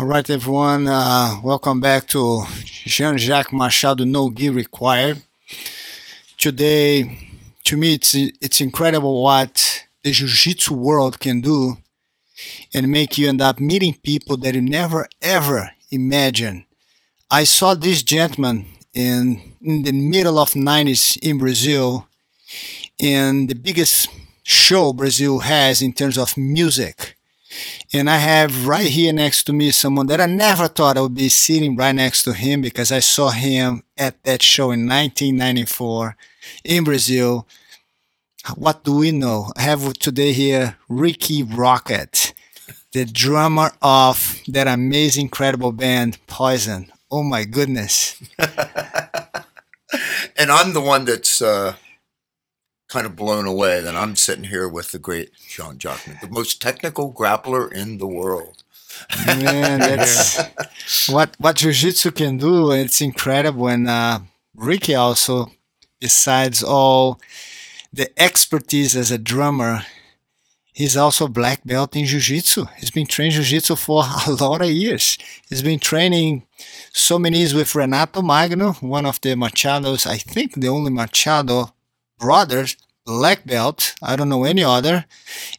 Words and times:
All 0.00 0.06
right, 0.06 0.30
everyone. 0.30 0.88
Uh, 0.88 1.38
welcome 1.44 1.78
back 1.78 2.06
to 2.06 2.44
Jean 2.64 3.18
Jacques 3.18 3.52
Machado 3.52 4.04
No 4.04 4.30
Gi 4.30 4.48
Required. 4.48 5.20
Today, 6.38 7.18
to 7.64 7.76
me, 7.76 7.96
it's 7.96 8.14
it's 8.14 8.62
incredible 8.62 9.22
what 9.22 9.84
the 10.02 10.10
jiu-jitsu 10.12 10.72
world 10.72 11.20
can 11.20 11.42
do 11.42 11.76
and 12.72 12.88
make 12.88 13.18
you 13.18 13.28
end 13.28 13.42
up 13.42 13.60
meeting 13.60 13.94
people 14.02 14.38
that 14.38 14.54
you 14.54 14.62
never 14.62 15.06
ever 15.20 15.72
imagine. 15.90 16.64
I 17.30 17.44
saw 17.44 17.74
this 17.74 18.02
gentleman 18.02 18.64
in 18.94 19.52
in 19.60 19.82
the 19.82 19.92
middle 19.92 20.38
of 20.38 20.52
90s 20.52 21.18
in 21.18 21.36
Brazil 21.36 22.08
in 22.98 23.48
the 23.48 23.54
biggest 23.54 24.08
show 24.44 24.94
Brazil 24.94 25.40
has 25.40 25.82
in 25.82 25.92
terms 25.92 26.16
of 26.16 26.38
music 26.38 27.18
and 27.92 28.08
I 28.08 28.16
have 28.18 28.66
right 28.66 28.86
here 28.86 29.12
next 29.12 29.44
to 29.44 29.52
me 29.52 29.70
someone 29.70 30.06
that 30.06 30.20
I 30.20 30.26
never 30.26 30.68
thought 30.68 30.96
I 30.96 31.00
would 31.00 31.14
be 31.14 31.28
sitting 31.28 31.76
right 31.76 31.94
next 31.94 32.22
to 32.24 32.32
him 32.32 32.60
because 32.62 32.92
I 32.92 33.00
saw 33.00 33.30
him 33.30 33.82
at 33.98 34.22
that 34.24 34.42
show 34.42 34.70
in 34.70 34.86
1994 34.86 36.16
in 36.64 36.84
Brazil. 36.84 37.46
What 38.54 38.84
do 38.84 38.96
we 38.96 39.10
know? 39.10 39.52
I 39.56 39.62
have 39.62 39.92
today 39.94 40.32
here 40.32 40.76
Rikki 40.88 41.42
Rockett, 41.42 42.32
the 42.92 43.04
drummer 43.04 43.72
of 43.82 44.40
that 44.48 44.66
amazing, 44.66 45.26
incredible 45.26 45.72
band 45.72 46.18
Poison. 46.26 46.90
Oh 47.10 47.22
my 47.22 47.44
goodness. 47.44 48.22
and 50.36 50.50
I'm 50.50 50.72
the 50.72 50.80
one 50.80 51.04
that's 51.04 51.42
uh, 51.42 51.74
kind 52.90 53.06
of 53.06 53.16
blown 53.16 53.46
away 53.46 53.80
that 53.80 53.96
I'm 53.96 54.16
sitting 54.16 54.44
here 54.44 54.68
with 54.68 54.90
the 54.90 54.98
great 54.98 55.30
Jean 55.48 55.78
Jockman, 55.78 56.20
the 56.20 56.28
most 56.28 56.60
technical 56.60 57.12
grappler 57.12 57.72
in 57.72 57.98
the 57.98 58.06
world. 58.06 58.64
Man, 59.26 59.78
that's 59.78 61.08
what 61.08 61.36
what 61.38 61.56
jiu-jitsu 61.56 62.10
can 62.10 62.36
do. 62.36 62.72
It's 62.72 63.00
incredible. 63.00 63.68
And 63.68 63.88
uh, 63.88 64.20
Ricky 64.54 64.94
also, 64.94 65.52
besides 66.00 66.62
all 66.62 67.20
the 67.92 68.10
expertise 68.20 68.96
as 68.96 69.12
a 69.12 69.18
drummer, 69.18 69.82
he's 70.72 70.96
also 70.96 71.28
black 71.28 71.60
belt 71.64 71.94
in 71.94 72.06
jiu-jitsu. 72.06 72.66
He's 72.78 72.90
been 72.90 73.06
training 73.06 73.36
jiu-jitsu 73.36 73.76
for 73.76 74.02
a 74.26 74.32
lot 74.40 74.62
of 74.62 74.70
years. 74.70 75.16
He's 75.48 75.62
been 75.62 75.78
training 75.78 76.46
so 76.92 77.18
many 77.20 77.38
years 77.38 77.54
with 77.54 77.74
Renato 77.76 78.20
Magno, 78.20 78.72
one 78.80 79.06
of 79.06 79.20
the 79.20 79.30
Machados, 79.36 80.06
I 80.06 80.18
think 80.18 80.54
the 80.54 80.68
only 80.68 80.90
Machado 80.90 81.72
brothers, 82.20 82.76
black 83.04 83.44
belt. 83.46 83.94
I 84.02 84.16
don't 84.16 84.28
know 84.28 84.44
any 84.44 84.62
other. 84.62 85.06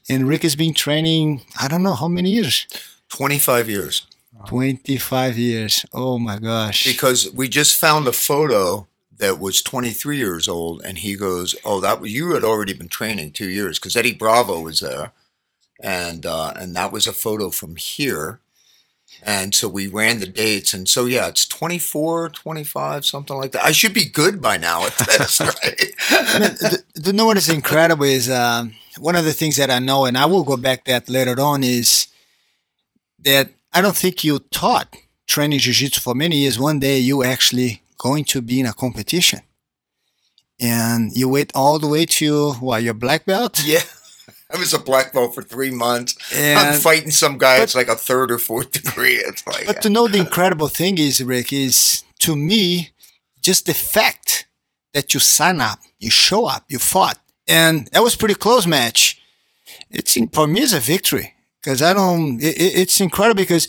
And 0.09 0.27
Rick 0.27 0.43
has 0.43 0.55
been 0.55 0.73
training, 0.73 1.41
I 1.59 1.67
don't 1.67 1.83
know 1.83 1.95
how 1.95 2.07
many 2.07 2.31
years? 2.31 2.67
25 3.09 3.69
years. 3.69 4.07
25 4.47 5.37
years. 5.37 5.85
Oh 5.93 6.17
my 6.17 6.39
gosh. 6.39 6.85
Because 6.85 7.31
we 7.31 7.47
just 7.47 7.79
found 7.79 8.07
a 8.07 8.13
photo 8.13 8.87
that 9.17 9.39
was 9.39 9.61
23 9.61 10.17
years 10.17 10.47
old 10.47 10.81
and 10.83 10.97
he 10.97 11.15
goes, 11.15 11.55
"Oh, 11.63 11.79
that 11.79 12.03
you 12.05 12.33
had 12.33 12.43
already 12.43 12.73
been 12.73 12.89
training 12.89 13.33
2 13.33 13.47
years 13.47 13.77
cuz 13.77 13.95
Eddie 13.95 14.13
Bravo 14.13 14.59
was 14.61 14.79
there." 14.79 15.11
And 15.79 16.25
uh, 16.25 16.53
and 16.55 16.75
that 16.75 16.91
was 16.91 17.05
a 17.05 17.13
photo 17.13 17.51
from 17.51 17.75
here 17.75 18.39
and 19.23 19.53
so 19.53 19.67
we 19.67 19.87
ran 19.87 20.19
the 20.19 20.25
dates. 20.25 20.73
And 20.73 20.87
so, 20.89 21.05
yeah, 21.05 21.27
it's 21.27 21.47
24, 21.47 22.29
25, 22.29 23.05
something 23.05 23.37
like 23.37 23.51
that. 23.51 23.63
I 23.63 23.71
should 23.71 23.93
be 23.93 24.05
good 24.05 24.41
by 24.41 24.57
now 24.57 24.85
at 24.85 24.97
this, 24.97 25.39
right? 25.39 25.93
I 26.09 26.39
mean, 26.39 26.49
the, 26.53 26.83
the 26.95 27.13
know 27.13 27.25
what 27.25 27.37
is 27.37 27.49
incredible 27.49 28.05
is 28.05 28.29
um, 28.29 28.73
one 28.97 29.15
of 29.15 29.25
the 29.25 29.33
things 29.33 29.57
that 29.57 29.69
I 29.69 29.79
know, 29.79 30.05
and 30.05 30.17
I 30.17 30.25
will 30.25 30.43
go 30.43 30.57
back 30.57 30.85
that 30.85 31.07
later 31.07 31.39
on, 31.39 31.63
is 31.63 32.07
that 33.19 33.49
I 33.73 33.81
don't 33.81 33.95
think 33.95 34.23
you 34.23 34.39
taught 34.39 34.95
training 35.27 35.59
jiu-jitsu 35.59 36.01
for 36.01 36.15
many 36.15 36.37
years. 36.37 36.59
One 36.59 36.79
day 36.79 36.97
you 36.97 37.23
actually 37.23 37.83
going 37.97 38.25
to 38.25 38.41
be 38.41 38.59
in 38.59 38.65
a 38.65 38.73
competition. 38.73 39.41
And 40.59 41.11
you 41.15 41.27
wait 41.29 41.51
all 41.55 41.79
the 41.79 41.87
way 41.87 42.05
to 42.05 42.53
what 42.53 42.83
your 42.83 42.93
black 42.93 43.25
belt? 43.25 43.63
Yeah. 43.63 43.81
I 44.53 44.57
was 44.57 44.73
a 44.73 44.79
black 44.79 45.13
belt 45.13 45.33
for 45.33 45.43
three 45.43 45.71
months. 45.71 46.15
And, 46.35 46.59
I'm 46.59 46.79
fighting 46.79 47.11
some 47.11 47.37
guy. 47.37 47.57
But, 47.57 47.63
it's 47.63 47.75
like 47.75 47.87
a 47.87 47.95
third 47.95 48.31
or 48.31 48.37
fourth 48.37 48.71
degree. 48.71 49.15
It's 49.27 49.45
like, 49.47 49.67
but 49.67 49.81
to 49.83 49.89
know 49.89 50.07
the 50.07 50.19
incredible 50.19 50.67
thing 50.67 50.97
is, 50.97 51.23
Rick, 51.23 51.53
is 51.53 52.03
to 52.19 52.35
me 52.35 52.91
just 53.41 53.65
the 53.65 53.73
fact 53.73 54.47
that 54.93 55.13
you 55.13 55.19
sign 55.19 55.61
up, 55.61 55.79
you 55.99 56.09
show 56.09 56.45
up, 56.45 56.65
you 56.67 56.79
fought, 56.79 57.19
and 57.47 57.87
that 57.87 58.03
was 58.03 58.15
pretty 58.15 58.35
close 58.35 58.67
match. 58.67 59.21
It's 59.89 60.17
for 60.33 60.47
me 60.47 60.61
is 60.61 60.73
a 60.73 60.79
victory 60.79 61.33
because 61.61 61.81
I 61.81 61.93
don't. 61.93 62.41
It, 62.41 62.55
it's 62.57 62.99
incredible 62.99 63.41
because 63.41 63.67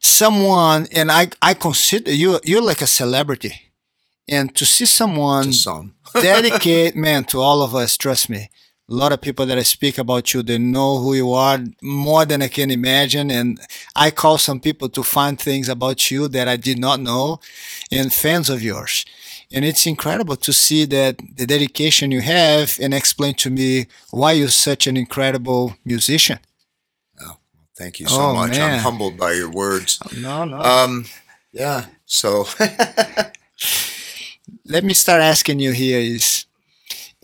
someone 0.00 0.88
and 0.92 1.10
I 1.10 1.28
I 1.40 1.54
consider 1.54 2.12
you 2.12 2.40
you're 2.44 2.62
like 2.62 2.82
a 2.82 2.86
celebrity, 2.86 3.54
and 4.28 4.54
to 4.56 4.64
see 4.64 4.86
someone 4.86 5.52
dedicate 6.14 6.96
man 6.96 7.24
to 7.24 7.40
all 7.40 7.62
of 7.62 7.74
us, 7.74 7.96
trust 7.96 8.28
me 8.28 8.50
a 8.88 8.94
lot 8.94 9.12
of 9.12 9.20
people 9.20 9.46
that 9.46 9.58
I 9.58 9.62
speak 9.62 9.98
about 9.98 10.32
you, 10.32 10.42
they 10.42 10.58
know 10.58 10.98
who 10.98 11.14
you 11.14 11.32
are 11.32 11.58
more 11.82 12.24
than 12.24 12.40
I 12.40 12.48
can 12.48 12.70
imagine. 12.70 13.32
And 13.32 13.58
I 13.96 14.12
call 14.12 14.38
some 14.38 14.60
people 14.60 14.88
to 14.90 15.02
find 15.02 15.40
things 15.40 15.68
about 15.68 16.08
you 16.10 16.28
that 16.28 16.46
I 16.46 16.56
did 16.56 16.78
not 16.78 17.00
know 17.00 17.40
and 17.90 18.12
fans 18.12 18.48
of 18.48 18.62
yours. 18.62 19.04
And 19.52 19.64
it's 19.64 19.86
incredible 19.86 20.36
to 20.36 20.52
see 20.52 20.84
that 20.86 21.18
the 21.36 21.46
dedication 21.46 22.12
you 22.12 22.20
have 22.20 22.78
and 22.80 22.94
explain 22.94 23.34
to 23.34 23.50
me 23.50 23.86
why 24.10 24.32
you're 24.32 24.48
such 24.48 24.86
an 24.86 24.96
incredible 24.96 25.76
musician. 25.84 26.38
Oh, 27.20 27.38
thank 27.76 27.98
you 27.98 28.06
so 28.06 28.20
oh, 28.20 28.34
much. 28.34 28.52
Man. 28.52 28.74
I'm 28.74 28.78
humbled 28.80 29.16
by 29.16 29.32
your 29.32 29.50
words. 29.50 29.98
No, 30.16 30.44
no. 30.44 30.60
Um, 30.60 31.06
yeah. 31.52 31.86
So 32.06 32.46
let 34.64 34.84
me 34.84 34.94
start 34.94 35.22
asking 35.22 35.58
you 35.58 35.72
here 35.72 35.98
is 35.98 36.45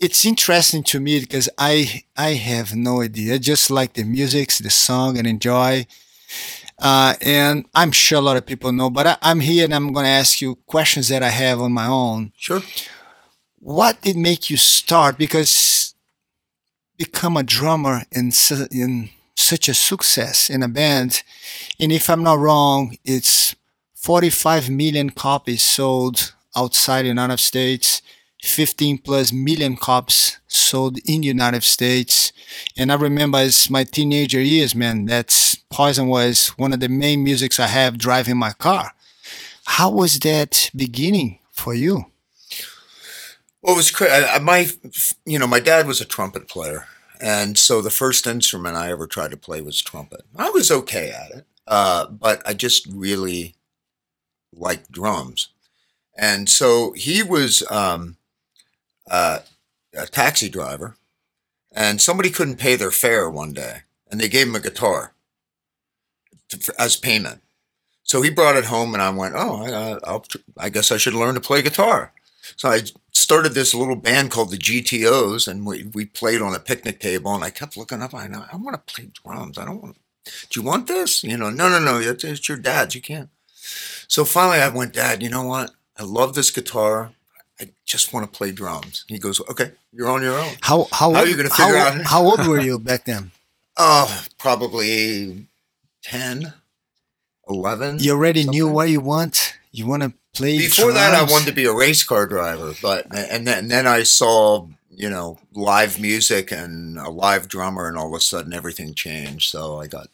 it's 0.03 0.25
interesting 0.25 0.83
to 0.83 0.99
me 0.99 1.21
because 1.21 1.49
I 1.57 2.03
I 2.17 2.31
have 2.33 2.75
no 2.75 3.01
idea. 3.01 3.35
I 3.35 3.37
just 3.37 3.71
like 3.71 3.93
the 3.93 4.03
music, 4.03 4.51
the 4.51 4.69
song, 4.69 5.17
and 5.17 5.25
enjoy. 5.25 5.87
Uh, 6.77 7.13
and 7.21 7.65
I'm 7.73 7.91
sure 7.91 8.17
a 8.17 8.21
lot 8.21 8.35
of 8.35 8.45
people 8.45 8.73
know, 8.73 8.89
but 8.89 9.07
I, 9.07 9.17
am 9.31 9.39
here 9.39 9.63
and 9.63 9.73
I'm 9.73 9.93
going 9.93 10.05
to 10.05 10.09
ask 10.09 10.41
you 10.41 10.55
questions 10.65 11.07
that 11.07 11.23
I 11.23 11.29
have 11.29 11.61
on 11.61 11.71
my 11.71 11.87
own. 11.87 12.33
Sure. 12.35 12.61
What 13.59 14.01
did 14.01 14.17
make 14.17 14.49
you 14.49 14.57
start? 14.57 15.17
Because 15.17 15.93
become 16.97 17.37
a 17.37 17.43
drummer 17.43 18.01
in 18.11 18.33
in 18.71 19.09
such 19.35 19.69
a 19.69 19.73
success 19.73 20.49
in 20.49 20.63
a 20.63 20.67
band, 20.67 21.23
and 21.79 21.91
if 21.91 22.09
I'm 22.09 22.23
not 22.23 22.39
wrong, 22.39 22.97
it's 23.05 23.55
45 23.95 24.69
million 24.69 25.11
copies 25.11 25.61
sold 25.61 26.33
outside 26.57 27.03
the 27.03 27.15
United 27.19 27.39
States 27.39 28.01
15 28.43 28.97
plus 28.99 29.31
million 29.31 29.77
copies 29.77 30.37
sold 30.47 30.97
in 31.05 31.21
the 31.21 31.27
United 31.27 31.63
States. 31.63 32.33
And 32.77 32.91
I 32.91 32.95
remember 32.95 33.37
as 33.37 33.69
my 33.69 33.85
teenager 33.85 34.41
years, 34.41 34.75
man, 34.75 35.05
that's 35.05 35.55
Poison 35.71 36.07
was 36.07 36.49
one 36.49 36.73
of 36.73 36.81
the 36.81 36.89
main 36.89 37.23
musics 37.23 37.59
I 37.59 37.67
have 37.67 37.97
driving 37.97 38.37
my 38.37 38.51
car. 38.51 38.91
How 39.65 39.89
was 39.89 40.19
that 40.19 40.69
beginning 40.75 41.39
for 41.51 41.73
you? 41.73 42.05
Well, 43.61 43.73
it 43.73 43.77
was 43.77 43.91
crazy. 43.91 44.25
My, 44.41 44.67
you 45.25 45.39
know, 45.39 45.47
my 45.47 45.61
dad 45.61 45.87
was 45.87 46.01
a 46.01 46.05
trumpet 46.05 46.49
player. 46.49 46.85
And 47.21 47.57
so 47.57 47.81
the 47.81 47.89
first 47.89 48.27
instrument 48.27 48.75
I 48.75 48.91
ever 48.91 49.07
tried 49.07 49.31
to 49.31 49.37
play 49.37 49.61
was 49.61 49.81
trumpet. 49.81 50.23
I 50.35 50.49
was 50.49 50.69
okay 50.69 51.11
at 51.11 51.31
it, 51.31 51.45
uh, 51.65 52.07
but 52.07 52.41
I 52.45 52.53
just 52.53 52.85
really 52.87 53.55
liked 54.53 54.91
drums. 54.91 55.47
And 56.17 56.49
so 56.49 56.91
he 56.91 57.23
was, 57.23 57.63
um, 57.71 58.17
uh, 59.13 59.39
a 59.95 60.07
taxi 60.07 60.49
driver, 60.49 60.97
and 61.71 62.01
somebody 62.01 62.31
couldn't 62.31 62.57
pay 62.57 62.75
their 62.75 62.89
fare 62.89 63.29
one 63.29 63.53
day, 63.53 63.81
and 64.09 64.19
they 64.19 64.27
gave 64.27 64.47
him 64.47 64.55
a 64.55 64.59
guitar 64.59 65.13
to, 66.49 66.73
as 66.79 66.97
payment. 66.97 67.41
So 68.01 68.23
he 68.23 68.31
brought 68.31 68.55
it 68.55 68.65
home, 68.65 68.93
and 68.95 69.03
I 69.03 69.11
went, 69.11 69.35
"Oh, 69.37 69.99
I, 70.03 70.65
I 70.65 70.69
guess 70.69 70.91
I 70.91 70.97
should 70.97 71.13
learn 71.13 71.35
to 71.35 71.41
play 71.41 71.61
guitar." 71.61 72.11
So 72.57 72.69
I 72.69 72.81
started 73.13 73.53
this 73.53 73.75
little 73.75 73.95
band 73.95 74.31
called 74.31 74.49
the 74.49 74.57
GTOs, 74.57 75.47
and 75.47 75.63
we, 75.65 75.83
we 75.93 76.05
played 76.05 76.41
on 76.41 76.55
a 76.55 76.59
picnic 76.59 76.99
table. 76.99 77.33
And 77.35 77.43
I 77.43 77.51
kept 77.51 77.77
looking 77.77 78.01
up. 78.01 78.15
I 78.15 78.27
know 78.27 78.45
I 78.51 78.57
want 78.57 78.75
to 78.75 78.93
play 78.93 79.09
drums. 79.23 79.59
I 79.59 79.65
don't 79.65 79.81
want. 79.81 79.97
Do 80.49 80.59
you 80.59 80.65
want 80.65 80.87
this? 80.87 81.23
You 81.23 81.37
know, 81.37 81.51
no, 81.51 81.69
no, 81.69 81.79
no. 81.79 81.99
It's, 81.99 82.23
it's 82.23 82.49
your 82.49 82.57
dad's. 82.57 82.95
You 82.95 83.01
can't. 83.01 83.29
So 84.07 84.25
finally, 84.25 84.57
I 84.57 84.69
went, 84.69 84.93
Dad. 84.93 85.21
You 85.21 85.29
know 85.29 85.45
what? 85.45 85.71
I 85.97 86.03
love 86.03 86.33
this 86.33 86.49
guitar. 86.49 87.11
I 87.59 87.69
just 87.85 88.13
want 88.13 88.31
to 88.31 88.37
play 88.37 88.51
drums. 88.51 89.05
He 89.07 89.19
goes, 89.19 89.39
okay, 89.41 89.71
you're 89.91 90.09
on 90.09 90.21
your 90.21 90.37
own. 90.37 90.53
How 90.61 90.87
how, 90.91 91.13
how 91.13 91.19
are 91.21 91.27
you 91.27 91.35
going 91.35 91.47
to 91.49 91.53
figure 91.55 91.77
how, 91.77 91.87
out? 91.87 92.01
how 92.03 92.23
old 92.23 92.47
were 92.47 92.59
you 92.59 92.79
back 92.79 93.05
then? 93.05 93.31
Oh, 93.77 94.25
probably 94.37 95.47
10, 96.03 96.53
11. 97.49 97.99
You 97.99 98.11
already 98.13 98.43
something. 98.43 98.57
knew 98.57 98.67
what 98.69 98.89
you 98.89 99.01
want. 99.01 99.57
You 99.71 99.87
want 99.87 100.03
to 100.03 100.13
play. 100.33 100.57
Before 100.57 100.91
drums? 100.91 100.95
that, 100.95 101.13
I 101.15 101.31
wanted 101.31 101.47
to 101.47 101.53
be 101.53 101.65
a 101.65 101.73
race 101.73 102.03
car 102.03 102.25
driver, 102.27 102.73
but 102.81 103.05
and 103.15 103.47
then 103.47 103.57
and 103.59 103.71
then 103.71 103.87
I 103.87 104.03
saw 104.03 104.67
you 104.89 105.09
know 105.09 105.39
live 105.53 105.99
music 105.99 106.51
and 106.51 106.99
a 106.99 107.09
live 107.09 107.47
drummer, 107.47 107.87
and 107.87 107.97
all 107.97 108.07
of 108.07 108.13
a 108.13 108.19
sudden 108.19 108.53
everything 108.53 108.93
changed. 108.93 109.49
So 109.49 109.79
I 109.79 109.87
got 109.87 110.09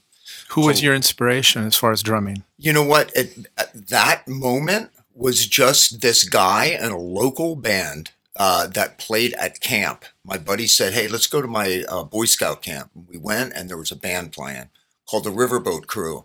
Who 0.49 0.61
was 0.65 0.77
So- 0.79 0.85
your 0.85 0.95
inspiration 0.95 1.65
as 1.65 1.75
far 1.75 1.91
as 1.91 2.01
drumming? 2.01 2.43
You 2.57 2.71
know 2.73 2.83
what? 2.83 3.15
At, 3.17 3.27
at 3.57 3.87
that 3.89 4.27
moment 4.27 4.91
was 5.19 5.45
just 5.45 5.99
this 5.99 6.23
guy 6.23 6.65
in 6.67 6.91
a 6.91 6.97
local 6.97 7.57
band 7.57 8.11
uh, 8.37 8.67
that 8.67 8.97
played 8.97 9.33
at 9.33 9.59
camp. 9.59 10.05
My 10.23 10.37
buddy 10.37 10.65
said, 10.65 10.93
"Hey, 10.93 11.09
let's 11.09 11.27
go 11.27 11.41
to 11.41 11.47
my 11.47 11.83
uh, 11.89 12.03
Boy 12.05 12.25
Scout 12.25 12.61
camp." 12.61 12.89
We 12.95 13.17
went, 13.17 13.51
and 13.53 13.69
there 13.69 13.77
was 13.77 13.91
a 13.91 13.97
band 13.97 14.31
playing 14.31 14.69
called 15.05 15.25
the 15.25 15.31
Riverboat 15.31 15.87
Crew, 15.87 16.23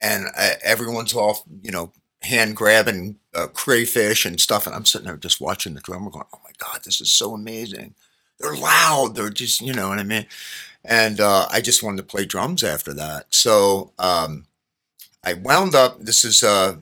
and 0.00 0.26
uh, 0.36 0.54
everyone's 0.64 1.14
off, 1.14 1.44
you 1.62 1.70
know, 1.70 1.92
hand 2.22 2.56
grabbing 2.56 3.18
uh, 3.34 3.46
crayfish 3.46 4.26
and 4.26 4.40
stuff, 4.40 4.66
and 4.66 4.74
I'm 4.74 4.84
sitting 4.84 5.06
there 5.06 5.16
just 5.16 5.40
watching 5.40 5.74
the 5.74 5.80
drummer, 5.80 6.10
going, 6.10 6.26
"Oh 6.34 6.40
my 6.42 6.52
god, 6.58 6.80
this 6.84 7.00
is 7.00 7.10
so 7.10 7.34
amazing! 7.34 7.94
They're 8.40 8.56
loud. 8.56 9.14
They're 9.14 9.30
just, 9.30 9.60
you 9.60 9.72
know 9.72 9.90
what 9.90 10.00
I 10.00 10.04
mean." 10.04 10.26
And 10.84 11.20
uh, 11.20 11.46
I 11.52 11.60
just 11.60 11.84
wanted 11.84 11.98
to 11.98 12.02
play 12.02 12.26
drums 12.26 12.64
after 12.64 12.92
that. 12.94 13.32
So 13.32 13.92
um, 13.98 14.46
I 15.22 15.34
wound 15.34 15.76
up. 15.76 16.00
This 16.00 16.24
is 16.24 16.42
uh, 16.42 16.78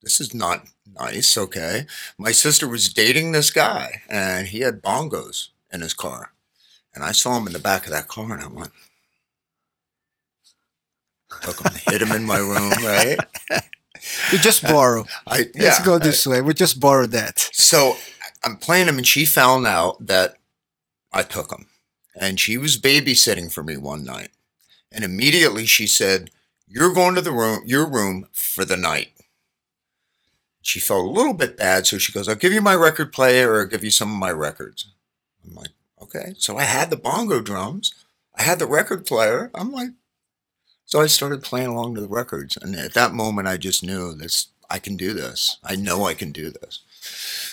this 0.00 0.20
is 0.20 0.32
not 0.32 0.68
nice. 0.98 1.36
Okay, 1.36 1.86
my 2.18 2.32
sister 2.32 2.68
was 2.68 2.92
dating 2.92 3.32
this 3.32 3.50
guy, 3.50 4.02
and 4.08 4.48
he 4.48 4.60
had 4.60 4.82
bongos 4.82 5.48
in 5.72 5.80
his 5.80 5.94
car, 5.94 6.32
and 6.94 7.04
I 7.04 7.12
saw 7.12 7.36
him 7.38 7.46
in 7.46 7.52
the 7.52 7.58
back 7.58 7.84
of 7.86 7.92
that 7.92 8.08
car, 8.08 8.32
and 8.32 8.42
I 8.42 8.46
went. 8.48 8.72
Took 11.42 11.60
him, 11.60 11.72
hit 11.90 12.02
him 12.02 12.12
in 12.12 12.24
my 12.24 12.38
room, 12.38 12.70
right? 12.84 13.18
We 14.32 14.38
just 14.38 14.64
borrow. 14.64 15.06
I 15.28 15.44
Let's 15.54 15.78
go 15.84 15.94
I- 15.94 15.98
this 15.98 16.26
way. 16.26 16.40
We 16.40 16.54
just 16.54 16.80
borrow 16.80 17.06
that. 17.06 17.48
So 17.52 17.96
I'm 18.42 18.56
playing 18.56 18.88
him, 18.88 18.98
and 18.98 19.06
she 19.06 19.24
found 19.24 19.64
out 19.64 20.04
that 20.04 20.34
I 21.12 21.22
took 21.22 21.52
him. 21.52 21.66
And 22.20 22.40
she 22.40 22.58
was 22.58 22.76
babysitting 22.80 23.52
for 23.52 23.62
me 23.62 23.76
one 23.76 24.02
night. 24.02 24.30
And 24.90 25.04
immediately 25.04 25.66
she 25.66 25.86
said, 25.86 26.30
You're 26.66 26.92
going 26.92 27.14
to 27.14 27.20
the 27.20 27.30
room, 27.30 27.62
your 27.64 27.88
room 27.88 28.26
for 28.32 28.64
the 28.64 28.76
night. 28.76 29.12
She 30.62 30.80
felt 30.80 31.04
a 31.04 31.10
little 31.10 31.34
bit 31.34 31.56
bad. 31.56 31.86
So 31.86 31.98
she 31.98 32.12
goes, 32.12 32.28
I'll 32.28 32.34
give 32.36 32.52
you 32.52 32.62
my 32.62 32.74
record 32.74 33.12
player 33.12 33.52
or 33.52 33.60
I'll 33.60 33.66
give 33.66 33.84
you 33.84 33.90
some 33.90 34.10
of 34.10 34.18
my 34.18 34.30
records. 34.30 34.86
I'm 35.44 35.54
like, 35.54 35.70
Okay. 36.14 36.34
So 36.36 36.58
I 36.58 36.64
had 36.64 36.90
the 36.90 36.96
bongo 36.96 37.40
drums, 37.40 37.94
I 38.36 38.42
had 38.42 38.58
the 38.58 38.66
record 38.66 39.06
player. 39.06 39.50
I'm 39.54 39.72
like, 39.72 39.90
so 40.84 41.00
I 41.00 41.06
started 41.06 41.42
playing 41.42 41.68
along 41.68 41.94
to 41.94 42.00
the 42.00 42.08
records. 42.08 42.58
And 42.60 42.74
at 42.74 42.94
that 42.94 43.14
moment, 43.14 43.48
I 43.48 43.56
just 43.56 43.82
knew 43.82 44.12
this, 44.14 44.48
I 44.68 44.78
can 44.78 44.96
do 44.96 45.14
this. 45.14 45.56
I 45.64 45.76
know 45.76 46.04
I 46.04 46.14
can 46.14 46.32
do 46.32 46.50
this. 46.50 46.80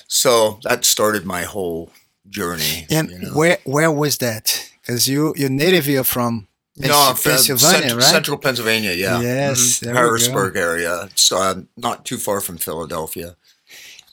So 0.07 0.59
that 0.63 0.83
started 0.83 1.25
my 1.25 1.43
whole 1.43 1.91
journey. 2.27 2.85
And 2.89 3.09
you 3.11 3.19
know. 3.19 3.29
where 3.29 3.59
where 3.63 3.91
was 3.91 4.17
that? 4.17 4.69
Because 4.81 5.07
you 5.07 5.33
you're 5.37 5.49
native 5.49 5.87
you're 5.87 6.03
from 6.03 6.48
no, 6.77 6.97
I'm 6.97 7.15
from 7.15 7.31
Pennsylvania, 7.31 7.95
right? 7.95 8.03
central 8.03 8.37
Pennsylvania. 8.37 8.91
Yeah, 8.93 9.19
Yes, 9.21 9.79
Mhm. 9.79 9.83
go. 9.85 9.93
Harrisburg 9.93 10.55
area. 10.55 11.03
It's 11.11 11.31
uh, 11.31 11.61
not 11.77 12.05
too 12.05 12.17
far 12.17 12.41
from 12.41 12.57
Philadelphia. 12.57 13.35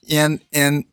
and 0.08 0.40
and 0.52 0.84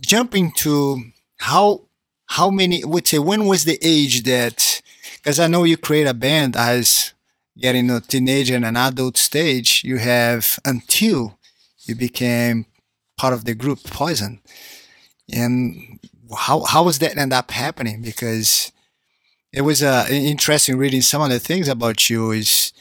jumping 0.00 0.50
to 0.52 1.02
how 1.38 1.82
how 2.26 2.50
many 2.50 2.82
would 2.84 3.06
say 3.06 3.18
when 3.18 3.46
was 3.46 3.64
the 3.64 3.78
age 3.82 4.22
that 4.22 4.80
because 5.16 5.38
I 5.38 5.46
know 5.48 5.64
you 5.64 5.76
create 5.76 6.06
a 6.08 6.14
band 6.14 6.56
as 6.56 7.12
getting 7.58 7.90
a 7.90 8.00
teenager 8.00 8.54
and 8.56 8.64
an 8.64 8.76
adult 8.76 9.18
stage 9.18 9.82
you 9.84 9.98
have 9.98 10.58
until 10.64 11.38
you 11.86 11.94
became 11.94 12.64
part 13.18 13.34
of 13.34 13.44
the 13.44 13.54
group 13.54 13.80
Poison 13.84 14.40
and 15.32 15.98
how 16.46 16.62
how 16.62 16.82
was 16.84 16.98
that 17.00 17.16
end 17.18 17.32
up 17.34 17.50
happening 17.50 18.00
because 18.00 18.72
it 19.52 19.62
was 19.62 19.82
uh, 19.82 20.06
interesting 20.10 20.76
reading 20.76 21.02
some 21.02 21.22
of 21.22 21.30
the 21.30 21.38
things 21.38 21.68
about 21.68 22.08
you 22.08 22.30
is 22.30 22.72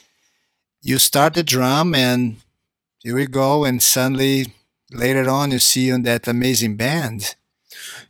you 0.81 0.97
start 0.97 1.33
the 1.33 1.43
drum 1.43 1.93
and 1.95 2.37
here 2.99 3.15
we 3.15 3.25
go 3.27 3.65
and 3.65 3.81
suddenly 3.81 4.53
later 4.91 5.29
on 5.29 5.51
you 5.51 5.59
see 5.59 5.89
in 5.89 6.03
that 6.03 6.27
amazing 6.27 6.75
band 6.75 7.35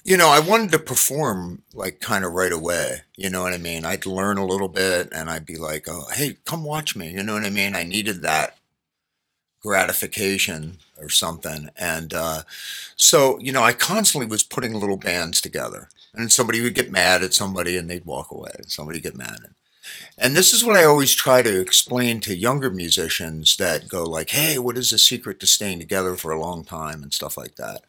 You 0.04 0.18
know, 0.18 0.30
I 0.30 0.40
wanted 0.40 0.72
to 0.72 0.80
perform 0.80 1.64
like 1.74 2.00
kind 2.00 2.26
of 2.26 2.34
right 2.34 2.52
away. 2.52 3.04
You 3.18 3.30
know 3.30 3.44
what 3.44 3.54
I 3.54 3.58
mean? 3.58 3.86
I'd 3.86 4.06
learn 4.06 4.38
a 4.38 4.46
little 4.46 4.68
bit 4.70 5.10
and 5.14 5.30
I'd 5.30 5.46
be 5.46 5.58
like, 5.58 5.88
oh, 5.90 6.06
hey, 6.14 6.38
come 6.46 6.64
watch 6.64 6.96
me. 6.96 7.12
You 7.12 7.24
know 7.24 7.34
what 7.34 7.46
I 7.46 7.50
mean? 7.50 7.76
I 7.76 7.84
needed 7.84 8.22
that 8.22 8.58
gratification 9.62 10.78
or 10.98 11.10
something. 11.10 11.70
And 11.78 12.14
uh, 12.14 12.42
so, 12.96 13.40
you 13.40 13.52
know, 13.52 13.64
I 13.64 13.74
constantly 13.74 14.28
was 14.28 14.44
putting 14.44 14.74
little 14.74 14.98
bands 14.98 15.42
together. 15.42 15.90
And 16.14 16.32
somebody 16.32 16.62
would 16.62 16.76
get 16.76 16.92
mad 16.92 17.24
at 17.24 17.34
somebody 17.34 17.78
and 17.78 17.90
they'd 17.90 18.06
walk 18.06 18.32
away. 18.32 18.52
and 18.58 18.70
Somebody 18.70 19.00
get 19.00 19.16
mad. 19.16 19.40
And 20.18 20.36
this 20.36 20.54
is 20.54 20.64
what 20.64 20.76
I 20.76 20.84
always 20.84 21.14
try 21.14 21.42
to 21.42 21.60
explain 21.60 22.20
to 22.22 22.36
younger 22.36 22.70
musicians 22.70 23.58
that 23.58 23.88
go 23.88 24.04
like, 24.04 24.30
hey, 24.30 24.60
what 24.60 24.78
is 24.78 24.92
the 24.92 24.98
secret 24.98 25.40
to 25.40 25.48
staying 25.48 25.80
together 25.80 26.16
for 26.16 26.32
a 26.32 26.40
long 26.40 26.64
time 26.64 27.02
and 27.02 27.14
stuff 27.14 27.38
like 27.38 27.56
that 27.56 27.82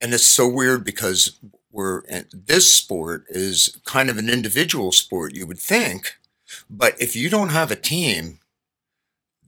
and 0.00 0.14
it's 0.14 0.24
so 0.24 0.48
weird 0.48 0.84
because 0.84 1.38
we're 1.70 2.02
this 2.32 2.70
sport 2.70 3.24
is 3.28 3.78
kind 3.84 4.10
of 4.10 4.18
an 4.18 4.28
individual 4.28 4.92
sport 4.92 5.34
you 5.34 5.46
would 5.46 5.58
think 5.58 6.16
but 6.68 7.00
if 7.00 7.14
you 7.14 7.28
don't 7.28 7.50
have 7.50 7.70
a 7.70 7.76
team 7.76 8.38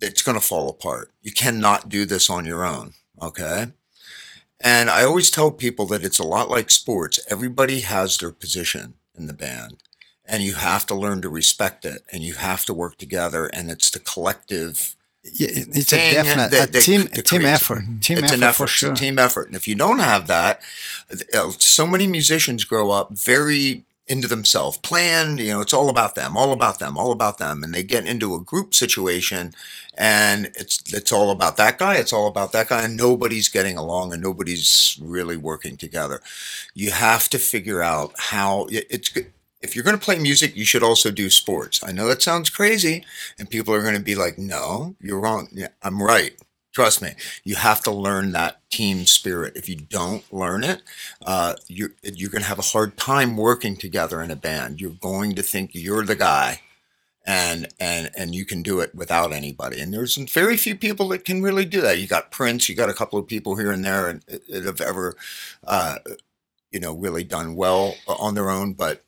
it's 0.00 0.22
going 0.22 0.38
to 0.38 0.46
fall 0.46 0.69
apart 0.69 1.10
you 1.22 1.32
cannot 1.32 1.88
do 1.88 2.04
this 2.04 2.28
on 2.28 2.44
your 2.44 2.64
own 2.64 2.93
okay 3.20 3.69
and 4.62 4.88
i 4.91 5.05
always 5.05 5.31
tell 5.31 5.50
people 5.50 5.87
that 5.87 6.05
it's 6.05 6.19
a 6.19 6.25
lot 6.25 6.49
like 6.50 6.70
sports. 6.70 7.19
Everybody 7.29 7.81
has 7.81 8.17
their 8.19 8.32
position 8.32 8.94
in 9.19 9.26
the 9.26 9.32
band 9.32 9.76
and 10.25 10.43
you 10.43 10.55
have 10.55 10.87
to 10.87 10.94
learn 10.94 11.20
to 11.23 11.29
respect 11.29 11.85
it 11.85 12.03
and 12.12 12.23
you 12.23 12.35
have 12.35 12.64
to 12.67 12.75
work 12.75 12.97
together 12.97 13.47
and 13.47 13.70
it's 13.70 13.91
the 13.91 13.99
collective 13.99 14.94
yeah, 15.25 15.49
it's 15.53 15.93
a 15.93 16.12
definite 16.12 16.50
that- 16.50 16.69
a 16.69 16.73
that- 16.73 16.82
team 16.82 17.03
that 17.14 17.26
team 17.26 17.44
effort 17.44 17.85
team 18.00 18.19
it's 18.19 18.32
effort, 18.32 18.35
an 18.35 18.43
effort 18.43 18.56
for 18.56 18.64
it's 18.64 18.73
sure. 18.73 18.93
a 18.93 18.97
team 18.97 19.19
effort. 19.19 19.47
And 19.47 19.55
if 19.56 19.69
you 19.69 19.75
don't 19.76 20.00
have 20.00 20.26
that 20.26 20.61
uh, 21.35 21.50
so 21.59 21.87
many 21.87 22.06
musicians 22.06 22.64
grow 22.64 22.91
up 22.91 23.12
very 23.12 23.85
into 24.08 24.26
themselves 24.28 24.78
plan 24.78 25.38
you 25.38 25.49
know 25.49 25.60
it's 25.60 25.72
all 25.72 25.88
about 25.88 26.14
them 26.16 26.37
all 26.37 26.52
about 26.52 26.78
them 26.81 26.99
all 26.99 27.12
about 27.12 27.38
them 27.38 27.62
and 27.62 27.72
they 27.72 27.82
get 27.82 28.06
into 28.06 28.34
a 28.34 28.40
group 28.40 28.75
situation 28.75 29.52
and 29.96 30.46
it's 30.56 30.82
it's 30.93 31.12
all 31.12 31.31
about 31.31 31.56
that 31.56 31.78
guy 31.78 31.97
it's 31.97 32.12
all 32.12 32.26
about 32.26 32.52
that 32.52 32.68
guy 32.68 32.82
and 32.82 32.97
nobody's 32.97 33.49
getting 33.49 33.76
along 33.76 34.12
and 34.12 34.23
nobody's 34.23 34.99
really 35.02 35.37
working 35.37 35.76
together. 35.76 36.21
You 36.75 36.90
have 36.90 37.28
to 37.30 37.38
figure 37.38 37.82
out 37.82 38.14
how 38.18 38.66
it's 38.71 39.09
good 39.09 39.32
if 39.61 39.76
you're 39.76 39.85
going 39.85 39.99
to 39.99 40.04
play 40.04 40.18
music 40.18 40.56
you 40.56 40.64
should 40.64 40.82
also 40.82 41.11
do 41.11 41.30
sports. 41.30 41.82
I 41.85 41.92
know 41.92 42.09
that 42.09 42.23
sounds 42.23 42.50
crazy 42.50 43.04
and 43.38 43.49
people 43.50 43.75
are 43.75 43.82
going 43.82 43.94
to 43.94 44.00
be 44.00 44.14
like 44.14 44.38
no 44.38 44.97
you're 45.00 45.21
wrong. 45.21 45.49
Yeah 45.52 45.68
i'm 45.82 46.02
right 46.02 46.35
trust 46.73 47.02
me 47.02 47.11
you 47.45 47.55
have 47.55 47.81
to 47.83 47.91
learn 47.91 48.33
that 48.33 48.59
team 48.71 49.05
spirit. 49.07 49.57
If 49.57 49.69
you 49.69 49.76
don't 49.76 50.31
learn 50.33 50.64
it 50.64 50.83
uh, 51.25 51.55
you're, 51.69 51.93
you're 52.02 52.31
going 52.31 52.43
to 52.43 52.49
have 52.49 52.59
a 52.59 52.62
hard 52.62 52.97
time 52.97 53.37
working 53.37 53.76
together 53.76 54.23
in 54.23 54.31
a 54.31 54.37
band. 54.37 54.81
You're 54.81 54.91
going 54.91 55.35
to 55.35 55.43
think 55.43 55.71
you're 55.75 56.05
the 56.05 56.17
guy 56.17 56.61
and 57.25 57.69
and 57.79 58.11
and 58.17 58.35
you 58.35 58.45
can 58.45 58.62
do 58.62 58.81
it 58.81 58.95
without 58.95 59.33
anybody. 59.33 59.81
And 59.81 59.93
there's 59.95 60.17
very 60.17 60.57
few 60.57 60.75
people 60.75 61.09
that 61.09 61.25
can 61.25 61.43
really 61.43 61.64
do 61.64 61.81
that. 61.81 61.99
You 61.99 62.07
got 62.07 62.31
prince 62.31 62.69
you 62.69 62.75
got 62.75 62.91
a 62.91 62.95
couple 62.95 63.19
of 63.19 63.29
people 63.29 63.57
here 63.57 63.71
and 63.71 63.85
there 63.85 64.09
and 64.09 64.23
that 64.49 64.64
have 64.64 64.81
ever 64.81 65.14
uh, 65.64 65.99
you 66.71 66.81
know 66.81 66.95
really 66.95 67.25
done 67.25 67.55
well 67.55 67.95
on 68.09 68.35
their 68.35 68.50
own 68.50 68.73
but 68.73 69.05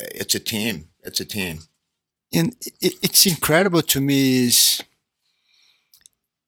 it's 0.00 0.34
a 0.34 0.40
team. 0.40 0.88
It's 1.02 1.20
a 1.20 1.24
team. 1.24 1.60
And 2.32 2.56
it, 2.80 2.94
it's 3.02 3.26
incredible 3.26 3.82
to 3.82 4.00
me 4.00 4.46
is 4.46 4.82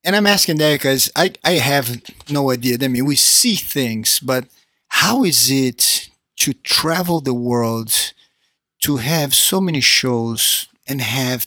and 0.04 0.16
i'm 0.16 0.26
asking 0.26 0.59
that 0.59 0.73
because 0.73 1.11
I, 1.14 1.32
I 1.44 1.52
have 1.52 2.00
no 2.30 2.50
idea. 2.50 2.78
I 2.80 2.88
mean 2.88 3.04
we 3.04 3.16
see 3.16 3.54
things 3.56 4.21
but 4.21 4.47
how 4.88 5.25
is 5.25 5.50
it 5.50 6.11
to 6.37 6.52
travel 6.52 7.21
the 7.21 7.35
world 7.35 8.12
to 8.82 8.97
have 8.97 9.35
so 9.35 9.61
many 9.61 9.80
shows 9.80 10.68
and 10.88 11.00
have 11.00 11.47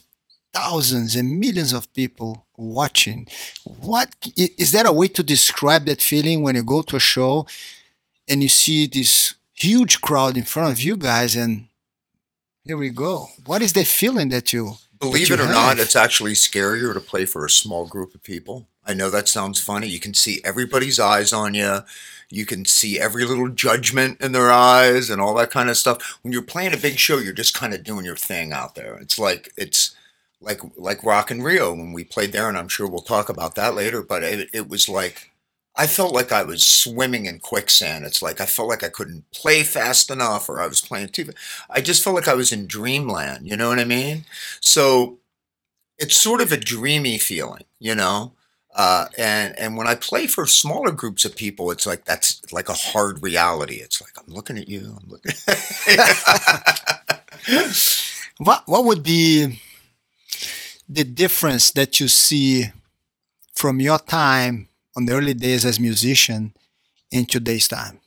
thousands 0.52 1.14
and 1.14 1.38
millions 1.38 1.72
of 1.72 1.92
people 1.92 2.46
watching? 2.56 3.28
What 3.64 4.14
is 4.36 4.72
that 4.72 4.86
a 4.86 4.92
way 4.92 5.08
to 5.08 5.22
describe 5.22 5.84
that 5.86 6.02
feeling 6.02 6.42
when 6.42 6.56
you 6.56 6.62
go 6.62 6.82
to 6.82 6.96
a 6.96 7.00
show 7.00 7.46
and 8.28 8.42
you 8.42 8.48
see 8.48 8.86
this 8.86 9.34
huge 9.54 10.00
crowd 10.00 10.36
in 10.36 10.44
front 10.44 10.72
of 10.72 10.80
you 10.80 10.96
guys 10.96 11.36
and 11.36 11.68
here 12.64 12.76
we 12.76 12.90
go. 12.90 13.28
What 13.44 13.62
is 13.62 13.74
the 13.74 13.84
feeling 13.84 14.28
that 14.30 14.52
you 14.52 14.76
Believe 14.98 15.30
it 15.30 15.40
or 15.40 15.48
not, 15.48 15.78
it's 15.78 15.96
actually 15.96 16.32
scarier 16.32 16.94
to 16.94 17.00
play 17.00 17.26
for 17.26 17.44
a 17.44 17.50
small 17.50 17.86
group 17.86 18.14
of 18.14 18.22
people. 18.22 18.66
I 18.86 18.94
know 18.94 19.10
that 19.10 19.28
sounds 19.28 19.60
funny. 19.60 19.88
You 19.88 20.00
can 20.00 20.14
see 20.14 20.40
everybody's 20.44 21.00
eyes 21.00 21.32
on 21.32 21.54
you. 21.54 21.80
You 22.30 22.46
can 22.46 22.64
see 22.64 22.98
every 22.98 23.24
little 23.24 23.48
judgment 23.48 24.20
in 24.20 24.32
their 24.32 24.50
eyes 24.50 25.10
and 25.10 25.20
all 25.20 25.34
that 25.34 25.50
kind 25.50 25.68
of 25.68 25.76
stuff. 25.76 26.18
When 26.22 26.32
you're 26.32 26.42
playing 26.42 26.72
a 26.72 26.78
big 26.78 26.98
show, 26.98 27.18
you're 27.18 27.32
just 27.32 27.54
kind 27.54 27.74
of 27.74 27.84
doing 27.84 28.04
your 28.04 28.16
thing 28.16 28.52
out 28.52 28.74
there. 28.74 28.96
It's 28.96 29.18
like 29.18 29.52
it's 29.56 29.94
like 30.40 30.60
like 30.76 31.04
Rock 31.04 31.30
and 31.30 31.44
Rio 31.44 31.72
when 31.72 31.92
we 31.92 32.04
played 32.04 32.32
there, 32.32 32.48
and 32.48 32.56
I'm 32.56 32.68
sure 32.68 32.88
we'll 32.88 33.00
talk 33.00 33.28
about 33.28 33.54
that 33.56 33.74
later. 33.74 34.02
But 34.02 34.22
it, 34.22 34.48
it 34.52 34.68
was 34.68 34.88
like 34.88 35.32
I 35.76 35.86
felt 35.86 36.14
like 36.14 36.32
I 36.32 36.42
was 36.42 36.64
swimming 36.66 37.26
in 37.26 37.38
quicksand. 37.38 38.04
It's 38.04 38.22
like 38.22 38.40
I 38.40 38.46
felt 38.46 38.68
like 38.68 38.82
I 38.84 38.88
couldn't 38.88 39.30
play 39.32 39.62
fast 39.62 40.10
enough, 40.10 40.48
or 40.48 40.60
I 40.60 40.66
was 40.66 40.80
playing 40.80 41.08
too. 41.08 41.30
I 41.68 41.80
just 41.80 42.02
felt 42.02 42.16
like 42.16 42.28
I 42.28 42.34
was 42.34 42.52
in 42.52 42.66
dreamland. 42.66 43.46
You 43.48 43.56
know 43.56 43.68
what 43.68 43.78
I 43.78 43.84
mean? 43.84 44.24
So 44.60 45.18
it's 45.98 46.16
sort 46.16 46.40
of 46.40 46.52
a 46.52 46.56
dreamy 46.56 47.18
feeling, 47.18 47.64
you 47.78 47.94
know. 47.94 48.32
Uh, 48.74 49.06
and 49.18 49.58
and 49.58 49.76
when 49.76 49.86
I 49.86 49.94
play 49.94 50.26
for 50.26 50.46
smaller 50.46 50.92
groups 50.92 51.24
of 51.24 51.36
people, 51.36 51.70
it's 51.70 51.86
like 51.86 52.04
that's 52.04 52.40
like 52.52 52.68
a 52.68 52.74
hard 52.74 53.22
reality. 53.22 53.76
It's 53.76 54.00
like 54.02 54.12
I'm 54.18 54.32
looking 54.32 54.58
at 54.58 54.68
you. 54.68 54.98
I'm 55.02 55.10
looking. 55.10 55.32
What 58.38 58.64
what 58.66 58.84
would 58.84 59.02
be 59.02 59.60
the 60.88 61.04
difference 61.04 61.70
that 61.72 62.00
you 62.00 62.08
see 62.08 62.66
from 63.54 63.80
your 63.80 63.98
time 63.98 64.68
on 64.96 65.06
the 65.06 65.12
early 65.12 65.34
days 65.34 65.64
as 65.64 65.78
musician 65.78 66.54
in 67.10 67.26
today's 67.26 67.68
time? 67.68 68.00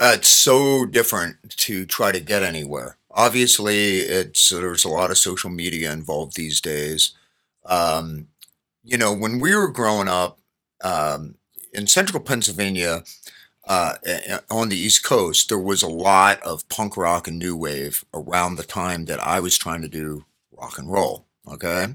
Uh, 0.00 0.12
it's 0.14 0.28
so 0.28 0.86
different 0.86 1.36
to 1.50 1.84
try 1.84 2.12
to 2.12 2.20
get 2.20 2.42
anywhere. 2.42 2.96
Obviously, 3.10 3.98
it's 3.98 4.50
there's 4.50 4.84
a 4.84 4.88
lot 4.88 5.10
of 5.10 5.18
social 5.18 5.50
media 5.50 5.92
involved 5.92 6.36
these 6.36 6.60
days. 6.60 7.12
Um, 7.66 8.28
you 8.84 8.96
know, 8.96 9.12
when 9.12 9.40
we 9.40 9.54
were 9.54 9.68
growing 9.68 10.08
up 10.08 10.38
um, 10.82 11.34
in 11.72 11.86
central 11.86 12.22
Pennsylvania, 12.22 13.02
uh, 13.66 13.94
on 14.50 14.68
the 14.68 14.76
East 14.76 15.04
Coast, 15.04 15.48
there 15.48 15.58
was 15.58 15.82
a 15.82 15.88
lot 15.88 16.40
of 16.42 16.68
punk 16.68 16.96
rock 16.96 17.28
and 17.28 17.38
new 17.38 17.56
wave 17.56 18.04
around 18.14 18.56
the 18.56 18.64
time 18.64 19.04
that 19.04 19.24
I 19.24 19.38
was 19.38 19.56
trying 19.58 19.82
to 19.82 19.88
do 19.88 20.24
rock 20.50 20.78
and 20.78 20.90
roll. 20.90 21.26
Okay. 21.46 21.86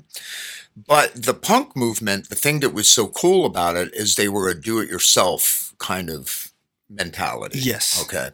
But 0.76 1.24
the 1.24 1.34
punk 1.34 1.76
movement, 1.76 2.30
the 2.30 2.36
thing 2.36 2.60
that 2.60 2.74
was 2.74 2.88
so 2.88 3.08
cool 3.08 3.46
about 3.46 3.78
it 3.78 3.94
is 3.94 4.16
they 4.16 4.28
were 4.28 4.50
a 4.50 4.60
do 4.60 4.80
it 4.80 4.90
yourself 4.90 5.74
kind 5.78 6.10
of 6.10 6.52
mentality. 6.90 7.60
Yes. 7.60 8.02
Okay. 8.04 8.30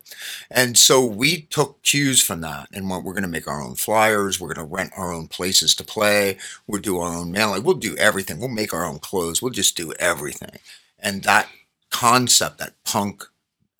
And 0.50 0.77
so 0.77 1.05
we 1.05 1.43
took 1.43 1.81
cues 1.83 2.21
from 2.21 2.41
that 2.41 2.67
and 2.74 2.89
went, 2.89 3.03
we're 3.03 3.13
going 3.13 3.24
to 3.24 3.29
make 3.29 3.48
our 3.48 3.62
own 3.62 3.75
flyers. 3.75 4.39
We're 4.39 4.53
going 4.53 4.67
to 4.67 4.75
rent 4.75 4.91
our 4.98 5.12
own 5.13 5.27
places 5.27 5.75
to 5.75 5.83
play. 5.83 6.38
We'll 6.67 6.81
do 6.81 7.00
our 7.00 7.15
own 7.15 7.31
mailing. 7.31 7.63
We'll 7.63 7.75
do 7.75 7.95
everything. 7.98 8.39
We'll 8.39 8.50
make 8.50 8.74
our 8.74 8.86
own 8.86 9.00
clothes. 9.00 9.41
We'll 9.41 9.51
just 9.51 9.77
do 9.77 9.93
everything. 10.00 10.60
And 11.00 11.24
that 11.24 11.48
concept, 11.89 12.57
that 12.57 12.74
punk 12.83 13.24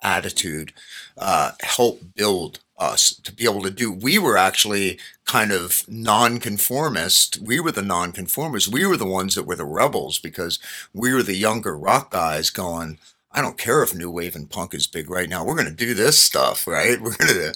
attitude, 0.02 0.74
uh, 1.18 1.52
helped 1.62 2.16
build 2.16 2.60
us 2.78 3.14
to 3.14 3.32
be 3.32 3.44
able 3.44 3.62
to 3.62 3.70
do. 3.70 3.92
We 3.92 4.18
were 4.18 4.38
actually 4.38 5.00
kind 5.32 5.54
of 5.54 5.86
nonconformist. 5.88 7.40
We 7.42 7.62
were 7.62 7.72
the 7.72 7.82
nonconformists. 7.82 8.68
We 8.68 8.86
were 8.86 8.98
the 8.98 9.06
ones 9.06 9.34
that 9.36 9.46
were 9.46 9.56
the 9.56 9.64
rebels 9.64 10.20
because 10.20 10.60
we 10.94 11.14
were 11.14 11.24
the 11.24 11.38
younger 11.38 11.78
rock 11.78 12.12
guys 12.12 12.50
going, 12.50 12.98
I 13.32 13.42
don't 13.42 13.58
care 13.58 13.82
if 13.82 13.96
new 13.96 14.12
wave 14.12 14.36
and 14.36 14.50
punk 14.50 14.74
is 14.74 14.88
big 14.88 15.10
right 15.10 15.30
now. 15.30 15.46
We're 15.46 15.56
going 15.56 15.70
to 15.70 15.86
do 15.86 15.94
this 15.94 16.20
stuff, 16.20 16.68
right? 16.68 17.00
We're 17.00 17.16
going 17.16 17.34
to, 17.34 17.54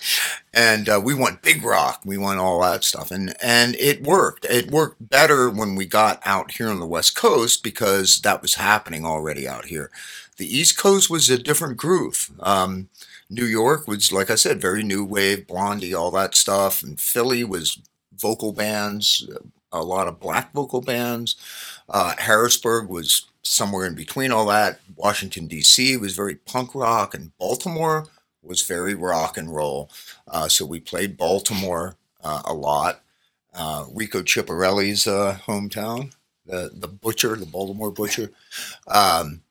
and 0.53 0.87
uh, 0.87 1.01
we 1.03 1.13
want 1.13 1.41
big 1.41 1.63
rock. 1.65 1.99
We 2.05 2.17
want 2.17 2.39
all 2.39 2.61
that 2.61 2.85
stuff, 2.85 3.11
and 3.11 3.35
and 3.43 3.75
it 3.75 4.03
worked. 4.03 4.45
It 4.45 4.71
worked 4.71 5.09
better 5.09 5.49
when 5.49 5.75
we 5.75 5.85
got 5.85 6.21
out 6.23 6.51
here 6.51 6.69
on 6.69 6.79
the 6.79 6.87
West 6.87 7.17
Coast 7.17 7.61
because 7.61 8.21
that 8.21 8.41
was 8.41 8.55
happening 8.55 9.05
already 9.05 9.49
out 9.49 9.65
here. 9.65 9.91
The 10.37 10.47
East 10.47 10.77
Coast 10.77 11.09
was 11.09 11.29
a 11.29 11.37
different 11.37 11.75
groove. 11.75 12.31
Um, 12.39 12.87
New 13.29 13.45
York 13.45 13.87
was, 13.87 14.11
like 14.11 14.29
I 14.29 14.35
said, 14.35 14.61
very 14.61 14.83
new 14.83 15.03
wave, 15.03 15.47
Blondie, 15.47 15.93
all 15.93 16.11
that 16.11 16.35
stuff, 16.35 16.83
and 16.83 16.99
Philly 16.99 17.43
was 17.43 17.79
vocal 18.15 18.51
bands, 18.53 19.27
a 19.71 19.83
lot 19.83 20.07
of 20.07 20.19
black 20.19 20.53
vocal 20.53 20.81
bands. 20.81 21.35
Uh, 21.89 22.13
Harrisburg 22.17 22.87
was 22.89 23.25
somewhere 23.41 23.85
in 23.85 23.95
between 23.95 24.31
all 24.31 24.45
that. 24.47 24.79
Washington 24.95 25.47
D.C. 25.47 25.97
was 25.97 26.15
very 26.15 26.35
punk 26.35 26.73
rock, 26.75 27.13
and 27.13 27.35
Baltimore 27.37 28.07
was 28.43 28.61
very 28.61 28.93
rock 28.95 29.37
and 29.37 29.53
roll. 29.53 29.89
Uh, 30.27 30.47
so 30.47 30.65
we 30.65 30.79
played 30.79 31.17
Baltimore 31.17 31.95
uh, 32.23 32.41
a 32.45 32.53
lot. 32.53 33.01
Uh, 33.53 33.85
Rico 33.93 34.21
Chiapparelli's 34.21 35.07
uh, 35.07 35.37
hometown, 35.45 36.13
the 36.45 36.71
the 36.73 36.87
butcher, 36.87 37.35
the 37.35 37.45
Baltimore 37.45 37.91
butcher. 37.91 38.31
Um, 38.87 39.41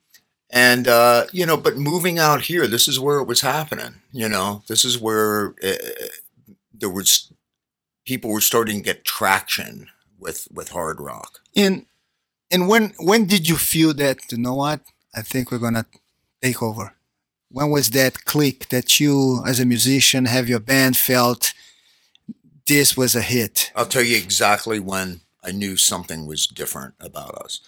and 0.51 0.87
uh, 0.87 1.27
you 1.33 1.47
know, 1.47 1.57
but 1.57 1.77
moving 1.77 2.19
out 2.19 2.43
here, 2.43 2.67
this 2.67 2.89
is 2.89 3.01
where 3.01 3.19
it 3.19 3.27
was 3.27 3.41
happening. 3.41 3.97
You 4.13 4.29
know, 4.29 4.63
this 4.69 4.85
is 4.85 4.99
where 4.99 5.55
uh, 5.63 5.73
there 6.73 6.91
was 6.91 7.33
people 8.05 8.31
were 8.31 8.41
starting 8.41 8.79
to 8.79 8.85
get 8.85 9.05
traction 9.05 9.89
with 10.19 10.49
with 10.53 10.71
hard 10.71 11.01
rock. 11.01 11.41
And 11.57 11.87
and 12.51 12.69
when 12.69 12.95
when 12.99 13.27
did 13.27 13.49
you 13.49 13.57
feel 13.57 13.95
that 13.95 14.19
you 14.31 14.39
know 14.39 14.55
what 14.55 14.81
I 15.15 15.23
think 15.23 15.51
we're 15.51 15.59
gonna 15.59 15.87
take 16.43 16.63
over? 16.63 16.95
When 17.51 17.71
was 17.71 17.91
that 17.91 18.25
click 18.25 18.69
that 18.71 18.99
you 18.99 19.43
as 19.47 19.61
a 19.61 19.65
musician 19.65 20.25
have 20.25 20.49
your 20.49 20.61
band 20.61 20.97
felt 20.97 21.53
this 22.67 22.97
was 22.97 23.15
a 23.15 23.23
hit? 23.23 23.73
I'll 23.77 23.87
tell 23.87 24.03
you 24.03 24.17
exactly 24.17 24.81
when 24.81 25.21
I 25.43 25.53
knew 25.53 25.77
something 25.77 26.27
was 26.27 26.47
different 26.47 26.95
about 27.01 27.35
us. 27.37 27.61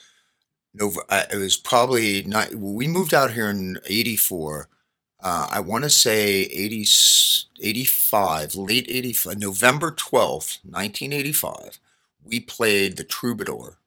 Nov 0.76 0.96
I, 1.08 1.26
it 1.32 1.36
was 1.36 1.56
probably 1.56 2.22
not. 2.22 2.54
We 2.54 2.86
moved 2.86 3.14
out 3.14 3.32
here 3.32 3.50
in 3.50 3.78
'84. 3.86 4.68
Uh, 5.20 5.48
I 5.50 5.60
want 5.60 5.84
to 5.84 5.90
say 5.90 6.42
80, 6.42 6.86
85, 7.60 8.54
late 8.54 8.86
85, 8.88 9.38
November 9.38 9.90
12th, 9.90 10.60
1985. 10.62 11.80
We 12.22 12.38
played 12.38 12.96
the 12.96 13.02
Troubadour. 13.02 13.78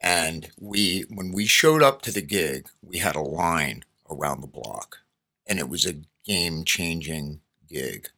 And 0.00 0.50
we, 0.58 1.04
when 1.10 1.32
we 1.32 1.46
showed 1.46 1.82
up 1.82 2.00
to 2.02 2.12
the 2.12 2.22
gig, 2.22 2.68
we 2.80 2.98
had 2.98 3.16
a 3.16 3.20
line 3.20 3.84
around 4.08 4.40
the 4.40 4.46
block. 4.46 4.98
And 5.46 5.58
it 5.58 5.68
was 5.68 5.84
a 5.84 5.96
game 6.24 6.64
changing 6.64 7.40
gig. 7.68 8.08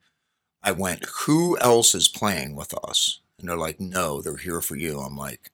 I 0.63 0.73
went, 0.73 1.07
who 1.21 1.59
else 1.59 1.95
is 1.95 2.09
playing 2.09 2.57
with 2.57 2.75
us? 2.85 3.21
And 3.39 3.49
they're 3.49 3.57
like, 3.57 3.81
no, 3.81 4.21
they're 4.21 4.37
here 4.37 4.61
for 4.61 4.77
you. 4.77 5.01
I'm 5.01 5.17
like, 5.17 5.51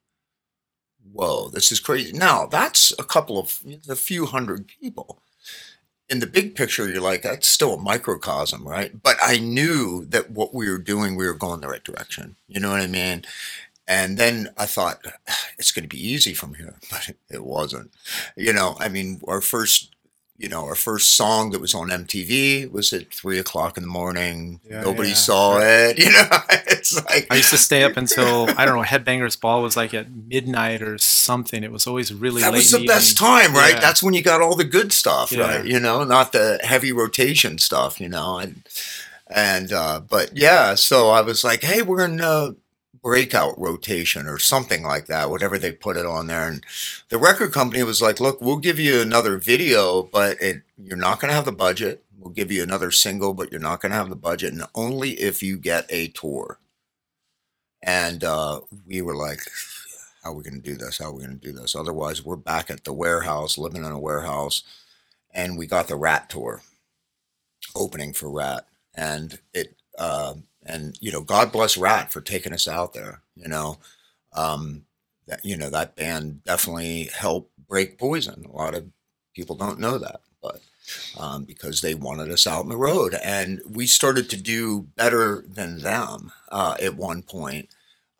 whoa, 1.12 1.48
this 1.48 1.72
is 1.72 1.80
crazy. 1.80 2.12
Now, 2.12 2.46
that's 2.46 2.92
a 2.98 3.04
couple 3.04 3.38
of, 3.38 3.60
a 3.88 3.96
few 3.96 4.26
hundred 4.26 4.68
people. 4.68 5.18
In 6.10 6.18
the 6.20 6.26
big 6.26 6.54
picture, 6.54 6.88
you're 6.88 7.00
like, 7.00 7.22
that's 7.22 7.46
still 7.48 7.74
a 7.74 7.80
microcosm, 7.80 8.66
right? 8.66 9.02
But 9.02 9.16
I 9.22 9.38
knew 9.38 10.04
that 10.06 10.30
what 10.30 10.52
we 10.52 10.68
were 10.68 10.78
doing, 10.78 11.16
we 11.16 11.26
were 11.26 11.34
going 11.34 11.60
the 11.60 11.68
right 11.68 11.82
direction. 11.82 12.36
You 12.46 12.60
know 12.60 12.70
what 12.70 12.82
I 12.82 12.86
mean? 12.86 13.24
And 13.86 14.16
then 14.18 14.48
I 14.56 14.66
thought, 14.66 15.04
it's 15.58 15.72
going 15.72 15.82
to 15.82 15.88
be 15.88 16.06
easy 16.06 16.34
from 16.34 16.54
here, 16.54 16.74
but 16.90 17.10
it 17.30 17.44
wasn't. 17.44 17.92
You 18.36 18.52
know, 18.52 18.76
I 18.78 18.88
mean, 18.88 19.20
our 19.26 19.40
first, 19.40 19.93
you 20.36 20.48
know, 20.48 20.64
our 20.64 20.74
first 20.74 21.12
song 21.12 21.50
that 21.50 21.60
was 21.60 21.74
on 21.74 21.90
MTV 21.90 22.70
was 22.72 22.92
at 22.92 23.12
three 23.14 23.38
o'clock 23.38 23.76
in 23.76 23.84
the 23.84 23.88
morning. 23.88 24.60
Yeah, 24.68 24.82
Nobody 24.82 25.10
yeah, 25.10 25.14
saw 25.14 25.58
it. 25.60 25.98
You 26.04 26.10
know, 26.10 26.26
it's 26.66 27.02
like 27.04 27.28
I 27.30 27.36
used 27.36 27.50
to 27.50 27.56
stay 27.58 27.84
up 27.84 27.96
until 27.96 28.48
I 28.58 28.64
don't 28.66 28.76
know. 28.76 28.82
Headbangers 28.82 29.40
Ball 29.40 29.62
was 29.62 29.76
like 29.76 29.94
at 29.94 30.10
midnight 30.10 30.82
or 30.82 30.98
something. 30.98 31.62
It 31.62 31.70
was 31.70 31.86
always 31.86 32.12
really 32.12 32.42
that 32.42 32.52
late. 32.52 32.58
was 32.58 32.70
the 32.72 32.78
the 32.78 32.86
best 32.86 33.16
time, 33.16 33.54
right? 33.54 33.74
Yeah. 33.74 33.80
That's 33.80 34.02
when 34.02 34.12
you 34.14 34.22
got 34.22 34.42
all 34.42 34.56
the 34.56 34.64
good 34.64 34.92
stuff, 34.92 35.30
Yeah. 35.30 35.42
right? 35.58 35.64
You 35.64 35.78
know, 35.78 36.02
not 36.04 36.32
the 36.32 36.58
heavy 36.64 36.92
rotation 36.92 37.58
stuff, 37.58 38.00
you 38.00 38.08
know, 38.08 38.38
and 38.38 38.62
and 39.28 39.72
uh, 39.72 40.00
but 40.00 40.36
yeah, 40.36 40.74
so 40.74 41.10
I 41.10 41.20
was 41.22 41.44
like, 41.44 41.62
hey, 41.62 41.80
we're 41.82 42.04
in 42.04 42.20
uh, 42.20 42.50
breakout 43.04 43.54
rotation 43.60 44.26
or 44.26 44.38
something 44.38 44.82
like 44.82 45.06
that, 45.06 45.28
whatever 45.28 45.58
they 45.58 45.70
put 45.70 45.98
it 45.98 46.06
on 46.06 46.26
there, 46.26 46.48
and 46.48 46.64
the 47.10 47.18
record 47.18 47.52
company 47.52 47.82
was 47.84 48.00
like, 48.02 48.18
look, 48.18 48.40
we'll 48.40 48.56
give 48.56 48.78
you 48.80 49.00
another 49.00 49.36
video, 49.36 50.02
but 50.02 50.40
it 50.40 50.62
you're 50.76 50.96
not 50.96 51.20
going 51.20 51.28
to 51.28 51.34
have 51.34 51.44
the 51.44 51.52
budget. 51.52 52.02
We'll 52.18 52.32
give 52.32 52.50
you 52.50 52.62
another 52.62 52.90
single, 52.90 53.34
but 53.34 53.52
you're 53.52 53.60
not 53.60 53.82
going 53.82 53.92
to 53.92 53.98
have 53.98 54.08
the 54.08 54.16
budget, 54.16 54.54
and 54.54 54.64
only 54.74 55.10
if 55.10 55.42
you 55.42 55.58
get 55.58 55.86
a 55.90 56.08
tour. 56.08 56.58
And 57.82 58.24
uh, 58.24 58.62
we 58.86 59.02
were 59.02 59.14
like, 59.14 59.40
how 60.22 60.30
are 60.30 60.34
we 60.36 60.42
going 60.42 60.60
to 60.60 60.70
do 60.70 60.74
this? 60.74 60.98
How 60.98 61.06
are 61.06 61.12
we 61.12 61.22
going 61.24 61.38
to 61.38 61.46
do 61.46 61.52
this? 61.52 61.76
Otherwise, 61.76 62.24
we're 62.24 62.36
back 62.36 62.70
at 62.70 62.84
the 62.84 62.94
warehouse, 62.94 63.58
living 63.58 63.84
in 63.84 63.92
a 63.92 63.98
warehouse. 63.98 64.62
And 65.34 65.58
we 65.58 65.66
got 65.66 65.88
the 65.88 65.96
Ratt 65.96 66.30
tour 66.30 66.62
opening 67.76 68.14
for 68.14 68.30
Ratt. 68.30 68.66
And 68.94 69.38
it, 69.52 69.76
uh, 69.98 70.34
and, 70.66 70.96
you 71.00 71.12
know, 71.12 71.22
God 71.22 71.52
bless 71.52 71.76
Ratt 71.76 72.12
for 72.12 72.20
taking 72.20 72.52
us 72.52 72.66
out 72.68 72.92
there, 72.92 73.20
you 73.36 73.48
know. 73.48 73.78
Um, 74.32 74.84
that, 75.26 75.44
you 75.44 75.56
know, 75.56 75.70
that 75.70 75.96
band 75.96 76.44
definitely 76.44 77.10
helped 77.14 77.50
break 77.68 77.98
Poison. 77.98 78.46
A 78.46 78.56
lot 78.56 78.74
of 78.74 78.86
people 79.34 79.56
don't 79.56 79.78
know 79.80 79.98
that, 79.98 80.20
but 80.42 80.60
um, 81.18 81.44
because 81.44 81.80
they 81.80 81.94
wanted 81.94 82.30
us 82.30 82.46
out 82.46 82.60
on 82.60 82.68
the 82.68 82.76
road. 82.76 83.14
And 83.22 83.62
we 83.68 83.86
started 83.86 84.28
to 84.30 84.36
do 84.36 84.82
better 84.96 85.44
than 85.48 85.78
them 85.78 86.32
uh, 86.50 86.76
at 86.82 86.96
one 86.96 87.22
point. 87.22 87.68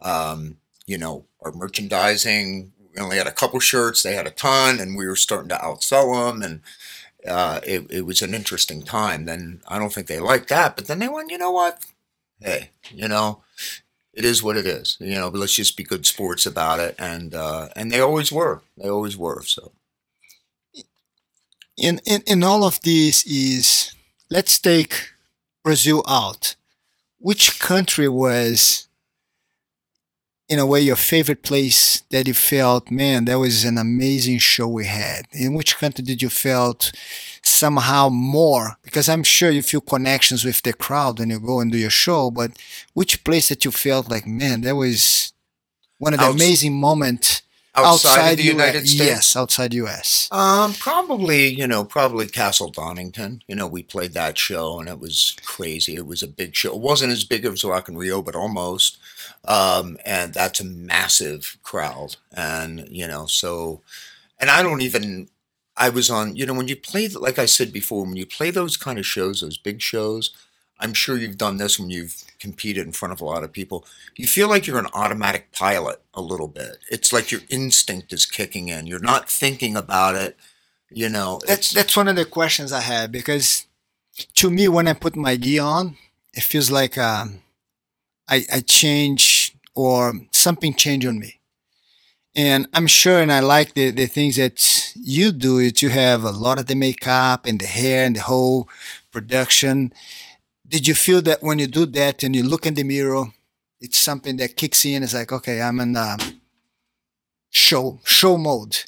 Um, 0.00 0.56
you 0.86 0.98
know, 0.98 1.24
our 1.42 1.52
merchandising, 1.52 2.72
we 2.94 3.02
only 3.02 3.18
had 3.18 3.26
a 3.26 3.32
couple 3.32 3.58
shirts, 3.60 4.02
they 4.02 4.14
had 4.14 4.26
a 4.26 4.30
ton, 4.30 4.80
and 4.80 4.96
we 4.96 5.06
were 5.06 5.16
starting 5.16 5.48
to 5.48 5.56
outsell 5.56 6.30
them. 6.30 6.42
And 6.42 6.60
uh, 7.26 7.60
it, 7.66 7.86
it 7.90 8.06
was 8.06 8.22
an 8.22 8.34
interesting 8.34 8.82
time. 8.82 9.24
Then 9.24 9.62
I 9.68 9.78
don't 9.78 9.92
think 9.92 10.06
they 10.06 10.20
liked 10.20 10.48
that, 10.50 10.76
but 10.76 10.86
then 10.86 10.98
they 10.98 11.08
went, 11.08 11.30
you 11.30 11.38
know 11.38 11.50
what? 11.50 11.84
Hey, 12.40 12.70
you 12.90 13.08
know, 13.08 13.42
it 14.14 14.24
is 14.24 14.42
what 14.42 14.56
it 14.56 14.66
is. 14.66 14.96
You 15.00 15.14
know, 15.16 15.30
but 15.30 15.38
let's 15.40 15.54
just 15.54 15.76
be 15.76 15.84
good 15.84 16.06
sports 16.06 16.46
about 16.46 16.80
it. 16.80 16.94
And 16.98 17.34
uh, 17.34 17.68
and 17.76 17.90
they 17.92 18.00
always 18.00 18.32
were. 18.32 18.62
They 18.78 18.88
always 18.88 19.16
were. 19.16 19.42
So 19.44 19.72
in, 21.76 22.00
in 22.06 22.22
in 22.26 22.42
all 22.42 22.64
of 22.64 22.80
this 22.82 23.26
is 23.26 23.92
let's 24.30 24.58
take 24.58 25.10
Brazil 25.62 26.04
out. 26.08 26.56
Which 27.18 27.60
country 27.60 28.08
was 28.08 28.88
in 30.48 30.58
a 30.58 30.66
way, 30.66 30.80
your 30.80 30.96
favorite 30.96 31.42
place 31.42 32.02
that 32.10 32.26
you 32.28 32.34
felt, 32.34 32.90
man, 32.90 33.24
that 33.24 33.38
was 33.38 33.64
an 33.64 33.78
amazing 33.78 34.38
show 34.38 34.68
we 34.68 34.84
had? 34.86 35.26
In 35.32 35.54
which 35.54 35.76
country 35.78 36.04
did 36.04 36.20
you 36.22 36.28
felt 36.28 36.92
somehow 37.64 38.10
more? 38.10 38.76
Because 38.82 39.08
I'm 39.08 39.22
sure 39.36 39.50
you 39.50 39.62
feel 39.62 39.80
connections 39.80 40.44
with 40.44 40.60
the 40.62 40.74
crowd 40.74 41.18
when 41.18 41.30
you 41.30 41.40
go 41.40 41.60
and 41.60 41.72
do 41.72 41.78
your 41.78 41.96
show, 42.06 42.30
but 42.30 42.50
which 42.92 43.24
place 43.24 43.48
that 43.48 43.64
you 43.64 43.70
felt 43.70 44.10
like, 44.10 44.26
man, 44.26 44.60
that 44.62 44.76
was 44.76 45.32
one 45.98 46.12
of 46.14 46.20
the 46.20 46.26
Outs- 46.26 46.34
amazing 46.42 46.74
moments 46.88 47.42
outside, 47.74 48.32
of 48.32 48.36
the 48.36 48.42
US 48.44 48.52
United 48.52 48.88
States. 48.88 49.10
Yes, 49.10 49.36
outside 49.36 49.72
US. 49.74 50.28
Um, 50.30 50.74
probably, 50.74 51.48
you 51.60 51.66
know, 51.66 51.84
probably 51.84 52.26
Castle 52.26 52.70
Donington. 52.70 53.42
You 53.48 53.56
know, 53.56 53.66
we 53.66 53.82
played 53.82 54.12
that 54.12 54.36
show 54.36 54.78
and 54.78 54.88
it 54.88 55.00
was 55.00 55.36
crazy. 55.44 55.94
It 55.96 56.06
was 56.06 56.22
a 56.22 56.28
big 56.28 56.54
show. 56.54 56.74
It 56.74 56.80
wasn't 56.80 57.12
as 57.12 57.24
big 57.24 57.46
as 57.46 57.64
Rock 57.64 57.88
in 57.88 57.96
Rio, 57.96 58.20
but 58.22 58.36
almost. 58.36 58.98
Um, 59.46 59.96
and 60.04 60.34
that's 60.34 60.60
a 60.60 60.64
massive 60.64 61.56
crowd. 61.62 62.16
And, 62.32 62.86
you 62.90 63.06
know, 63.08 63.24
so, 63.26 63.80
and 64.38 64.50
I 64.50 64.62
don't 64.62 64.82
even, 64.82 65.28
I 65.76 65.88
was 65.88 66.10
on, 66.10 66.36
you 66.36 66.46
know, 66.46 66.54
when 66.54 66.68
you 66.68 66.76
play, 66.76 67.08
like 67.08 67.38
I 67.38 67.46
said 67.46 67.72
before, 67.72 68.04
when 68.04 68.16
you 68.16 68.26
play 68.26 68.50
those 68.50 68.76
kind 68.76 68.98
of 68.98 69.06
shows, 69.06 69.40
those 69.40 69.58
big 69.58 69.80
shows, 69.80 70.30
I'm 70.78 70.94
sure 70.94 71.16
you've 71.16 71.38
done 71.38 71.56
this 71.56 71.78
when 71.78 71.90
you've 71.90 72.24
competed 72.38 72.86
in 72.86 72.92
front 72.92 73.12
of 73.12 73.20
a 73.20 73.24
lot 73.24 73.44
of 73.44 73.52
people. 73.52 73.86
You 74.16 74.26
feel 74.26 74.48
like 74.48 74.66
you're 74.66 74.78
an 74.78 74.88
automatic 74.92 75.52
pilot 75.52 76.00
a 76.14 76.20
little 76.20 76.48
bit. 76.48 76.78
It's 76.90 77.12
like 77.12 77.30
your 77.30 77.42
instinct 77.48 78.12
is 78.12 78.26
kicking 78.26 78.68
in. 78.68 78.86
You're 78.86 78.98
not 78.98 79.30
thinking 79.30 79.76
about 79.76 80.14
it. 80.14 80.36
You 80.90 81.08
know, 81.08 81.40
That's 81.46 81.72
that's 81.72 81.96
one 81.96 82.08
of 82.08 82.16
the 82.16 82.24
questions 82.24 82.70
I 82.70 82.80
had 82.80 83.10
because 83.10 83.66
to 84.34 84.50
me, 84.50 84.68
when 84.68 84.86
I 84.86 84.92
put 84.92 85.16
my 85.16 85.36
gear 85.36 85.62
on, 85.62 85.96
it 86.34 86.42
feels 86.42 86.70
like 86.70 86.96
um, 86.98 87.40
I 88.28 88.44
I 88.52 88.60
change 88.60 89.56
or 89.74 90.12
something 90.32 90.74
changed 90.74 91.06
on 91.06 91.18
me. 91.18 91.40
And 92.36 92.66
I'm 92.74 92.88
sure, 92.88 93.20
and 93.20 93.32
I 93.32 93.40
like 93.40 93.74
the, 93.74 93.90
the 93.90 94.06
things 94.06 94.36
that 94.36 94.92
you 94.96 95.30
do. 95.30 95.58
Is 95.58 95.82
you 95.82 95.90
have 95.90 96.24
a 96.24 96.32
lot 96.32 96.58
of 96.58 96.66
the 96.66 96.74
makeup 96.74 97.46
and 97.46 97.60
the 97.60 97.66
hair 97.66 98.04
and 98.04 98.16
the 98.16 98.22
whole 98.22 98.68
production. 99.12 99.92
Did 100.66 100.88
you 100.88 100.94
feel 100.94 101.22
that 101.22 101.42
when 101.42 101.58
you 101.60 101.68
do 101.68 101.86
that 101.86 102.24
and 102.24 102.34
you 102.34 102.42
look 102.42 102.66
in 102.66 102.74
the 102.74 102.82
mirror, 102.82 103.26
it's 103.80 103.98
something 103.98 104.36
that 104.38 104.56
kicks 104.56 104.84
in? 104.84 105.04
It's 105.04 105.14
like, 105.14 105.30
okay, 105.30 105.62
I'm 105.62 105.78
in 105.78 105.96
um, 105.96 106.18
show 107.50 108.00
show 108.04 108.36
mode. 108.36 108.78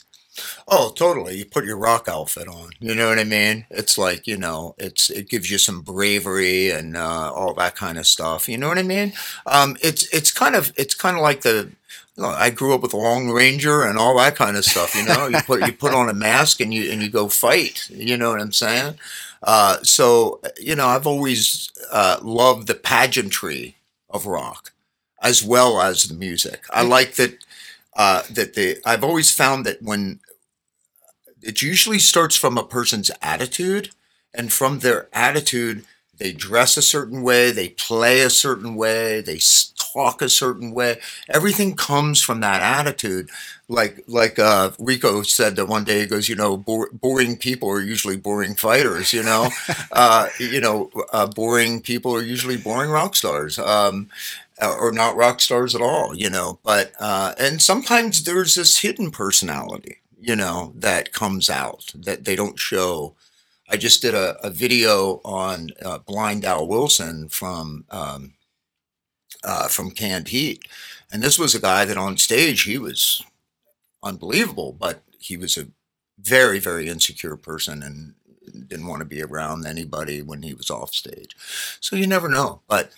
Oh, 0.68 0.90
totally. 0.94 1.36
You 1.38 1.44
put 1.44 1.64
your 1.64 1.76
rock 1.76 2.08
outfit 2.08 2.48
on. 2.48 2.70
You 2.80 2.94
know 2.94 3.08
what 3.08 3.18
I 3.18 3.24
mean? 3.24 3.66
It's 3.70 3.96
like 3.98 4.26
you 4.26 4.36
know, 4.36 4.74
it's 4.78 5.10
it 5.10 5.28
gives 5.28 5.50
you 5.50 5.58
some 5.58 5.80
bravery 5.82 6.70
and 6.70 6.96
uh, 6.96 7.32
all 7.32 7.54
that 7.54 7.76
kind 7.76 7.98
of 7.98 8.06
stuff. 8.06 8.48
You 8.48 8.58
know 8.58 8.68
what 8.68 8.78
I 8.78 8.82
mean? 8.82 9.12
Um, 9.46 9.76
it's 9.82 10.12
it's 10.14 10.32
kind 10.32 10.54
of 10.54 10.72
it's 10.76 10.94
kind 10.94 11.16
of 11.16 11.22
like 11.22 11.42
the. 11.42 11.70
you 12.16 12.22
know, 12.22 12.28
I 12.28 12.50
grew 12.50 12.74
up 12.74 12.82
with 12.82 12.94
a 12.94 12.96
Lone 12.96 13.28
Ranger 13.30 13.82
and 13.82 13.98
all 13.98 14.16
that 14.18 14.36
kind 14.36 14.56
of 14.56 14.64
stuff. 14.64 14.94
You 14.94 15.04
know, 15.04 15.26
you 15.28 15.40
put 15.42 15.62
you 15.66 15.72
put 15.72 15.94
on 15.94 16.08
a 16.08 16.14
mask 16.14 16.60
and 16.60 16.72
you 16.72 16.90
and 16.90 17.02
you 17.02 17.08
go 17.10 17.28
fight. 17.28 17.88
You 17.90 18.16
know 18.16 18.30
what 18.30 18.40
I'm 18.40 18.52
saying? 18.52 18.94
Uh, 19.42 19.78
so 19.82 20.40
you 20.58 20.74
know, 20.74 20.86
I've 20.86 21.06
always 21.06 21.70
uh, 21.92 22.18
loved 22.22 22.66
the 22.66 22.74
pageantry 22.74 23.76
of 24.10 24.26
rock, 24.26 24.72
as 25.22 25.42
well 25.44 25.80
as 25.80 26.04
the 26.04 26.14
music. 26.14 26.64
I 26.70 26.82
like 26.82 27.14
that. 27.16 27.38
Uh, 27.98 28.22
that 28.30 28.54
the 28.54 28.78
I've 28.84 29.02
always 29.04 29.30
found 29.30 29.64
that 29.64 29.82
when 29.82 30.20
it 31.46 31.62
usually 31.62 31.98
starts 31.98 32.36
from 32.36 32.58
a 32.58 32.64
person's 32.64 33.10
attitude, 33.22 33.90
and 34.34 34.52
from 34.52 34.80
their 34.80 35.08
attitude, 35.12 35.84
they 36.18 36.32
dress 36.32 36.76
a 36.76 36.82
certain 36.82 37.22
way, 37.22 37.50
they 37.50 37.70
play 37.70 38.20
a 38.20 38.30
certain 38.30 38.74
way, 38.74 39.20
they 39.20 39.38
talk 39.92 40.22
a 40.22 40.28
certain 40.28 40.72
way. 40.72 40.98
Everything 41.28 41.74
comes 41.76 42.20
from 42.22 42.40
that 42.40 42.62
attitude. 42.62 43.28
Like 43.68 44.04
like 44.06 44.38
uh, 44.38 44.70
Rico 44.78 45.22
said 45.22 45.56
that 45.56 45.66
one 45.66 45.84
day, 45.84 46.00
he 46.00 46.06
goes, 46.06 46.28
you 46.28 46.36
know, 46.36 46.56
bor- 46.56 46.90
boring 46.92 47.36
people 47.36 47.68
are 47.70 47.80
usually 47.80 48.16
boring 48.16 48.54
fighters. 48.54 49.12
You 49.12 49.24
know, 49.24 49.50
uh, 49.92 50.28
you 50.38 50.60
know, 50.60 50.90
uh, 51.12 51.26
boring 51.26 51.80
people 51.80 52.14
are 52.14 52.22
usually 52.22 52.56
boring 52.56 52.90
rock 52.90 53.16
stars. 53.16 53.58
Um, 53.58 54.08
uh, 54.60 54.74
or 54.80 54.90
not 54.92 55.16
rock 55.16 55.40
stars 55.40 55.74
at 55.74 55.82
all, 55.82 56.14
you 56.14 56.30
know. 56.30 56.58
But 56.62 56.92
uh, 56.98 57.34
and 57.38 57.60
sometimes 57.60 58.24
there's 58.24 58.54
this 58.54 58.78
hidden 58.78 59.10
personality, 59.10 59.98
you 60.20 60.36
know, 60.36 60.72
that 60.76 61.12
comes 61.12 61.50
out 61.50 61.92
that 61.94 62.24
they 62.24 62.36
don't 62.36 62.58
show. 62.58 63.14
I 63.68 63.76
just 63.76 64.02
did 64.02 64.14
a, 64.14 64.36
a 64.46 64.50
video 64.50 65.20
on 65.24 65.70
uh, 65.84 65.98
Blind 65.98 66.44
Owl 66.44 66.68
Wilson 66.68 67.28
from 67.28 67.84
um, 67.90 68.34
uh, 69.44 69.68
from 69.68 69.90
Canned 69.90 70.28
Heat, 70.28 70.64
and 71.12 71.22
this 71.22 71.38
was 71.38 71.54
a 71.54 71.60
guy 71.60 71.84
that 71.84 71.96
on 71.96 72.16
stage 72.16 72.62
he 72.62 72.78
was 72.78 73.22
unbelievable, 74.02 74.72
but 74.72 75.02
he 75.18 75.36
was 75.36 75.56
a 75.56 75.68
very 76.18 76.58
very 76.58 76.88
insecure 76.88 77.36
person 77.36 77.82
and 77.82 78.14
didn't 78.68 78.86
want 78.86 79.00
to 79.00 79.06
be 79.06 79.22
around 79.22 79.66
anybody 79.66 80.22
when 80.22 80.42
he 80.42 80.54
was 80.54 80.70
off 80.70 80.94
stage. 80.94 81.36
So 81.80 81.96
you 81.96 82.06
never 82.06 82.28
know, 82.28 82.62
but 82.68 82.90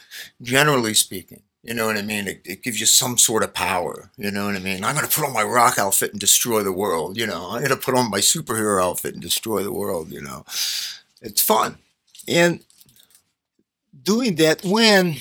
generally 0.43 0.95
speaking. 0.95 1.43
You 1.69 1.75
know 1.75 1.85
what 1.85 1.99
I 1.99 2.03
mean? 2.03 2.27
It, 2.27 2.41
it 2.47 2.63
gives 2.63 2.81
you 2.81 2.87
some 2.87 3.19
sort 3.19 3.43
of 3.43 3.53
power. 3.53 4.11
You 4.17 4.31
know 4.31 4.47
what 4.47 4.57
I 4.57 4.59
mean? 4.59 4.83
I'm 4.83 4.95
going 4.95 5.07
to 5.07 5.15
put 5.15 5.27
on 5.27 5.35
my 5.35 5.43
rock 5.43 5.79
outfit 5.79 6.13
and 6.13 6.19
destroy 6.19 6.63
the 6.63 6.73
world. 6.73 7.19
You 7.19 7.27
know, 7.27 7.51
I'm 7.51 7.59
going 7.59 7.69
to 7.69 7.77
put 7.77 7.95
on 7.95 8.09
my 8.11 8.21
superhero 8.21 8.83
outfit 8.83 9.13
and 9.13 9.23
destroy 9.23 9.63
the 9.63 9.71
world. 9.71 10.11
You 10.11 10.23
know, 10.23 10.47
it's 11.21 11.43
fun. 11.43 11.77
And 12.27 12.65
doing 14.03 14.37
that, 14.37 14.65
when, 14.65 15.17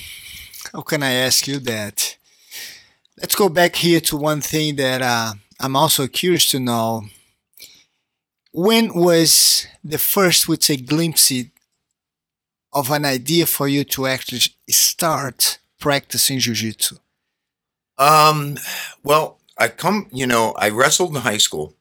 how 0.72 0.80
can 0.80 1.02
I 1.02 1.12
ask 1.12 1.46
you 1.46 1.58
that? 1.58 2.16
Let's 3.20 3.34
go 3.34 3.50
back 3.50 3.76
here 3.76 4.00
to 4.00 4.16
one 4.16 4.40
thing 4.40 4.76
that 4.76 5.02
uh, 5.02 5.34
I'm 5.60 5.76
also 5.76 6.06
curious 6.06 6.50
to 6.52 6.58
know. 6.58 7.02
When 8.52 8.94
was 8.94 9.66
the 9.84 9.98
first, 9.98 10.48
would 10.48 10.62
say, 10.62 10.78
glimpse 10.78 11.30
of 12.72 12.90
an 12.90 13.04
idea 13.04 13.44
for 13.44 13.68
you 13.68 13.84
to 13.84 14.06
actually 14.06 14.40
start 14.70 15.58
practicing 15.78 16.38
jiu-jitsu? 16.38 16.96
Um, 17.96 18.58
well, 19.02 19.38
I 19.56 19.68
come, 19.68 20.08
you 20.12 20.26
know, 20.26 20.54
I 20.56 20.68
wrestled 20.68 21.14
in 21.14 21.22
high 21.22 21.38
school. 21.38 21.74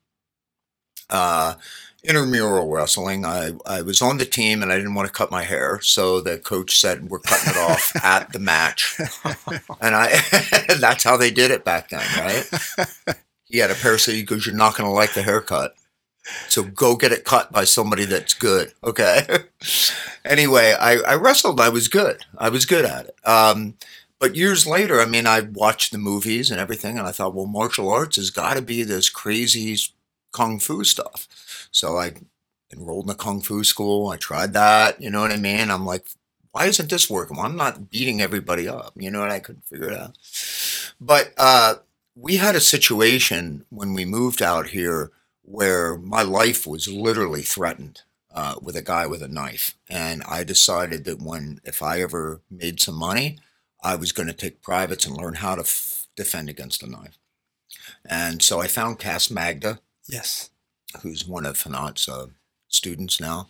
Uh, 1.10 1.56
intramural 2.04 2.70
wrestling. 2.70 3.26
I, 3.26 3.52
I 3.66 3.82
was 3.82 4.02
on 4.02 4.18
the 4.18 4.26
team 4.26 4.64
and 4.64 4.72
I 4.72 4.78
didn't 4.78 4.96
want 4.96 5.08
to 5.08 5.14
cut 5.14 5.32
my 5.32 5.44
hair, 5.44 5.80
so 5.82 6.22
the 6.22 6.38
coach 6.38 6.80
said 6.80 7.10
we're 7.10 7.20
cutting 7.20 7.54
it 7.54 7.58
off 7.58 7.92
at 8.04 8.32
the 8.34 8.40
match, 8.40 8.98
and 9.82 9.96
I 9.96 10.20
that's 10.80 11.04
how 11.04 11.18
they 11.18 11.32
did 11.32 11.52
it 11.52 11.66
back 11.66 11.90
then, 11.90 12.06
right? 12.18 13.16
He 13.50 13.60
had 13.60 13.72
a 13.72 13.76
pair, 13.76 13.98
so 13.98 14.12
he 14.12 14.24
goes, 14.24 14.46
"You're 14.46 14.54
not 14.54 14.76
going 14.76 14.90
to 14.90 14.94
like 14.94 15.14
the 15.14 15.22
haircut." 15.22 15.74
So 16.48 16.64
go 16.64 16.96
get 16.96 17.12
it 17.12 17.26
cut 17.26 17.52
by 17.52 17.64
somebody 17.64 18.06
that's 18.06 18.34
good. 18.34 18.74
Okay. 18.84 19.26
anyway, 20.26 20.76
I, 20.80 20.98
I 20.98 21.16
wrestled. 21.16 21.60
I 21.60 21.70
was 21.70 21.88
good. 21.88 22.22
I 22.38 22.50
was 22.50 22.66
good 22.66 22.86
at 22.86 23.06
it. 23.08 23.28
Um, 23.28 23.76
but 24.20 24.36
years 24.36 24.66
later, 24.66 25.00
I 25.00 25.06
mean, 25.06 25.28
I 25.28 25.42
watched 25.42 25.92
the 25.92 25.98
movies 25.98 26.50
and 26.50 26.60
everything, 26.60 26.98
and 26.98 27.08
I 27.08 27.12
thought, 27.12 27.36
well, 27.36 27.46
martial 27.46 27.90
arts 27.90 28.16
has 28.16 28.32
got 28.32 28.56
to 28.56 28.62
be 28.62 28.84
this 28.84 29.10
crazy 29.10 29.78
kung 30.32 30.60
fu 30.60 30.84
stuff. 30.84 31.28
So 31.72 31.98
I 31.98 32.14
enrolled 32.74 33.06
in 33.06 33.12
a 33.12 33.16
kung 33.16 33.42
fu 33.42 33.64
school. 33.64 34.10
I 34.10 34.18
tried 34.18 34.54
that. 34.54 35.02
You 35.02 35.12
know 35.12 35.22
what 35.22 35.32
I 35.32 35.38
mean? 35.38 35.70
I'm 35.70 35.86
like, 35.86 36.08
why 36.52 36.66
isn't 36.66 36.90
this 36.90 37.10
working? 37.10 37.38
Well, 37.38 37.46
I'm 37.46 37.56
not 37.56 37.92
beating 37.92 38.22
everybody 38.22 38.68
up. 38.68 38.94
You 38.96 39.12
know, 39.12 39.24
and 39.24 39.32
I 39.32 39.40
couldn't 39.40 39.68
figure 39.68 39.92
it 39.92 39.98
out. 39.98 40.18
But 41.00 41.34
uh, 41.38 41.76
we 42.16 42.38
had 42.38 42.56
a 42.56 42.60
situation 42.60 43.66
when 43.70 43.94
we 43.94 44.06
moved 44.06 44.42
out 44.42 44.68
here 44.68 45.12
where 45.48 45.98
my 45.98 46.22
life 46.22 46.68
was 46.68 46.88
literally 46.90 47.42
threatened 47.42 48.02
uh, 48.34 48.56
with 48.62 48.76
a 48.76 48.82
guy 48.82 49.08
with 49.08 49.24
a 49.24 49.28
knife. 49.30 49.76
And 49.90 50.22
I 50.28 50.44
decided 50.44 51.06
that 51.06 51.22
when, 51.22 51.62
if 51.64 51.82
I 51.82 52.02
ever 52.02 52.42
made 52.52 52.82
some 52.82 52.96
money, 52.96 53.40
I 53.82 53.96
was 53.96 54.12
going 54.12 54.28
to 54.28 54.34
take 54.34 54.62
privates 54.62 55.06
and 55.06 55.16
learn 55.16 55.36
how 55.36 55.56
to 55.56 55.62
f- 55.62 56.08
defend 56.18 56.50
against 56.50 56.84
a 56.84 56.88
knife. 56.90 57.18
And 58.06 58.42
so 58.42 58.60
I 58.60 58.68
found 58.68 59.00
Cass 59.00 59.32
Magda, 59.32 59.80
Yes. 60.08 60.50
who's 61.02 61.26
one 61.26 61.46
of 61.46 61.58
Fanat's 61.58 62.10
uh, 62.10 62.28
students 62.68 63.22
now. 63.22 63.48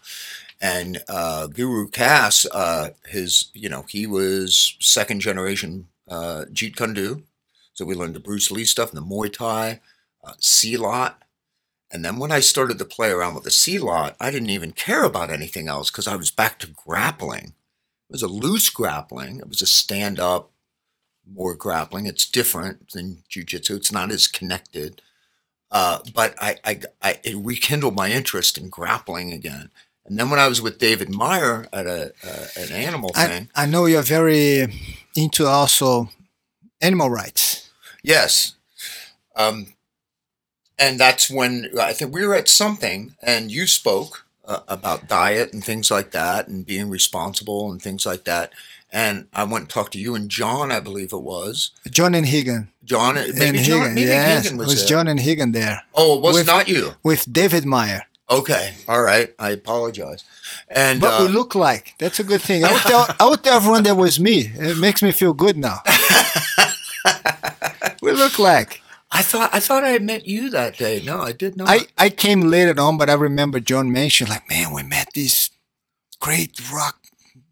And 0.61 1.03
uh, 1.07 1.47
Guru 1.47 1.87
Cass, 1.89 2.45
uh, 2.51 2.89
his, 3.07 3.45
you 3.53 3.69
know, 3.69 3.85
he 3.89 4.05
was 4.05 4.75
second 4.79 5.21
generation 5.21 5.87
uh, 6.07 6.45
Jeet 6.53 6.75
Kune 6.75 6.93
Do. 6.93 7.23
So 7.73 7.85
we 7.85 7.95
learned 7.95 8.15
the 8.15 8.19
Bruce 8.19 8.51
Lee 8.51 8.65
stuff 8.65 8.93
and 8.93 8.97
the 9.01 9.05
Muay 9.05 9.33
Thai, 9.33 9.81
uh, 10.23 10.33
Silat. 10.39 11.15
And 11.91 12.03
then 12.03 12.17
when 12.17 12.31
I 12.31 12.41
started 12.41 12.79
to 12.79 12.85
play 12.85 13.11
around 13.11 13.35
with 13.35 13.45
the 13.45 13.49
Silat, 13.49 14.15
I 14.19 14.29
didn't 14.29 14.49
even 14.49 14.71
care 14.71 15.03
about 15.03 15.29
anything 15.29 15.67
else 15.67 15.89
because 15.89 16.07
I 16.07 16.15
was 16.15 16.31
back 16.31 16.59
to 16.59 16.67
grappling. 16.67 17.53
It 18.09 18.13
was 18.13 18.23
a 18.23 18.27
loose 18.27 18.69
grappling. 18.69 19.39
It 19.39 19.47
was 19.47 19.61
a 19.61 19.65
stand 19.65 20.19
up, 20.19 20.51
more 21.29 21.55
grappling. 21.55 22.05
It's 22.05 22.29
different 22.29 22.91
than 22.91 23.23
jujitsu. 23.29 23.77
It's 23.77 23.91
not 23.91 24.11
as 24.11 24.27
connected. 24.27 25.01
Uh, 25.71 25.99
but 26.13 26.35
I, 26.41 26.57
I, 26.63 26.79
I, 27.01 27.19
it 27.23 27.35
rekindled 27.37 27.95
my 27.95 28.11
interest 28.11 28.57
in 28.57 28.69
grappling 28.69 29.31
again. 29.31 29.69
And 30.05 30.17
then 30.17 30.29
when 30.29 30.39
I 30.39 30.47
was 30.47 30.61
with 30.61 30.79
David 30.79 31.09
Meyer 31.09 31.67
at 31.73 31.85
a 31.85 32.13
uh, 32.25 32.45
an 32.57 32.71
animal 32.71 33.11
I, 33.13 33.27
thing, 33.27 33.49
I 33.53 33.65
know 33.65 33.85
you're 33.85 34.01
very 34.01 34.73
into 35.15 35.45
also 35.45 36.09
animal 36.81 37.09
rights. 37.09 37.69
Yes. 38.03 38.53
Um, 39.35 39.73
and 40.79 40.99
that's 40.99 41.29
when 41.29 41.69
I 41.79 41.93
think 41.93 42.13
we 42.13 42.25
were 42.25 42.35
at 42.35 42.47
something, 42.47 43.15
and 43.21 43.51
you 43.51 43.67
spoke 43.67 44.25
uh, 44.45 44.59
about 44.67 45.07
diet 45.07 45.53
and 45.53 45.63
things 45.63 45.91
like 45.91 46.11
that, 46.11 46.47
and 46.47 46.65
being 46.65 46.89
responsible 46.89 47.71
and 47.71 47.81
things 47.81 48.05
like 48.05 48.23
that. 48.25 48.51
And 48.91 49.27
I 49.33 49.43
went 49.43 49.63
and 49.63 49.69
talked 49.69 49.93
to 49.93 49.99
you 49.99 50.15
and 50.15 50.29
John, 50.29 50.71
I 50.71 50.79
believe 50.79 51.11
it 51.11 51.21
was 51.21 51.71
John 51.91 52.15
and 52.15 52.25
Rigan. 52.25 52.69
John. 52.85 53.17
and 53.17 53.37
Maybe 53.37 53.59
John. 53.59 53.79
Rigan, 53.81 53.95
Maybe 53.95 54.07
yes, 54.07 54.43
Rigan 54.45 54.55
it 54.55 54.59
was, 54.59 54.67
was 54.69 54.79
there. 54.79 54.87
John 54.89 55.07
and 55.09 55.19
Rigan 55.19 55.51
there 55.51 55.81
Oh, 55.93 56.15
it 56.15 56.21
was 56.21 56.35
with- 56.35 56.47
not 56.47 56.67
you. 56.69 56.93
with 57.03 57.31
David 57.31 57.65
Meyer. 57.65 58.03
Okay, 58.29 58.73
all 58.89 59.01
right. 59.01 59.33
I 59.39 59.51
apologize. 59.51 60.23
And 60.69 60.99
But 61.01 61.21
uh, 61.21 61.25
we 61.25 61.31
look 61.33 61.53
like 61.55 61.95
that's 61.97 62.19
a 62.19 62.23
good 62.25 62.41
thing. 62.41 62.63
I 62.65 62.71
would 62.73 62.81
tell 62.81 63.07
I 63.19 63.29
would 63.29 63.43
tell 63.43 63.57
everyone 63.57 63.83
that 63.83 63.95
was 63.95 64.19
me. 64.21 64.51
It 64.55 64.77
makes 64.77 65.01
me 65.01 65.11
feel 65.11 65.33
good 65.33 65.57
now. 65.57 65.79
we 68.01 68.11
look 68.11 68.39
like. 68.39 68.81
I 69.11 69.21
thought 69.21 69.49
I 69.53 69.59
thought 69.59 69.83
I 69.83 69.89
had 69.89 70.03
met 70.03 70.27
you 70.27 70.49
that 70.49 70.77
day. 70.77 71.01
No, 71.05 71.21
I 71.21 71.31
did 71.31 71.55
not. 71.55 71.69
I, 71.69 71.87
I 71.97 72.09
came 72.09 72.41
later 72.41 72.79
on, 72.79 72.97
but 72.97 73.09
I 73.09 73.13
remember 73.13 73.59
John 73.59 73.91
mentioned, 73.91 74.29
like, 74.29 74.49
man, 74.49 74.73
we 74.73 74.83
met 74.83 75.09
this 75.15 75.49
great 76.19 76.59
rock 76.71 76.97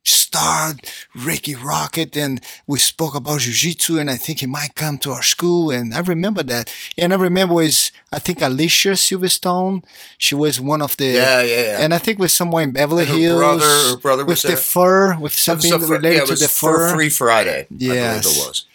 star, 0.04 0.74
Rikki 1.16 1.56
Rockett, 1.56 2.16
and 2.16 2.40
we 2.68 2.78
spoke 2.78 3.16
about 3.16 3.40
jiu-jitsu, 3.40 3.98
and 3.98 4.12
I 4.12 4.18
think 4.18 4.40
he 4.42 4.46
might 4.46 4.76
come 4.76 5.00
to 5.00 5.12
our 5.12 5.24
school, 5.24 5.72
and 5.72 5.96
I 5.96 6.00
remember 6.02 6.44
that. 6.44 6.72
And 6.98 7.12
I 7.12 7.16
remember 7.16 7.56
was, 7.56 7.92
I 8.12 8.20
think 8.20 8.42
Alicia 8.42 8.90
Silverstone, 8.90 9.84
she 10.20 10.36
was 10.36 10.60
one 10.62 10.82
of 10.84 10.96
the, 10.98 11.06
yeah, 11.06 11.42
yeah, 11.42 11.62
yeah. 11.62 11.78
and 11.80 11.92
I 11.94 11.98
think 11.98 12.20
was 12.20 12.34
somewhere 12.34 12.64
in 12.64 12.72
Beverly 12.72 13.06
her 13.06 13.16
Hills. 13.16 13.40
brother- 13.40 13.66
her 13.66 13.98
brother 13.98 14.26
with 14.26 14.42
the 14.44 14.50
there? 14.50 14.58
fur, 14.58 15.18
with 15.18 15.34
something 15.34 15.72
So 15.72 15.80
related 15.80 16.20
yeah, 16.20 16.26
to 16.26 16.36
the 16.36 16.50
fur. 16.50 16.94
Free 16.94 17.10
Friday. 17.10 17.66
Believe 17.76 17.94
it 17.94 18.26
was. 18.26 18.66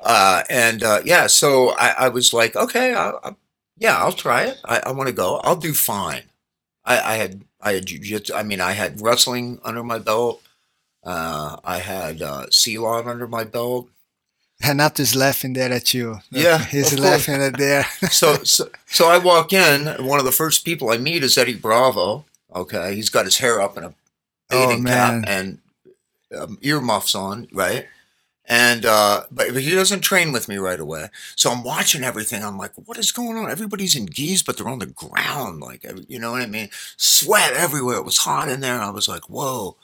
Uh, 0.00 0.42
and 0.48 0.82
uh, 0.82 1.00
yeah, 1.04 1.26
so 1.26 1.70
I, 1.70 1.94
I 2.06 2.08
was 2.08 2.32
like, 2.32 2.54
okay, 2.56 2.94
I, 2.94 3.10
I, 3.10 3.34
yeah, 3.78 3.96
I'll 3.98 4.12
try 4.12 4.44
it. 4.44 4.58
I, 4.64 4.80
I 4.86 4.92
want 4.92 5.08
to 5.08 5.14
go. 5.14 5.38
I'll 5.38 5.56
do 5.56 5.72
fine. 5.74 6.22
I, 6.84 7.00
I 7.00 7.14
had 7.16 7.42
I 7.60 7.72
had 7.72 7.86
jujitsu. 7.86 8.34
I 8.34 8.42
mean, 8.42 8.60
I 8.60 8.72
had 8.72 9.00
wrestling 9.00 9.60
under 9.64 9.82
my 9.82 9.98
belt. 9.98 10.42
Uh, 11.04 11.56
I 11.64 11.78
had 11.78 12.22
uh, 12.22 12.46
Silat 12.50 13.06
under 13.06 13.26
my 13.26 13.44
belt. 13.44 13.88
Renato's 14.62 15.14
laughing 15.14 15.52
there 15.52 15.72
at 15.72 15.94
you. 15.94 16.18
Yeah, 16.30 16.58
He's 16.70 16.98
laughing 16.98 17.36
at 17.42 17.56
there. 17.58 17.86
So, 18.10 18.34
so 18.42 18.68
so 18.86 19.08
I 19.08 19.18
walk 19.18 19.52
in. 19.52 20.04
One 20.04 20.18
of 20.18 20.24
the 20.24 20.32
first 20.32 20.64
people 20.64 20.90
I 20.90 20.98
meet 20.98 21.22
is 21.22 21.38
Eddie 21.38 21.54
Bravo. 21.54 22.24
Okay, 22.54 22.94
he's 22.94 23.10
got 23.10 23.24
his 23.26 23.38
hair 23.38 23.60
up 23.60 23.76
in 23.76 23.84
a 23.84 23.94
Oh, 24.50 24.66
bathing 24.68 24.82
man. 24.82 25.22
cap 25.22 25.30
and 25.30 25.58
um, 26.36 26.58
earmuffs 26.62 27.14
on, 27.14 27.48
right? 27.52 27.86
And 28.48 28.86
uh, 28.86 29.24
but, 29.30 29.54
he 29.54 29.70
doesn't 29.74 30.00
train 30.00 30.32
with 30.32 30.48
me 30.48 30.56
right 30.56 30.80
away. 30.80 31.10
So 31.36 31.50
I'm 31.50 31.62
watching 31.62 32.02
everything. 32.02 32.42
I'm 32.42 32.56
like, 32.56 32.72
what 32.86 32.98
is 32.98 33.12
going 33.12 33.36
on? 33.36 33.50
Everybody's 33.50 33.94
in 33.94 34.06
geese, 34.06 34.42
but 34.42 34.56
they're 34.56 34.68
on 34.68 34.78
the 34.78 34.86
ground, 34.86 35.60
like 35.60 35.84
you 36.08 36.18
know 36.18 36.32
what 36.32 36.42
I 36.42 36.46
mean? 36.46 36.70
Sweat 36.96 37.52
everywhere. 37.52 37.98
It 37.98 38.04
was 38.06 38.18
hot 38.18 38.48
in 38.48 38.60
there. 38.60 38.80
I 38.80 38.90
was 38.90 39.08
like, 39.08 39.28
whoa. 39.28 39.76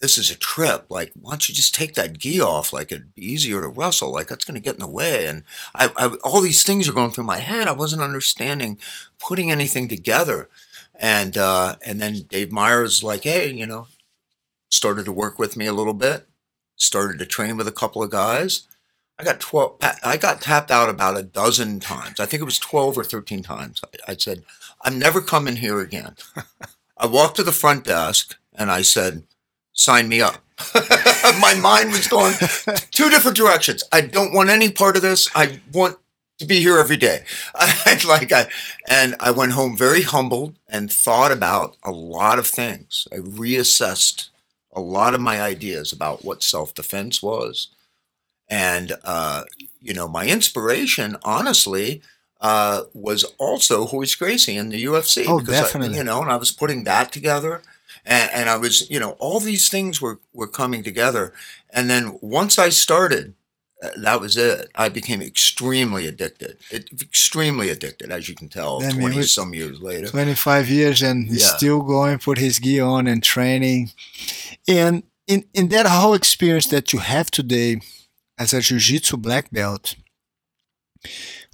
This 0.00 0.16
is 0.16 0.30
a 0.30 0.34
trip. 0.38 0.86
Like, 0.88 1.12
why 1.20 1.32
don't 1.32 1.46
you 1.46 1.54
just 1.54 1.74
take 1.74 1.94
that 1.94 2.16
gi 2.16 2.40
off? 2.40 2.72
Like, 2.72 2.90
it'd 2.90 3.14
be 3.14 3.32
easier 3.32 3.60
to 3.60 3.68
wrestle. 3.68 4.10
Like, 4.10 4.28
that's 4.28 4.46
going 4.46 4.54
to 4.54 4.60
get 4.60 4.76
in 4.76 4.80
the 4.80 4.88
way. 4.88 5.26
And 5.26 5.44
I, 5.74 5.92
I, 5.94 6.06
all 6.24 6.40
these 6.40 6.62
things 6.62 6.88
are 6.88 6.94
going 6.94 7.10
through 7.10 7.24
my 7.24 7.36
head. 7.36 7.68
I 7.68 7.72
wasn't 7.72 8.00
understanding 8.00 8.78
putting 9.18 9.50
anything 9.50 9.88
together. 9.88 10.48
And 10.98 11.36
uh, 11.36 11.76
and 11.84 12.00
then 12.00 12.22
Dave 12.30 12.50
Meyer's 12.50 13.02
like, 13.02 13.24
hey, 13.24 13.52
you 13.52 13.66
know, 13.66 13.88
started 14.70 15.04
to 15.04 15.12
work 15.12 15.38
with 15.38 15.54
me 15.54 15.66
a 15.66 15.74
little 15.74 15.92
bit. 15.92 16.26
Started 16.80 17.18
to 17.18 17.26
train 17.26 17.56
with 17.56 17.68
a 17.68 17.72
couple 17.72 18.02
of 18.02 18.10
guys. 18.10 18.66
I 19.18 19.24
got 19.24 19.38
twelve. 19.38 19.76
I 20.02 20.16
got 20.16 20.40
tapped 20.40 20.70
out 20.70 20.88
about 20.88 21.18
a 21.18 21.22
dozen 21.22 21.78
times. 21.78 22.18
I 22.18 22.26
think 22.26 22.40
it 22.40 22.46
was 22.46 22.58
twelve 22.58 22.96
or 22.96 23.04
thirteen 23.04 23.42
times. 23.42 23.80
I, 23.84 24.12
I 24.12 24.16
said, 24.16 24.44
I'm 24.82 24.98
never 24.98 25.20
coming 25.20 25.56
here 25.56 25.80
again. 25.80 26.16
I 26.96 27.06
walked 27.06 27.36
to 27.36 27.42
the 27.42 27.52
front 27.52 27.84
desk 27.84 28.36
and 28.54 28.70
I 28.70 28.82
said, 28.82 29.24
sign 29.72 30.08
me 30.08 30.22
up. 30.22 30.36
My 31.40 31.54
mind 31.60 31.92
was 31.92 32.08
going 32.08 32.34
two 32.90 33.10
different 33.10 33.36
directions. 33.36 33.84
I 33.92 34.00
don't 34.00 34.32
want 34.32 34.50
any 34.50 34.70
part 34.70 34.96
of 34.96 35.02
this. 35.02 35.30
I 35.34 35.60
want 35.72 35.98
to 36.38 36.46
be 36.46 36.60
here 36.60 36.78
every 36.78 36.96
day. 36.96 37.24
I 37.54 38.00
like 38.08 38.32
I 38.32 38.48
and 38.88 39.16
I 39.20 39.30
went 39.30 39.52
home 39.52 39.76
very 39.76 40.02
humbled 40.02 40.56
and 40.66 40.90
thought 40.90 41.30
about 41.30 41.76
a 41.82 41.90
lot 41.90 42.38
of 42.38 42.46
things. 42.46 43.06
I 43.12 43.16
reassessed 43.16 44.29
a 44.72 44.80
lot 44.80 45.14
of 45.14 45.20
my 45.20 45.40
ideas 45.40 45.92
about 45.92 46.24
what 46.24 46.42
self-defense 46.42 47.22
was. 47.22 47.68
And 48.48 48.92
uh, 49.04 49.44
you 49.80 49.94
know, 49.94 50.08
my 50.08 50.26
inspiration, 50.26 51.16
honestly, 51.22 52.02
uh, 52.40 52.82
was 52.94 53.24
also 53.38 53.86
Royce 53.86 54.14
Gracie 54.14 54.56
in 54.56 54.70
the 54.70 54.84
UFC. 54.84 55.24
Oh, 55.28 55.38
because 55.38 55.54
I- 55.54 55.62
definitely. 55.62 55.96
you 55.98 56.04
know, 56.04 56.22
and 56.22 56.30
I 56.30 56.36
was 56.36 56.50
putting 56.50 56.84
that 56.84 57.12
together 57.12 57.62
and, 58.04 58.30
and 58.32 58.48
I 58.48 58.56
was, 58.56 58.90
you 58.90 58.98
know, 59.00 59.12
all 59.12 59.40
these 59.40 59.68
things 59.68 60.00
were 60.00 60.20
were 60.32 60.48
coming 60.48 60.82
together. 60.82 61.32
And 61.70 61.88
then 61.88 62.18
once 62.20 62.58
I 62.58 62.68
started, 62.70 63.34
Uh, 63.82 63.88
that 63.96 64.20
was 64.20 64.36
it. 64.36 64.68
I 64.74 64.90
became 64.90 65.22
extremely 65.22 66.06
addicted, 66.06 66.58
it, 66.70 66.90
extremely 67.00 67.70
addicted, 67.70 68.10
as 68.10 68.28
you 68.28 68.34
can 68.34 68.48
tell, 68.50 68.82
I 68.82 68.90
twenty 68.90 69.16
we- 69.16 69.22
some 69.22 69.54
years 69.54 69.80
later. 69.80 70.06
25 70.08 70.68
years 70.68 71.02
and 71.02 71.28
he's 71.28 71.40
Yeah. 71.42 71.56
still 71.56 71.80
going, 71.82 72.18
put 72.18 72.36
his 72.38 72.58
gear 72.58 72.84
on 72.84 73.06
and 73.06 73.22
training. 73.22 73.92
And 74.68 75.04
in, 75.26 75.44
in 75.54 75.68
that 75.68 75.86
whole 75.86 76.12
experience 76.14 76.66
that 76.68 76.92
you 76.92 76.98
have 76.98 77.30
today 77.30 77.80
as 78.38 78.52
a 78.52 78.60
jiu-jitsu 78.60 79.16
black 79.16 79.50
belt, 79.50 79.94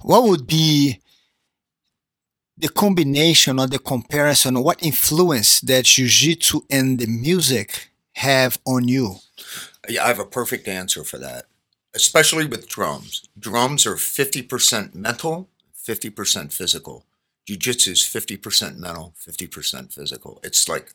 what 0.01 0.23
would 0.23 0.45
be 0.47 0.99
the 2.57 2.69
combination 2.69 3.59
or 3.59 3.67
the 3.67 3.79
comparison, 3.79 4.61
what 4.63 4.83
influence 4.83 5.61
that 5.61 5.85
jiu-jitsu 5.85 6.61
and 6.69 6.99
the 6.99 7.05
music 7.07 7.89
have 8.13 8.59
on 8.65 8.87
you? 8.87 9.17
Yeah, 9.87 10.03
I 10.03 10.07
have 10.07 10.19
a 10.19 10.25
perfect 10.25 10.67
answer 10.67 11.03
for 11.05 11.17
that, 11.19 11.45
especially 11.97 12.45
with 12.45 12.69
drums. 12.69 13.27
Drums 13.37 13.85
are 13.85 13.97
fifty 13.97 14.41
percent 14.41 14.95
mental, 14.95 15.49
fifty 15.73 16.09
percent 16.09 16.53
physical. 16.53 17.03
Jiu-jitsu 17.47 17.91
is 17.91 18.03
fifty 18.05 18.37
percent 18.37 18.77
mental, 18.77 19.13
fifty 19.17 19.47
percent 19.47 19.91
physical. 19.91 20.39
It's 20.43 20.69
like, 20.69 20.93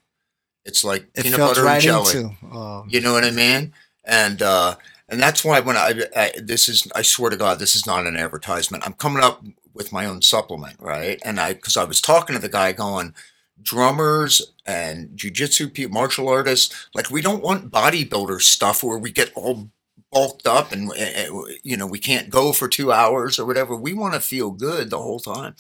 it's 0.65 0.85
like 0.85 1.09
It 1.15 1.25
peanut 1.25 1.41
butter 1.41 1.65
right 1.65 1.75
and 1.75 1.83
jelly. 1.83 2.17
into. 2.17 2.37
Oh, 2.53 2.85
You 2.89 3.01
know 3.01 3.13
what 3.13 3.25
I 3.25 3.31
mean? 3.31 3.75
And 4.05 4.41
uh, 4.43 4.77
and 5.09 5.21
that's 5.21 5.45
why 5.45 5.61
when 5.61 5.77
I, 5.77 6.05
I 6.17 6.33
this 6.39 6.69
is 6.69 6.87
I 6.95 7.03
swear 7.03 7.31
to 7.31 7.37
God 7.37 7.59
this 7.59 7.75
is 7.77 7.87
not 7.87 8.07
an 8.07 8.17
advertisement. 8.17 8.87
I'm 8.87 8.95
coming 8.95 9.23
up 9.23 9.45
with 9.75 9.93
my 9.93 10.07
own 10.07 10.23
supplement, 10.23 10.77
right? 10.81 11.21
And 11.25 11.41
I 11.41 11.55
because 11.55 11.77
I 11.77 11.85
was 11.85 12.01
talking 12.01 12.35
to 12.37 12.43
the 12.43 12.49
guy 12.49 12.73
going 12.73 13.15
drummers 13.63 14.53
and 14.67 15.11
jujitsu 15.17 15.73
people, 15.73 15.95
martial 15.95 16.29
artists, 16.29 16.89
like 16.95 17.11
we 17.11 17.23
don't 17.23 17.43
want 17.43 17.71
bodybuilder 17.71 18.41
stuff 18.41 18.83
where 18.83 18.99
we 18.99 19.13
get 19.13 19.33
all 19.35 19.71
bulked 20.13 20.47
up 20.47 20.73
and 20.73 20.91
uh, 20.93 21.43
you 21.63 21.77
know 21.77 21.87
we 21.87 21.99
can't 21.99 22.31
go 22.31 22.53
for 22.53 22.69
two 22.69 22.93
hours 22.93 23.39
or 23.39 23.45
whatever. 23.47 23.75
We 23.75 23.95
want 23.95 24.15
to 24.15 24.21
feel 24.21 24.51
good 24.51 24.91
the 24.91 24.99
whole 24.99 25.21
time, 25.21 25.55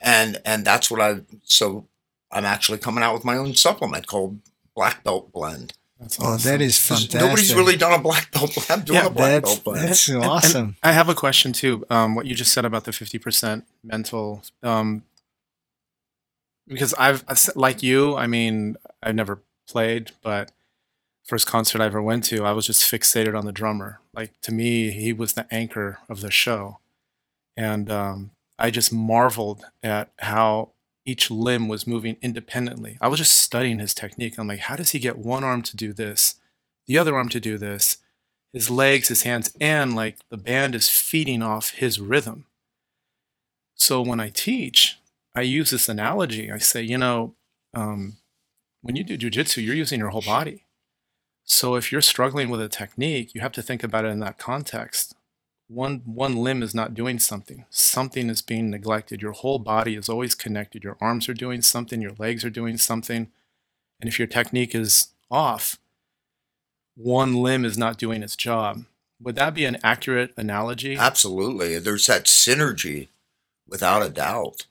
and 0.00 0.40
and 0.44 0.64
that's 0.64 0.90
what 0.90 1.00
I 1.00 1.20
so 1.44 1.86
I'm 2.30 2.44
actually 2.44 2.78
coming 2.78 3.04
out 3.04 3.14
with 3.14 3.24
my 3.24 3.36
own 3.36 3.54
supplement 3.54 4.06
called 4.06 4.40
Black 4.74 5.04
Belt 5.04 5.32
Blend. 5.32 5.74
That's 6.00 6.18
oh, 6.20 6.36
that 6.38 6.60
is 6.60 6.76
'Cause 6.84 7.04
fantastic. 7.04 7.20
Nobody's 7.20 7.54
really 7.54 7.76
done 7.76 7.92
a 7.92 8.02
black 8.02 8.32
belt. 8.32 8.54
blend. 8.54 8.70
I'm 8.70 8.80
doing 8.84 8.98
Yeah, 8.98 9.06
a 9.06 9.10
black 9.10 9.42
that's, 9.44 9.54
belt 9.54 9.64
blend. 9.64 9.88
that's 9.88 10.08
And- 10.08 10.16
and 10.16 10.24
awesome. 10.26 10.76
I 10.82 10.90
have 10.92 11.08
a 11.08 11.14
question 11.14 11.52
too. 11.52 11.86
Um, 11.90 12.16
what 12.16 12.26
you 12.26 12.34
just 12.34 12.52
said 12.52 12.64
about 12.64 12.84
the 12.84 12.92
fifty 12.92 13.18
percent 13.18 13.66
mental, 13.84 14.42
um, 14.64 15.04
because 16.66 16.92
I've 16.94 17.24
like 17.54 17.82
you. 17.82 18.16
I 18.16 18.26
mean, 18.26 18.76
I've 19.02 19.14
never 19.14 19.42
played, 19.68 20.10
but 20.22 20.50
first 21.24 21.46
concert 21.46 21.80
I 21.80 21.86
ever 21.86 22.02
went 22.02 22.24
to, 22.24 22.44
I 22.44 22.52
was 22.52 22.66
just 22.66 22.90
fixated 22.90 23.38
on 23.38 23.46
the 23.46 23.52
drummer. 23.52 24.00
Like 24.14 24.32
to 24.42 24.52
me, 24.52 24.90
he 24.90 25.12
was 25.12 25.32
the 25.34 25.46
anchor 25.50 25.98
of 26.08 26.20
the 26.20 26.30
show, 26.30 26.78
and 27.56 27.90
um, 27.90 28.30
I 28.58 28.70
just 28.70 28.92
marveled 28.92 29.64
at 29.82 30.10
how 30.18 30.70
each 31.04 31.30
limb 31.30 31.68
was 31.68 31.86
moving 31.86 32.16
independently. 32.22 32.96
I 33.00 33.08
was 33.08 33.18
just 33.18 33.36
studying 33.36 33.80
his 33.80 33.94
technique. 33.94 34.38
I'm 34.38 34.48
like, 34.48 34.60
how 34.60 34.76
does 34.76 34.90
he 34.90 34.98
get 34.98 35.18
one 35.18 35.42
arm 35.42 35.62
to 35.62 35.76
do 35.76 35.92
this, 35.92 36.36
the 36.86 36.98
other 36.98 37.16
arm 37.16 37.28
to 37.30 37.40
do 37.40 37.58
this? 37.58 37.98
his 38.52 38.70
legs, 38.70 39.08
his 39.08 39.22
hands, 39.22 39.54
and 39.60 39.94
like 39.94 40.18
the 40.28 40.36
band 40.36 40.74
is 40.74 40.88
feeding 40.88 41.42
off 41.42 41.70
his 41.70 41.98
rhythm. 41.98 42.46
So 43.74 44.02
when 44.02 44.20
I 44.20 44.28
teach, 44.28 44.98
I 45.34 45.40
use 45.42 45.70
this 45.70 45.88
analogy. 45.88 46.52
I 46.52 46.58
say, 46.58 46.82
you 46.82 46.98
know, 46.98 47.34
um, 47.74 48.18
when 48.82 48.96
you 48.96 49.04
do 49.04 49.16
jujitsu, 49.16 49.64
you're 49.64 49.74
using 49.74 49.98
your 49.98 50.10
whole 50.10 50.22
body. 50.22 50.66
So 51.52 51.74
if 51.74 51.92
you're 51.92 52.00
struggling 52.00 52.48
with 52.48 52.62
a 52.62 52.68
technique, 52.68 53.34
you 53.34 53.42
have 53.42 53.52
to 53.52 53.62
think 53.62 53.84
about 53.84 54.06
it 54.06 54.08
in 54.08 54.20
that 54.20 54.38
context. 54.38 55.14
One 55.68 56.00
one 56.06 56.36
limb 56.36 56.62
is 56.62 56.74
not 56.74 56.94
doing 56.94 57.18
something. 57.18 57.66
Something 57.68 58.30
is 58.30 58.40
being 58.40 58.70
neglected. 58.70 59.20
Your 59.20 59.32
whole 59.32 59.58
body 59.58 59.94
is 59.94 60.08
always 60.08 60.34
connected. 60.34 60.82
Your 60.82 60.96
arms 60.98 61.28
are 61.28 61.34
doing 61.34 61.60
something. 61.60 62.00
Your 62.00 62.14
legs 62.18 62.42
are 62.42 62.50
doing 62.50 62.78
something. 62.78 63.28
And 64.00 64.08
if 64.08 64.18
your 64.18 64.28
technique 64.28 64.74
is 64.74 65.08
off, 65.30 65.76
one 66.96 67.34
limb 67.34 67.66
is 67.66 67.76
not 67.76 67.98
doing 67.98 68.22
its 68.22 68.34
job, 68.34 68.84
Would 69.20 69.36
that 69.36 69.54
be 69.54 69.66
an 69.66 69.78
accurate 69.84 70.32
analogy? 70.38 70.96
Absolutely. 70.96 71.78
There's 71.78 72.06
that 72.06 72.24
synergy 72.24 73.08
without 73.68 74.02
a 74.02 74.08
doubt. 74.08 74.66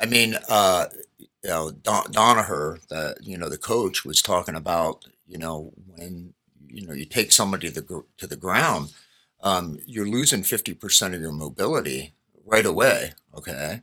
I 0.00 0.06
mean, 0.06 0.36
uh, 0.48 0.86
you 1.18 1.28
know, 1.44 1.72
Don- 1.72 2.12
Danaher, 2.12 2.80
the 2.88 3.16
you 3.20 3.36
know 3.36 3.48
the 3.48 3.58
coach, 3.58 4.04
was 4.04 4.22
talking 4.22 4.54
about 4.54 5.06
you 5.26 5.38
know 5.38 5.72
when 5.86 6.34
you 6.68 6.86
know 6.86 6.94
you 6.94 7.04
take 7.04 7.32
somebody 7.32 7.70
to 7.70 7.80
the 7.80 8.04
to 8.18 8.26
the 8.26 8.36
ground, 8.36 8.92
um, 9.42 9.78
you're 9.86 10.08
losing 10.08 10.42
fifty 10.42 10.74
percent 10.74 11.14
of 11.14 11.20
your 11.20 11.32
mobility 11.32 12.14
right 12.44 12.66
away. 12.66 13.12
Okay, 13.36 13.80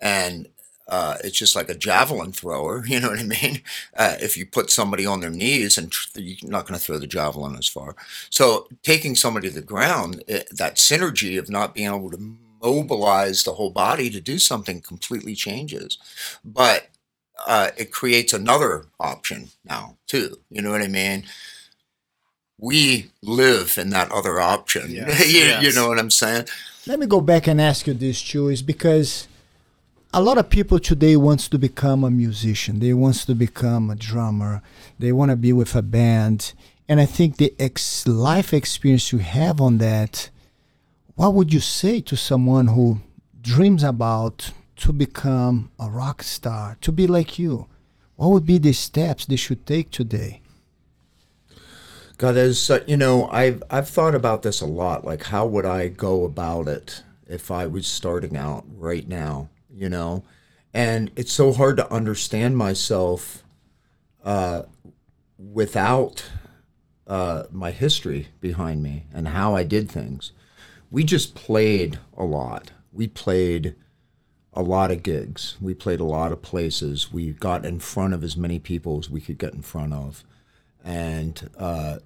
and 0.00 0.48
uh, 0.88 1.16
it's 1.22 1.36
just 1.36 1.54
like 1.54 1.68
a 1.68 1.74
javelin 1.74 2.32
thrower. 2.32 2.84
You 2.88 3.00
know 3.00 3.10
what 3.10 3.18
I 3.18 3.24
mean? 3.24 3.62
Uh, 3.96 4.16
if 4.20 4.36
you 4.36 4.46
put 4.46 4.70
somebody 4.70 5.04
on 5.04 5.20
their 5.20 5.30
knees 5.30 5.76
and 5.76 5.92
tr- 5.92 6.18
you're 6.18 6.50
not 6.50 6.66
going 6.66 6.78
to 6.78 6.84
throw 6.84 6.98
the 6.98 7.06
javelin 7.06 7.56
as 7.56 7.68
far. 7.68 7.94
So 8.30 8.66
taking 8.82 9.14
somebody 9.14 9.48
to 9.48 9.54
the 9.54 9.60
ground, 9.62 10.24
it, 10.26 10.48
that 10.56 10.76
synergy 10.76 11.38
of 11.38 11.50
not 11.50 11.74
being 11.74 11.88
able 11.88 12.10
to 12.10 12.36
mobilize 12.62 13.44
the 13.44 13.52
whole 13.52 13.70
body 13.70 14.10
to 14.10 14.20
do 14.20 14.38
something 14.38 14.80
completely 14.80 15.34
changes. 15.34 15.98
But 16.44 16.88
uh, 17.46 17.70
it 17.76 17.90
creates 17.90 18.32
another 18.32 18.86
option 18.98 19.48
now 19.64 19.96
too. 20.06 20.38
You 20.50 20.62
know 20.62 20.70
what 20.70 20.82
I 20.82 20.88
mean? 20.88 21.24
We 22.60 23.10
live 23.22 23.78
in 23.78 23.90
that 23.90 24.10
other 24.10 24.40
option. 24.40 24.90
Yes, 24.90 25.32
you, 25.32 25.68
you 25.68 25.74
know 25.74 25.88
what 25.88 25.98
I'm 25.98 26.10
saying? 26.10 26.46
Let 26.86 26.98
me 26.98 27.06
go 27.06 27.20
back 27.20 27.46
and 27.46 27.60
ask 27.60 27.86
you 27.86 27.94
this 27.94 28.22
too, 28.22 28.48
is 28.48 28.62
because 28.62 29.28
a 30.12 30.22
lot 30.22 30.38
of 30.38 30.48
people 30.48 30.78
today 30.78 31.16
wants 31.16 31.48
to 31.48 31.58
become 31.58 32.02
a 32.02 32.10
musician. 32.10 32.80
They 32.80 32.94
wants 32.94 33.24
to 33.26 33.34
become 33.34 33.90
a 33.90 33.94
drummer. 33.94 34.62
They 34.98 35.12
want 35.12 35.30
to 35.30 35.36
be 35.36 35.52
with 35.52 35.74
a 35.74 35.82
band. 35.82 36.54
And 36.88 37.00
I 37.00 37.04
think 37.04 37.36
the 37.36 37.54
ex- 37.58 38.06
life 38.08 38.54
experience 38.54 39.12
you 39.12 39.18
have 39.18 39.60
on 39.60 39.78
that, 39.78 40.30
what 41.14 41.34
would 41.34 41.52
you 41.52 41.60
say 41.60 42.00
to 42.00 42.16
someone 42.16 42.68
who 42.68 43.00
dreams 43.42 43.82
about 43.82 44.52
to 44.78 44.92
become 44.92 45.70
a 45.78 45.88
rock 45.88 46.22
star, 46.22 46.76
to 46.80 46.92
be 46.92 47.06
like 47.06 47.38
you? 47.38 47.66
What 48.16 48.30
would 48.30 48.46
be 48.46 48.58
the 48.58 48.72
steps 48.72 49.26
they 49.26 49.36
should 49.36 49.66
take 49.66 49.90
today? 49.90 50.40
God, 52.16 52.36
as 52.36 52.68
uh, 52.68 52.82
you 52.86 52.96
know, 52.96 53.28
I've 53.28 53.62
I've 53.70 53.88
thought 53.88 54.14
about 54.14 54.42
this 54.42 54.60
a 54.60 54.66
lot. 54.66 55.04
Like, 55.04 55.24
how 55.24 55.46
would 55.46 55.64
I 55.64 55.86
go 55.86 56.24
about 56.24 56.66
it 56.66 57.04
if 57.28 57.50
I 57.50 57.66
was 57.66 57.86
starting 57.86 58.36
out 58.36 58.64
right 58.74 59.06
now? 59.06 59.50
You 59.72 59.88
know, 59.88 60.24
and 60.74 61.12
it's 61.14 61.32
so 61.32 61.52
hard 61.52 61.76
to 61.76 61.92
understand 61.92 62.56
myself 62.56 63.44
uh, 64.24 64.62
without 65.38 66.24
uh, 67.06 67.44
my 67.52 67.70
history 67.70 68.28
behind 68.40 68.82
me 68.82 69.06
and 69.14 69.28
how 69.28 69.54
I 69.54 69.62
did 69.62 69.88
things. 69.88 70.32
We 70.90 71.04
just 71.04 71.36
played 71.36 71.98
a 72.16 72.24
lot. 72.24 72.72
We 72.92 73.06
played 73.06 73.76
a 74.58 74.62
lot 74.62 74.90
of 74.90 75.04
gigs. 75.04 75.56
We 75.60 75.72
played 75.72 76.00
a 76.00 76.04
lot 76.04 76.32
of 76.32 76.42
places. 76.42 77.12
We 77.12 77.30
got 77.30 77.64
in 77.64 77.78
front 77.78 78.12
of 78.12 78.24
as 78.24 78.36
many 78.36 78.58
people 78.58 78.98
as 78.98 79.08
we 79.08 79.20
could 79.20 79.38
get 79.38 79.54
in 79.54 79.62
front 79.62 79.92
of 79.92 80.24
and 80.84 81.48
uh, 81.56 81.98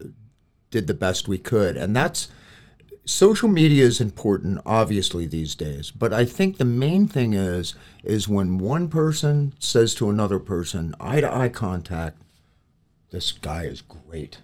did 0.71 0.87
the 0.87 0.93
best 0.93 1.27
we 1.27 1.39
could. 1.39 1.79
And 1.79 1.97
that's 1.97 2.29
social 3.07 3.49
media 3.49 3.87
is 3.87 4.03
important, 4.03 4.61
obviously 4.67 5.25
these 5.25 5.55
days. 5.55 5.91
But 5.91 6.13
I 6.13 6.27
think 6.27 6.59
the 6.59 6.67
main 6.67 7.09
thing 7.09 7.33
is 7.33 7.75
is 8.05 8.29
when 8.29 8.59
one 8.59 8.89
person 8.89 9.55
says 9.59 9.95
to 9.95 10.11
another 10.11 10.39
person, 10.39 10.95
eye 11.01 11.23
to 11.23 11.35
eye 11.35 11.49
contact, 11.49 12.19
this 13.13 13.33
guy 13.33 13.65
is 13.65 13.81
great. 13.81 14.41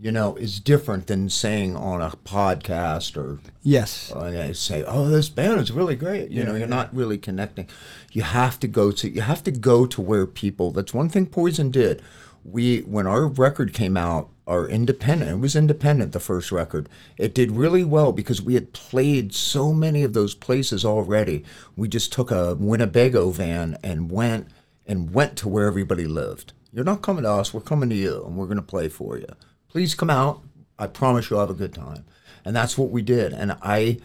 You 0.00 0.12
know, 0.12 0.36
is 0.36 0.60
different 0.60 1.08
than 1.08 1.28
saying 1.28 1.74
on 1.74 2.00
a 2.00 2.10
podcast 2.24 3.16
or 3.16 3.40
Yes. 3.62 4.12
Uh, 4.14 4.20
and 4.20 4.38
I 4.38 4.52
say, 4.52 4.84
"Oh, 4.86 5.08
this 5.08 5.28
band 5.28 5.60
is 5.60 5.72
really 5.72 5.96
great." 5.96 6.30
You 6.30 6.44
know, 6.44 6.54
you're 6.54 6.68
not 6.68 6.94
really 6.94 7.18
connecting. 7.18 7.66
You 8.12 8.22
have 8.22 8.60
to 8.60 8.68
go 8.68 8.92
to 8.92 9.08
you 9.10 9.22
have 9.22 9.42
to 9.44 9.50
go 9.50 9.86
to 9.86 10.00
where 10.00 10.26
people. 10.26 10.70
That's 10.70 10.94
one 10.94 11.08
thing 11.08 11.26
Poison 11.26 11.70
did. 11.72 12.00
We 12.44 12.80
when 12.80 13.08
our 13.08 13.26
record 13.26 13.72
came 13.72 13.96
out, 13.96 14.30
our 14.46 14.66
independent. 14.66 15.30
It 15.30 15.40
was 15.40 15.54
independent 15.54 16.12
the 16.12 16.20
first 16.20 16.50
record. 16.50 16.88
It 17.18 17.34
did 17.34 17.52
really 17.52 17.84
well 17.84 18.12
because 18.12 18.40
we 18.40 18.54
had 18.54 18.72
played 18.72 19.34
so 19.34 19.72
many 19.74 20.04
of 20.04 20.14
those 20.14 20.34
places 20.34 20.84
already. 20.84 21.44
We 21.76 21.88
just 21.88 22.12
took 22.12 22.30
a 22.30 22.54
Winnebago 22.54 23.30
van 23.30 23.76
and 23.82 24.10
went 24.10 24.48
and 24.86 25.12
went 25.12 25.36
to 25.38 25.48
where 25.48 25.66
everybody 25.66 26.06
lived. 26.06 26.54
You're 26.72 26.84
not 26.84 27.02
coming 27.02 27.24
to 27.24 27.30
us. 27.30 27.52
We're 27.52 27.60
coming 27.60 27.90
to 27.90 27.96
you, 27.96 28.24
and 28.24 28.36
we're 28.36 28.46
going 28.46 28.56
to 28.56 28.62
play 28.62 28.88
for 28.88 29.18
you. 29.18 29.26
Please 29.68 29.94
come 29.94 30.10
out. 30.10 30.42
I 30.78 30.86
promise 30.86 31.28
you'll 31.30 31.40
have 31.40 31.50
a 31.50 31.54
good 31.54 31.74
time. 31.74 32.04
And 32.44 32.54
that's 32.54 32.78
what 32.78 32.90
we 32.90 33.02
did. 33.02 33.32
And 33.32 33.56
I 33.62 33.98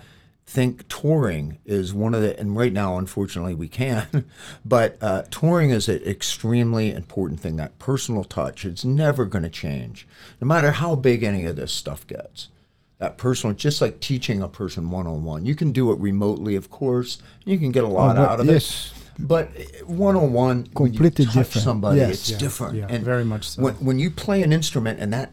think 0.45 0.85
touring 0.89 1.59
is 1.65 1.93
one 1.93 2.13
of 2.13 2.21
the, 2.21 2.37
and 2.37 2.57
right 2.57 2.73
now, 2.73 2.97
unfortunately, 2.97 3.53
we 3.53 3.69
can, 3.69 4.25
but 4.65 4.97
uh, 5.01 5.23
touring 5.31 5.69
is 5.69 5.87
an 5.87 6.01
extremely 6.03 6.91
important 6.91 7.39
thing. 7.39 7.55
That 7.55 7.79
personal 7.79 8.23
touch, 8.25 8.65
it's 8.65 8.83
never 8.83 9.23
going 9.25 9.43
to 9.43 9.49
change, 9.49 10.05
no 10.41 10.47
matter 10.47 10.71
how 10.71 10.95
big 10.95 11.23
any 11.23 11.45
of 11.45 11.55
this 11.55 11.71
stuff 11.71 12.05
gets. 12.07 12.49
That 12.97 13.17
personal, 13.17 13.55
just 13.55 13.81
like 13.81 13.99
teaching 14.01 14.41
a 14.41 14.47
person 14.49 14.89
one 14.89 15.07
on 15.07 15.23
one, 15.23 15.45
you 15.45 15.55
can 15.55 15.71
do 15.71 15.91
it 15.91 15.99
remotely, 15.99 16.55
of 16.55 16.69
course. 16.69 17.19
You 17.45 17.57
can 17.57 17.71
get 17.71 17.83
a 17.83 17.87
lot 17.87 18.15
but 18.17 18.29
out 18.29 18.39
of 18.41 18.45
yes. 18.47 18.91
it. 18.95 19.27
But 19.27 19.49
one 19.85 20.15
on 20.15 20.33
one, 20.33 20.65
Completely 20.67 21.25
touch 21.25 21.33
different. 21.35 21.63
somebody, 21.63 21.99
Yes. 21.99 22.09
it's 22.11 22.31
Yeah, 22.31 22.37
different. 22.37 22.75
yeah, 22.75 22.87
and 22.89 23.03
very 23.03 23.23
much 23.23 23.47
so. 23.49 23.61
When, 23.61 23.75
when 23.75 23.99
you 23.99 24.09
play 24.11 24.41
an 24.43 24.51
instrument 24.51 24.99
and 24.99 25.13
that 25.13 25.31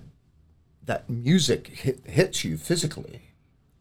that 0.90 1.08
music 1.08 1.68
hit, 1.68 2.00
hits 2.04 2.44
you 2.44 2.56
physically, 2.56 3.20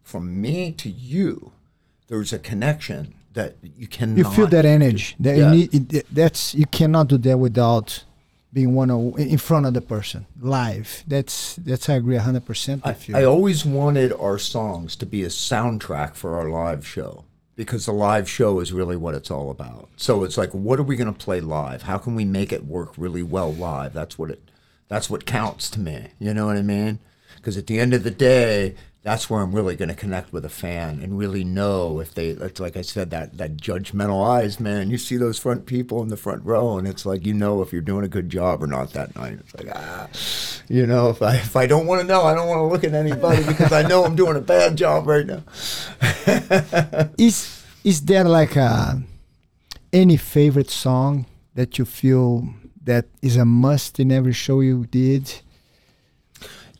from 0.03 0.39
me 0.39 0.71
to 0.73 0.89
you, 0.89 1.51
there's 2.07 2.31
a 2.31 2.37
connection 2.37 3.15
that 3.33 3.55
you 3.81 3.87
cannot. 3.87 4.17
you 4.19 4.23
feel 4.25 4.47
that 4.47 4.65
energy 4.65 5.15
that 5.19 5.35
Yeah. 5.37 5.51
you 5.51 5.57
need 5.57 5.93
it, 5.93 6.05
that's 6.11 6.53
you 6.53 6.67
cannot 6.79 7.07
do 7.07 7.17
that 7.17 7.37
without 7.37 8.03
being 8.53 8.73
one 8.75 8.89
of, 8.91 9.17
in 9.19 9.37
front 9.37 9.65
of 9.67 9.73
the 9.75 9.81
person 9.81 10.25
live 10.41 11.03
that's 11.13 11.55
that's 11.67 11.87
i 11.87 11.93
agree 11.93 12.17
100% 12.17 12.81
I, 12.83 12.89
with 12.89 13.07
you 13.07 13.15
I 13.15 13.23
always 13.23 13.59
wanted 13.63 14.11
our 14.13 14.39
songs 14.39 14.95
to 15.01 15.05
be 15.05 15.21
a 15.23 15.31
soundtrack 15.49 16.11
for 16.15 16.29
our 16.37 16.49
live 16.49 16.83
show 16.87 17.25
because 17.55 17.85
the 17.85 17.91
live 18.09 18.27
show 18.27 18.59
is 18.63 18.71
really 18.71 18.95
what 18.95 19.13
it's 19.15 19.29
all 19.29 19.51
about. 19.51 19.89
So 19.97 20.23
it's 20.23 20.37
like, 20.37 20.51
what 20.53 20.79
are 20.79 20.87
we 20.91 20.95
going 20.95 21.13
to 21.13 21.19
play 21.25 21.41
live? 21.41 21.81
How 21.81 21.97
can 21.97 22.15
we 22.15 22.23
make 22.23 22.53
it 22.53 22.63
work 22.65 22.91
really 22.97 23.21
well 23.21 23.51
live? 23.53 23.91
That's 23.93 24.17
what 24.17 24.29
it. 24.31 24.48
That's 24.89 25.09
what 25.09 25.25
counts 25.25 25.69
to 25.71 25.79
me. 25.79 26.09
You 26.19 26.33
know 26.33 26.47
what 26.47 26.57
I 26.57 26.61
mean? 26.61 26.99
Because 27.37 27.57
at 27.57 27.67
the 27.67 27.79
end 27.79 27.93
of 27.93 28.03
the 28.03 28.11
day, 28.11 28.75
that's 29.01 29.29
where 29.29 29.41
I'm 29.41 29.53
really 29.53 29.77
going 29.77 29.89
to 29.89 29.95
connect 29.95 30.33
with 30.33 30.43
a 30.43 30.49
fan 30.49 30.99
and 31.01 31.17
really 31.17 31.45
know 31.45 32.01
if 32.01 32.13
they. 32.13 32.29
It's 32.29 32.59
like 32.59 32.75
I 32.75 32.81
said, 32.81 33.11
that 33.11 33.37
that 33.37 33.55
judgmental 33.55 34.27
eyes, 34.27 34.59
man. 34.59 34.89
You 34.89 34.97
see 34.97 35.15
those 35.15 35.39
front 35.39 35.65
people 35.65 36.01
in 36.01 36.09
the 36.09 36.17
front 36.17 36.43
row, 36.43 36.77
and 36.77 36.85
it's 36.87 37.05
like 37.05 37.25
you 37.25 37.33
know 37.33 37.61
if 37.61 37.71
you're 37.71 37.81
doing 37.81 38.03
a 38.03 38.09
good 38.09 38.29
job 38.29 38.61
or 38.61 38.67
not 38.67 38.91
that 38.93 39.15
night. 39.15 39.39
It's 39.39 39.55
like 39.55 39.73
ah, 39.73 40.09
you 40.67 40.85
know, 40.85 41.09
if 41.09 41.21
I 41.21 41.35
if 41.35 41.55
I 41.55 41.65
don't 41.65 41.87
want 41.87 42.01
to 42.01 42.07
know, 42.07 42.23
I 42.23 42.33
don't 42.33 42.47
want 42.47 42.59
to 42.59 42.65
look 42.65 42.83
at 42.83 42.93
anybody 42.93 43.43
because 43.45 43.71
I 43.71 43.83
know 43.83 44.03
I'm 44.03 44.17
doing 44.17 44.35
a 44.35 44.41
bad 44.41 44.75
job 44.75 45.07
right 45.07 45.25
now. 45.25 45.43
is 47.17 47.63
is 47.85 48.01
there 48.01 48.25
like 48.25 48.57
a 48.57 49.01
any 49.93 50.17
favorite 50.17 50.69
song 50.69 51.25
that 51.55 51.77
you 51.77 51.85
feel 51.85 52.53
that 52.83 53.05
is 53.21 53.37
a 53.37 53.45
must 53.45 53.99
in 53.99 54.11
every 54.11 54.33
show 54.33 54.61
you 54.61 54.85
did 54.85 55.41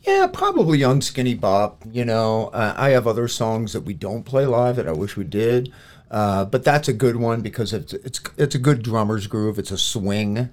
Yeah, 0.06 0.28
probably 0.32 0.78
Unskinny 0.80 1.38
Bop. 1.38 1.84
You 1.90 2.04
know, 2.04 2.48
uh, 2.48 2.74
I 2.76 2.90
have 2.90 3.06
other 3.06 3.28
songs 3.28 3.72
that 3.74 3.82
we 3.82 3.94
don't 3.94 4.24
play 4.24 4.46
live 4.46 4.76
that 4.76 4.88
I 4.88 4.92
wish 4.92 5.16
we 5.16 5.24
did, 5.24 5.72
uh, 6.10 6.46
but 6.46 6.64
that's 6.64 6.88
a 6.88 6.94
good 6.94 7.16
one 7.16 7.42
because 7.42 7.72
it's 7.72 7.92
it's 7.92 8.20
it's 8.36 8.54
a 8.54 8.58
good 8.58 8.82
drummer's 8.82 9.26
groove. 9.26 9.58
It's 9.58 9.70
a 9.70 9.78
swing. 9.78 10.48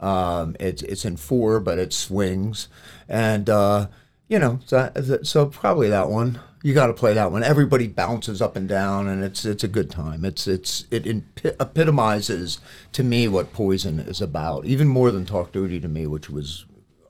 Um, 0.00 0.56
it's 0.58 0.82
it's 0.82 1.04
in 1.04 1.16
four, 1.16 1.60
but 1.60 1.78
it 1.78 1.92
swings, 1.92 2.68
and 3.08 3.48
uh, 3.48 3.86
you 4.28 4.38
know, 4.38 4.60
so, 4.66 4.90
so 5.22 5.46
probably 5.46 5.88
that 5.88 6.10
one. 6.10 6.40
You 6.62 6.74
got 6.74 6.88
to 6.88 6.92
play 6.92 7.14
that 7.14 7.30
one. 7.30 7.44
Everybody 7.44 7.86
bounces 7.86 8.42
up 8.42 8.56
and 8.56 8.68
down, 8.68 9.06
and 9.06 9.22
it's 9.22 9.44
it's 9.44 9.62
a 9.62 9.68
good 9.68 9.90
time. 9.90 10.24
It's 10.24 10.46
it's 10.46 10.86
it 10.90 11.06
epi- 11.06 11.56
epitomizes 11.60 12.58
to 12.92 13.04
me 13.04 13.28
what 13.28 13.52
Poison 13.52 14.00
is 14.00 14.20
about, 14.20 14.64
even 14.64 14.88
more 14.88 15.10
than 15.10 15.24
Talk 15.24 15.52
Dirty 15.52 15.78
to 15.78 15.88
me, 15.88 16.06
which 16.06 16.28
was 16.28 16.66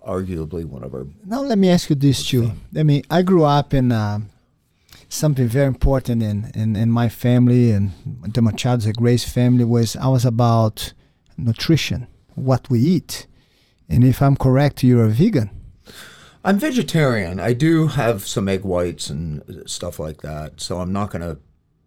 arguably 0.08 0.64
one 0.64 0.82
of 0.82 0.94
our 0.94 1.06
now 1.26 1.42
let 1.42 1.58
me 1.58 1.68
ask 1.68 1.90
you 1.90 1.96
this 1.96 2.26
too 2.26 2.52
i 2.76 2.82
mean 2.82 3.02
i 3.10 3.20
grew 3.20 3.44
up 3.44 3.74
in 3.74 3.92
uh, 3.92 4.18
something 5.08 5.46
very 5.46 5.66
important 5.66 6.22
in, 6.22 6.50
in, 6.54 6.74
in 6.76 6.90
my 6.90 7.08
family 7.08 7.70
and 7.70 7.92
the 8.34 8.40
machado's 8.40 8.86
a 8.86 8.92
grace 8.92 9.28
family 9.28 9.64
was 9.64 9.96
i 9.96 10.08
was 10.08 10.24
about 10.24 10.94
nutrition 11.36 12.06
what 12.34 12.70
we 12.70 12.80
eat 12.80 13.26
and 13.88 14.02
if 14.02 14.22
i'm 14.22 14.34
correct 14.36 14.82
you're 14.82 15.04
a 15.04 15.10
vegan 15.10 15.50
I'm 16.48 16.58
vegetarian. 16.58 17.40
I 17.40 17.52
do 17.52 17.88
have 17.88 18.26
some 18.26 18.48
egg 18.48 18.64
whites 18.64 19.10
and 19.10 19.64
stuff 19.66 19.98
like 19.98 20.22
that, 20.22 20.62
so 20.62 20.80
I'm 20.80 20.94
not 20.94 21.10
gonna, 21.10 21.36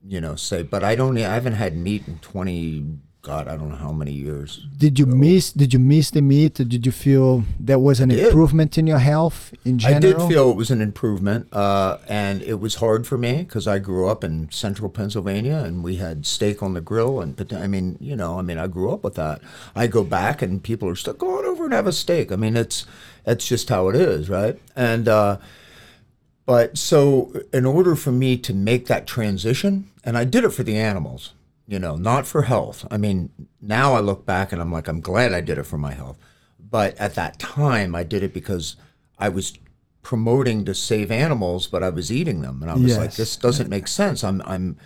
you 0.07 0.21
know, 0.21 0.35
say. 0.35 0.61
But 0.61 0.83
I 0.83 0.93
don't. 0.93 1.17
I 1.17 1.33
haven't 1.33 1.53
had 1.53 1.75
meat 1.75 2.07
in 2.07 2.19
twenty. 2.19 2.85
God, 3.23 3.47
I 3.47 3.55
don't 3.57 3.69
know 3.69 3.75
how 3.75 3.91
many 3.91 4.11
years. 4.11 4.67
Did 4.77 4.99
you 4.99 5.07
miss? 5.07 5.51
Did 5.51 5.73
you 5.73 5.79
miss 5.79 6.11
the 6.11 6.21
meat? 6.21 6.55
Did 6.55 6.85
you 6.85 6.91
feel 6.91 7.43
there 7.59 7.79
was 7.79 7.99
an 7.99 8.11
improvement 8.11 8.77
in 8.77 8.85
your 8.85 8.99
health 8.99 9.51
in 9.65 9.79
general? 9.79 9.97
I 9.97 9.99
did 9.99 10.31
feel 10.31 10.51
it 10.51 10.55
was 10.55 10.69
an 10.69 10.81
improvement, 10.81 11.51
uh, 11.51 11.97
and 12.07 12.43
it 12.43 12.59
was 12.59 12.75
hard 12.75 13.07
for 13.07 13.17
me 13.17 13.37
because 13.37 13.67
I 13.67 13.79
grew 13.79 14.07
up 14.07 14.23
in 14.23 14.51
central 14.51 14.89
Pennsylvania, 14.89 15.57
and 15.57 15.83
we 15.83 15.95
had 15.95 16.27
steak 16.27 16.61
on 16.61 16.75
the 16.75 16.81
grill, 16.81 17.19
and 17.19 17.51
I 17.51 17.65
mean, 17.65 17.97
you 17.99 18.15
know, 18.15 18.37
I 18.37 18.43
mean, 18.43 18.59
I 18.59 18.67
grew 18.67 18.91
up 18.91 19.03
with 19.03 19.15
that. 19.15 19.41
I 19.75 19.87
go 19.87 20.03
back, 20.03 20.43
and 20.43 20.63
people 20.63 20.87
are 20.87 20.95
still 20.95 21.13
going 21.13 21.45
over 21.45 21.65
and 21.65 21.73
have 21.73 21.87
a 21.87 21.91
steak. 21.91 22.31
I 22.31 22.35
mean, 22.35 22.55
it's 22.55 22.85
it's 23.25 23.47
just 23.47 23.69
how 23.69 23.89
it 23.89 23.95
is, 23.95 24.29
right? 24.29 24.59
And 24.75 25.07
uh, 25.07 25.37
but 26.45 26.77
so, 26.77 27.31
in 27.53 27.65
order 27.65 27.95
for 27.95 28.11
me 28.11 28.37
to 28.37 28.53
make 28.53 28.87
that 28.87 29.07
transition, 29.07 29.89
and 30.03 30.17
I 30.17 30.23
did 30.23 30.43
it 30.43 30.49
for 30.49 30.63
the 30.63 30.77
animals, 30.77 31.33
you 31.67 31.79
know, 31.79 31.95
not 31.95 32.25
for 32.25 32.43
health. 32.43 32.85
I 32.91 32.97
mean, 32.97 33.29
now 33.61 33.93
I 33.93 33.99
look 33.99 34.25
back 34.25 34.51
and 34.51 34.61
I'm 34.61 34.71
like, 34.71 34.87
I'm 34.87 35.01
glad 35.01 35.33
I 35.33 35.41
did 35.41 35.57
it 35.57 35.63
for 35.63 35.77
my 35.77 35.93
health. 35.93 36.17
But 36.59 36.97
at 36.97 37.15
that 37.15 37.39
time, 37.39 37.95
I 37.95 38.03
did 38.03 38.23
it 38.23 38.33
because 38.33 38.75
I 39.19 39.29
was 39.29 39.57
promoting 40.01 40.65
to 40.65 40.73
save 40.73 41.11
animals, 41.11 41.67
but 41.67 41.83
I 41.83 41.89
was 41.89 42.11
eating 42.11 42.41
them, 42.41 42.61
and 42.61 42.71
I 42.71 42.75
was 42.75 42.97
like, 42.97 43.13
this 43.13 43.37
doesn't 43.37 43.69
make 43.69 43.87
sense. 43.87 44.23
I'm, 44.23 44.41
I'm, 44.45 44.77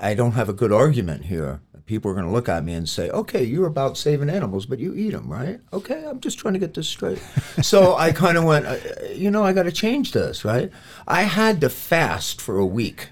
I 0.00 0.14
don't 0.14 0.32
have 0.32 0.48
a 0.48 0.52
good 0.52 0.72
argument 0.72 1.24
here. 1.24 1.60
People 1.86 2.10
are 2.10 2.14
going 2.14 2.26
to 2.26 2.32
look 2.32 2.48
at 2.48 2.64
me 2.64 2.74
and 2.74 2.88
say, 2.88 3.08
okay, 3.10 3.44
you're 3.44 3.66
about 3.66 3.96
saving 3.96 4.28
animals, 4.28 4.66
but 4.66 4.80
you 4.80 4.92
eat 4.94 5.12
them, 5.12 5.30
right? 5.32 5.60
Okay, 5.72 6.04
I'm 6.04 6.20
just 6.20 6.38
trying 6.38 6.54
to 6.54 6.60
get 6.60 6.74
this 6.74 6.88
straight. 6.88 7.18
so 7.62 7.94
I 7.94 8.12
kind 8.12 8.36
of 8.36 8.44
went, 8.44 8.66
uh, 8.66 8.76
you 9.14 9.30
know, 9.30 9.44
I 9.44 9.52
got 9.52 9.62
to 9.64 9.72
change 9.72 10.12
this, 10.12 10.44
right? 10.44 10.70
I 11.06 11.22
had 11.22 11.60
to 11.60 11.68
fast 11.68 12.40
for 12.40 12.58
a 12.58 12.66
week. 12.66 13.10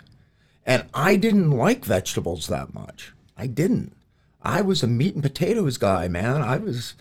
And 0.67 0.87
I 0.93 1.17
didn't 1.17 1.51
like 1.51 1.85
vegetables 1.85 2.49
that 2.49 2.75
much. 2.75 3.13
I 3.37 3.47
didn't. 3.47 3.95
I 4.43 4.61
was 4.61 4.83
a 4.83 4.87
meat 4.87 5.15
and 5.15 5.23
potatoes 5.23 5.79
guy, 5.79 6.09
man. 6.09 6.43
I 6.43 6.59
was. 6.59 6.95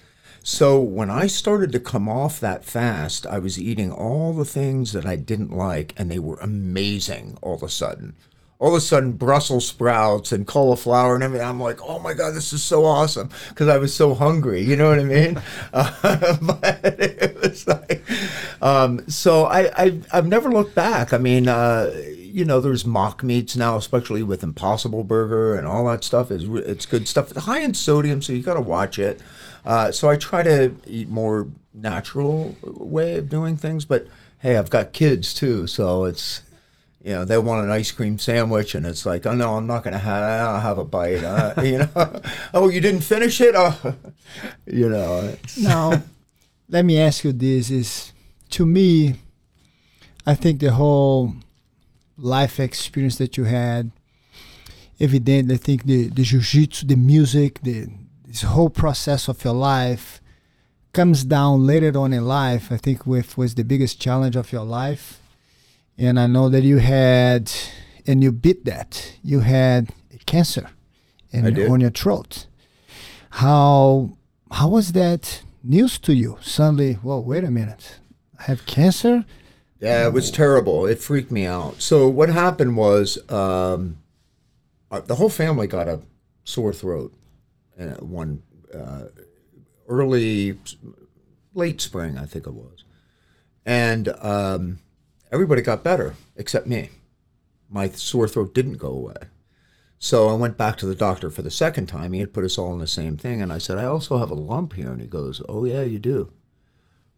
So 0.43 0.79
when 0.79 1.09
I 1.09 1.27
started 1.27 1.71
to 1.71 1.79
come 1.79 2.09
off 2.09 2.39
that 2.39 2.65
fast, 2.65 3.25
I 3.25 3.39
was 3.39 3.59
eating 3.59 3.91
all 3.91 4.33
the 4.33 4.45
things 4.45 4.91
that 4.91 5.05
I 5.05 5.15
didn't 5.15 5.55
like, 5.55 5.93
and 5.97 6.11
they 6.11 6.19
were 6.19 6.37
amazing 6.37 7.37
all 7.41 7.55
of 7.55 7.63
a 7.63 7.69
sudden. 7.69 8.15
All 8.63 8.69
of 8.69 8.75
a 8.75 8.79
sudden, 8.79 9.11
Brussels 9.11 9.67
sprouts 9.67 10.31
and 10.31 10.47
cauliflower 10.47 11.15
and 11.15 11.23
everything. 11.23 11.45
I'm 11.45 11.59
like, 11.59 11.81
oh 11.81 11.99
my 11.99 12.13
God, 12.13 12.33
this 12.33 12.53
is 12.53 12.63
so 12.63 12.85
awesome 12.85 13.29
because 13.49 13.67
I 13.67 13.77
was 13.77 13.93
so 13.93 14.13
hungry. 14.13 14.61
You 14.61 14.77
know 14.77 14.87
what 14.87 14.99
I 14.99 15.03
mean? 15.03 15.41
Uh, 15.73 16.37
but 16.41 16.81
it 16.83 17.35
was 17.41 17.67
like, 17.67 18.03
um, 18.61 19.03
so 19.09 19.45
I, 19.45 19.71
I, 19.75 19.99
I've 20.13 20.27
never 20.27 20.49
looked 20.49 20.75
back. 20.75 21.11
I 21.11 21.17
mean, 21.17 21.47
uh, 21.47 21.91
you 21.95 22.45
know, 22.45 22.61
there's 22.61 22.85
mock 22.85 23.23
meats 23.23 23.57
now, 23.57 23.75
especially 23.75 24.23
with 24.23 24.43
Impossible 24.43 25.03
Burger 25.03 25.55
and 25.55 25.67
all 25.67 25.85
that 25.87 26.03
stuff. 26.03 26.31
is 26.31 26.43
It's 26.45 26.85
good 26.85 27.07
stuff. 27.07 27.31
It's 27.31 27.45
high 27.45 27.59
in 27.59 27.73
sodium, 27.73 28.21
so 28.21 28.33
you 28.33 28.43
got 28.43 28.53
to 28.53 28.61
watch 28.61 28.97
it. 28.97 29.19
Uh, 29.65 29.91
so 29.91 30.09
I 30.09 30.15
try 30.15 30.43
to 30.43 30.75
eat 30.85 31.09
more 31.09 31.47
natural 31.73 32.55
way 32.61 33.17
of 33.17 33.29
doing 33.29 33.57
things. 33.57 33.83
But 33.83 34.07
hey, 34.39 34.57
I've 34.57 34.69
got 34.69 34.93
kids 34.93 35.33
too, 35.33 35.67
so 35.67 36.05
it's 36.05 36.41
you 37.03 37.11
know 37.11 37.25
they 37.25 37.37
want 37.37 37.65
an 37.65 37.69
ice 37.69 37.91
cream 37.91 38.17
sandwich, 38.17 38.75
and 38.75 38.85
it's 38.85 39.05
like, 39.05 39.25
oh 39.25 39.35
no, 39.35 39.55
I'm 39.55 39.67
not 39.67 39.83
gonna 39.83 39.97
have. 39.97 40.23
I'll 40.23 40.61
have 40.61 40.77
a 40.77 40.85
bite. 40.85 41.23
Uh, 41.23 41.53
you 41.61 41.79
know, 41.79 42.21
oh 42.53 42.69
you 42.69 42.79
didn't 42.79 43.01
finish 43.01 43.41
it. 43.41 43.55
Oh, 43.55 43.95
you 44.65 44.87
know. 44.89 45.35
Now, 45.59 46.01
let 46.69 46.85
me 46.85 46.97
ask 46.97 47.25
you 47.25 47.33
this: 47.33 47.69
Is 47.69 48.13
to 48.51 48.65
me, 48.65 49.15
I 50.25 50.33
think 50.33 50.61
the 50.61 50.71
whole 50.71 51.33
life 52.17 52.57
experience 52.59 53.17
that 53.17 53.35
you 53.35 53.43
had, 53.43 53.91
evidently, 54.97 55.55
I 55.55 55.57
think 55.57 55.83
the 55.83 56.07
the 56.07 56.23
jiu-jitsu, 56.23 56.87
the 56.87 56.95
music, 56.95 57.61
the 57.63 57.89
this 58.25 58.43
whole 58.43 58.69
process 58.69 59.27
of 59.27 59.43
your 59.43 59.53
life 59.53 60.21
comes 60.93 61.25
down 61.25 61.67
later 61.67 61.97
on 61.97 62.13
in 62.13 62.25
life. 62.25 62.71
I 62.71 62.77
think 62.77 63.05
with 63.05 63.37
was 63.37 63.55
the 63.55 63.65
biggest 63.65 63.99
challenge 63.99 64.37
of 64.37 64.53
your 64.53 64.63
life, 64.63 65.19
and 65.97 66.19
I 66.19 66.27
know 66.27 66.49
that 66.49 66.63
you 66.63 66.77
had, 66.77 67.51
and 68.05 68.23
you 68.23 68.31
beat 68.31 68.65
that. 68.65 69.15
You 69.23 69.41
had 69.41 69.89
cancer, 70.25 70.69
in, 71.31 71.69
on 71.69 71.81
your 71.81 71.89
throat. 71.91 72.47
How 73.31 74.17
how 74.51 74.69
was 74.69 74.91
that 74.91 75.41
news 75.63 75.97
to 75.99 76.13
you? 76.13 76.37
Suddenly, 76.41 76.99
well, 77.03 77.23
wait 77.23 77.43
a 77.43 77.51
minute, 77.51 77.99
I 78.39 78.43
have 78.43 78.65
cancer. 78.65 79.25
Yeah, 79.79 80.07
it 80.07 80.13
was 80.13 80.31
terrible. 80.31 80.85
It 80.85 80.99
freaked 80.99 81.31
me 81.31 81.45
out. 81.45 81.81
So 81.81 82.07
what 82.07 82.29
happened 82.29 82.77
was 82.77 83.17
um, 83.29 83.97
uh, 84.89 85.01
the 85.01 85.15
whole 85.15 85.29
family 85.29 85.67
got 85.67 85.89
a 85.89 85.99
sore 86.45 86.71
throat 86.71 87.13
uh, 87.79 87.95
one 87.95 88.43
uh, 88.73 89.05
early, 89.87 90.57
late 91.53 91.81
spring, 91.81 92.17
I 92.17 92.25
think 92.25 92.47
it 92.47 92.53
was, 92.53 92.83
and 93.65 94.09
um, 94.19 94.79
everybody 95.33 95.61
got 95.61 95.83
better 95.83 96.15
except 96.37 96.67
me. 96.67 96.89
My 97.69 97.89
sore 97.89 98.29
throat 98.29 98.53
didn't 98.53 98.77
go 98.77 98.89
away. 98.89 99.15
So 99.99 100.29
I 100.29 100.33
went 100.33 100.57
back 100.57 100.77
to 100.77 100.85
the 100.85 100.95
doctor 100.95 101.29
for 101.29 101.41
the 101.41 101.51
second 101.51 101.87
time. 101.87 102.13
He 102.13 102.19
had 102.19 102.33
put 102.33 102.45
us 102.45 102.57
all 102.57 102.73
in 102.73 102.79
the 102.79 102.87
same 102.87 103.17
thing, 103.17 103.41
and 103.41 103.51
I 103.51 103.57
said, 103.57 103.77
"I 103.77 103.85
also 103.85 104.17
have 104.17 104.31
a 104.31 104.35
lump 104.35 104.73
here." 104.73 104.91
And 104.91 105.01
he 105.01 105.07
goes, 105.07 105.41
"Oh 105.49 105.65
yeah, 105.65 105.83
you 105.83 105.99
do. 105.99 106.31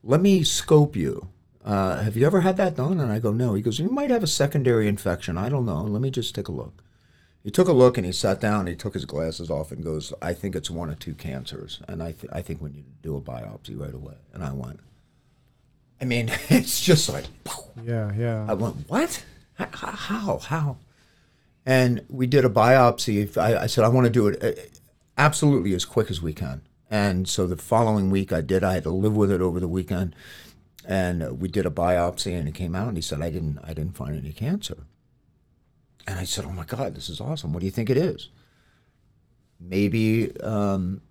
Let 0.01 0.21
me 0.21 0.43
scope 0.43 0.95
you." 0.95 1.29
uh, 1.65 2.03
have 2.03 2.15
you 2.15 2.25
ever 2.25 2.41
had 2.41 2.57
that 2.57 2.75
done? 2.75 2.99
And 2.99 3.11
I 3.11 3.17
go, 3.17 3.33
no. 3.33 3.55
He 3.55 3.61
goes, 3.63 3.79
you 3.79 3.89
might 3.89 4.11
have 4.11 4.23
a 4.23 4.27
secondary 4.27 4.87
infection. 4.87 5.35
I 5.37 5.49
don't 5.49 5.65
know. 5.65 5.81
Let 5.81 6.01
me 6.01 6.11
just 6.11 6.35
take 6.35 6.47
a 6.47 6.51
look. 6.51 6.83
He 7.43 7.49
took 7.49 7.67
a 7.67 7.73
look 7.73 7.97
and 7.97 8.05
he 8.05 8.11
sat 8.11 8.39
down. 8.39 8.67
He 8.67 8.75
took 8.75 8.93
his 8.93 9.05
glasses 9.05 9.49
off 9.49 9.71
and 9.71 9.83
goes, 9.83 10.13
I 10.21 10.33
think 10.33 10.55
it's 10.55 10.69
one 10.69 10.89
or 10.89 10.95
two 10.95 11.13
cancers, 11.13 11.81
and 11.87 12.01
I 12.01 12.11
th- 12.11 12.31
I 12.33 12.41
think 12.41 12.59
we 12.59 12.71
need 12.71 12.85
to 12.85 13.07
do 13.07 13.15
a 13.15 13.21
biopsy 13.21 13.79
right 13.79 13.93
away. 13.93 14.15
And 14.33 14.43
I 14.43 14.51
went, 14.51 14.79
I 16.01 16.05
mean, 16.05 16.29
it's 16.49 16.81
just 16.81 17.09
like, 17.09 17.25
Yeah, 17.83 18.11
yeah. 18.17 18.45
I 18.47 18.53
went, 18.53 18.89
what? 18.89 19.23
How? 19.57 20.37
How? 20.39 20.77
And 21.65 22.05
we 22.09 22.27
did 22.27 22.45
a 22.45 22.49
biopsy. 22.49 23.35
I, 23.37 23.63
I 23.63 23.67
said, 23.67 23.83
I 23.83 23.89
want 23.89 24.05
to 24.05 24.11
do 24.11 24.27
it 24.27 24.43
uh, 24.43 24.61
absolutely 25.17 25.73
as 25.73 25.85
quick 25.85 26.09
as 26.09 26.21
we 26.21 26.33
can. 26.33 26.61
And 26.89 27.27
so 27.27 27.47
the 27.47 27.57
following 27.57 28.11
week 28.11 28.31
I 28.31 28.41
did. 28.41 28.63
I 28.63 28.73
had 28.75 28.83
to 28.83 28.91
live 28.91 29.15
with 29.15 29.31
it 29.31 29.41
over 29.41 29.59
the 29.59 29.67
weekend. 29.67 30.15
And 30.87 31.23
uh, 31.23 31.33
we 31.33 31.47
did 31.47 31.65
a 31.65 31.71
biopsy 31.71 32.37
and 32.37 32.47
it 32.47 32.53
came 32.53 32.75
out 32.75 32.87
and 32.87 32.97
he 32.97 33.01
said, 33.01 33.21
I 33.21 33.31
didn't, 33.31 33.59
I 33.63 33.73
didn't 33.73 33.95
find 33.95 34.15
any 34.17 34.31
cancer. 34.33 34.85
And 36.07 36.19
I 36.19 36.23
said, 36.23 36.45
oh 36.45 36.51
my 36.51 36.65
God, 36.65 36.95
this 36.95 37.09
is 37.09 37.19
awesome. 37.19 37.51
What 37.53 37.61
do 37.61 37.65
you 37.65 37.71
think 37.71 37.89
it 37.89 37.97
is? 37.97 38.29
Maybe, 39.59 40.39
um, 40.41 41.01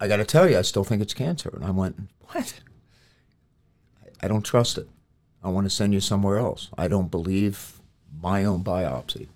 I 0.00 0.08
got 0.08 0.16
to 0.16 0.24
tell 0.24 0.48
you, 0.48 0.56
I 0.56 0.62
still 0.62 0.84
think 0.84 1.02
it's 1.02 1.12
cancer. 1.12 1.50
And 1.52 1.64
I 1.64 1.70
went, 1.70 2.08
what? 2.32 2.54
I 4.22 4.28
don't 4.28 4.44
trust 4.44 4.78
it. 4.78 4.88
I 5.42 5.48
want 5.48 5.66
to 5.66 5.70
send 5.70 5.94
you 5.94 6.00
somewhere 6.00 6.38
else. 6.38 6.68
I 6.76 6.88
don't 6.88 7.10
believe 7.10 7.80
my 8.22 8.44
own 8.44 8.62
biopsy. 8.62 9.28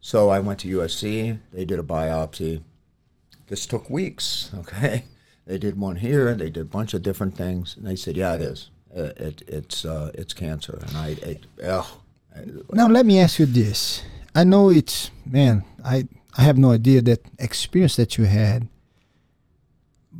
So 0.00 0.30
I 0.30 0.40
went 0.40 0.60
to 0.60 0.78
USC. 0.78 1.38
They 1.52 1.64
did 1.64 1.78
a 1.78 1.82
biopsy. 1.82 2.62
This 3.48 3.66
took 3.66 3.88
weeks. 3.90 4.50
Okay, 4.58 5.04
they 5.46 5.58
did 5.58 5.78
one 5.78 5.96
here. 5.96 6.34
They 6.34 6.50
did 6.50 6.62
a 6.62 6.64
bunch 6.76 6.94
of 6.94 7.02
different 7.02 7.36
things, 7.36 7.76
and 7.76 7.86
they 7.86 7.96
said, 7.96 8.16
"Yeah, 8.16 8.34
it 8.34 8.42
is. 8.42 8.70
Uh, 8.96 9.10
it, 9.16 9.42
it's 9.46 9.84
uh, 9.84 10.10
it's 10.14 10.32
cancer." 10.34 10.78
And 10.86 10.96
I, 10.96 11.08
it, 11.22 11.46
ugh. 11.64 11.86
Now 12.72 12.88
let 12.88 13.04
me 13.04 13.18
ask 13.18 13.38
you 13.38 13.46
this. 13.46 14.02
I 14.34 14.44
know 14.44 14.70
it's 14.70 15.10
man, 15.26 15.64
I 15.84 16.08
I 16.38 16.42
have 16.42 16.58
no 16.58 16.72
idea 16.72 17.02
that 17.02 17.20
experience 17.38 17.96
that 17.96 18.16
you 18.16 18.24
had. 18.24 18.68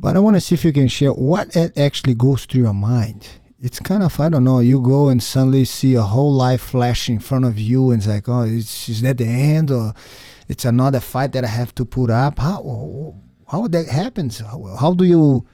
But 0.03 0.17
I 0.17 0.19
want 0.19 0.35
to 0.35 0.41
see 0.41 0.53
if 0.53 0.65
you 0.65 0.73
can 0.73 0.89
share 0.89 1.13
what 1.13 1.55
it 1.55 1.77
actually 1.77 2.15
goes 2.15 2.43
through 2.43 2.63
your 2.63 2.73
mind. 2.73 3.25
It's 3.61 3.79
kind 3.79 4.03
of 4.03 4.19
I 4.19 4.27
don't 4.27 4.43
know. 4.43 4.59
You 4.59 4.81
go 4.81 5.07
and 5.07 5.23
suddenly 5.23 5.63
see 5.63 5.95
a 5.95 6.01
whole 6.01 6.33
life 6.33 6.59
flash 6.59 7.07
in 7.07 7.19
front 7.19 7.45
of 7.45 7.57
you, 7.57 7.91
and 7.91 8.01
it's 8.01 8.07
like, 8.09 8.27
oh, 8.27 8.41
is, 8.41 9.01
that 9.01 9.17
the 9.17 9.25
end, 9.25 9.71
or 9.71 9.93
it's 10.49 10.65
another 10.65 10.99
fight 10.99 11.31
that 11.31 11.45
I 11.45 11.47
have 11.47 11.73
to 11.75 11.85
put 11.85 12.09
up? 12.09 12.39
How 12.39 13.15
how 13.47 13.69
that 13.69 13.87
happens? 13.87 14.39
How, 14.39 14.75
how 14.77 14.93
do 14.93 15.05
you 15.05 15.47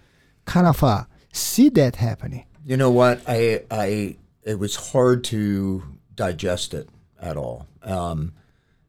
kind 0.45 0.66
of 0.66 0.84
uh, 0.84 1.04
see 1.32 1.70
that 1.70 1.97
happening? 1.97 2.47
You 2.66 2.76
know 2.76 2.89
what? 2.89 3.22
I 3.28 3.66
I 3.70 4.18
it 4.41 4.58
was 4.58 4.76
hard 4.76 5.24
to 5.26 5.84
digest 6.16 6.74
it 6.74 6.89
at 7.22 7.38
all. 7.38 7.68
Um, 7.84 8.34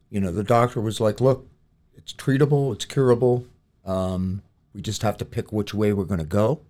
you 0.08 0.22
know, 0.22 0.32
the 0.32 0.42
doctor 0.42 0.80
was 0.80 1.02
like, 1.02 1.20
"Look, 1.20 1.46
it's 1.94 2.14
treatable, 2.14 2.72
it's 2.72 2.86
curable. 2.86 3.44
Um, 3.84 4.40
we 4.74 4.80
just 4.82 5.02
have 5.02 5.16
to 5.18 5.24
pick 5.24 5.52
which 5.52 5.74
way 5.74 5.92
we're 5.92 6.04
going 6.04 6.20
to 6.20 6.26
go." 6.26 6.60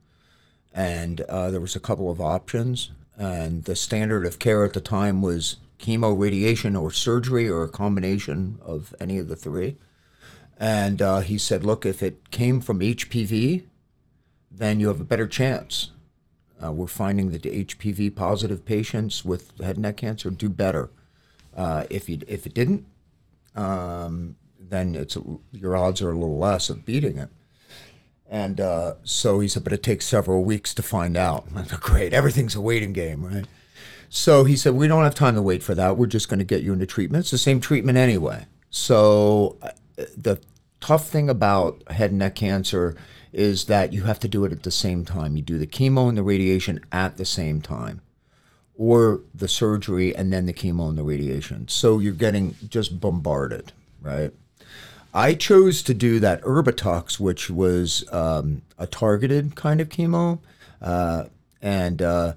And 0.73 1.21
uh, 1.23 1.51
there 1.51 1.61
was 1.61 1.77
a 1.77 1.81
couple 1.81 2.11
of 2.11 2.21
options, 2.21 2.91
and 3.17 3.65
the 3.65 3.77
standard 3.77 4.25
of 4.25 4.39
care 4.39 4.65
at 4.65 4.73
the 4.73 4.81
time 4.81 5.23
was 5.23 5.57
chemo, 5.79 6.17
radiation, 6.19 6.77
or 6.77 6.91
surgery, 6.91 7.49
or 7.49 7.63
a 7.63 7.69
combination 7.69 8.59
of 8.63 8.95
any 9.01 9.19
of 9.19 9.29
the 9.29 9.37
three. 9.37 9.77
And 10.59 11.01
uh, 11.01 11.21
he 11.21 11.39
said, 11.39 11.65
"Look, 11.65 11.87
if 11.87 12.03
it 12.03 12.31
came 12.31 12.61
from 12.61 12.81
HPV, 12.81 13.65
then 14.51 14.81
you 14.81 14.89
have 14.89 15.01
a 15.01 15.05
better 15.05 15.27
chance." 15.27 15.91
Uh, 16.63 16.73
we're 16.73 16.87
finding 16.87 17.31
that 17.31 17.43
the 17.43 17.65
HPV 17.65 18.15
positive 18.15 18.65
patients 18.65 19.25
with 19.25 19.59
head 19.61 19.77
and 19.77 19.83
neck 19.83 19.97
cancer 19.97 20.31
do 20.31 20.49
better. 20.49 20.91
Uh, 21.57 21.85
if 21.89 22.09
you 22.09 22.19
if 22.29 22.47
it 22.47 22.55
didn't, 22.55 22.87
um, 23.57 24.37
then 24.59 24.95
it's 24.95 25.17
your 25.53 25.77
odds 25.77 26.03
are 26.03 26.11
a 26.11 26.15
little 26.15 26.39
less 26.39 26.69
of 26.71 26.85
beating 26.85 27.19
it. 27.19 27.31
And 28.31 28.61
uh, 28.61 28.95
so 29.03 29.41
he 29.41 29.49
said, 29.49 29.65
but 29.65 29.73
it 29.73 29.83
takes 29.83 30.07
several 30.07 30.45
weeks 30.45 30.73
to 30.75 30.83
find 30.83 31.17
out. 31.17 31.47
I 31.57 31.65
said, 31.65 31.81
great, 31.81 32.13
everything's 32.15 32.55
a 32.55 32.61
waiting 32.61 32.93
game, 32.93 33.27
right? 33.27 33.47
So 34.09 34.45
he 34.45 34.57
said, 34.57 34.75
we 34.75 34.89
don't 34.89 35.05
have 35.05 35.15
time 35.15 35.35
to 35.35 35.43
wait 35.43 35.63
for 35.63 35.75
that. 35.75 35.97
We're 35.97 36.07
just 36.07 36.29
going 36.29 36.39
to 36.39 36.45
get 36.45 36.63
you 36.63 36.73
into 36.73 36.87
treatment. 36.87 37.23
It's 37.23 37.31
the 37.33 37.39
same 37.39 37.61
treatment 37.61 37.99
anyway. 37.99 38.47
So 38.71 39.59
uh, 39.63 39.71
the 40.17 40.41
tough 40.81 41.09
thing 41.09 41.29
about 41.29 41.83
head 41.91 42.11
and 42.11 42.21
neck 42.21 42.37
cancer 42.37 42.97
is 43.33 43.67
that 43.67 43.93
you 43.93 44.05
have 44.05 44.19
to 44.21 44.29
do 44.29 44.45
it 44.45 44.53
at 44.53 44.63
the 44.63 44.71
same 44.71 45.05
time. 45.05 45.37
You 45.37 45.43
do 45.43 45.59
the 45.59 45.67
chemo 45.67 46.09
and 46.09 46.17
the 46.17 46.23
radiation 46.23 46.81
at 46.91 47.17
the 47.17 47.25
same 47.25 47.61
time, 47.61 48.01
or 48.77 49.21
the 49.35 49.47
surgery 49.47 50.15
and 50.15 50.33
then 50.33 50.47
the 50.47 50.53
chemo 50.53 50.89
and 50.89 50.99
the 50.99 51.05
radiation. 51.05 51.69
So 51.69 51.99
you're 51.99 52.13
getting 52.13 52.57
just 52.69 53.01
bombarded, 53.01 53.73
right? 54.01 54.33
I 55.13 55.35
chose 55.35 55.83
to 55.85 55.95
do 55.95 56.21
that 56.21 56.41
Erbitux, 56.43 57.19
which 57.19 57.51
was 57.51 58.05
um, 58.13 58.63
a 58.79 58.87
targeted 58.87 59.57
kind 59.57 59.81
of 59.81 59.89
chemo, 59.89 60.39
uh, 60.81 61.25
and 61.61 62.01
uh, 62.01 62.35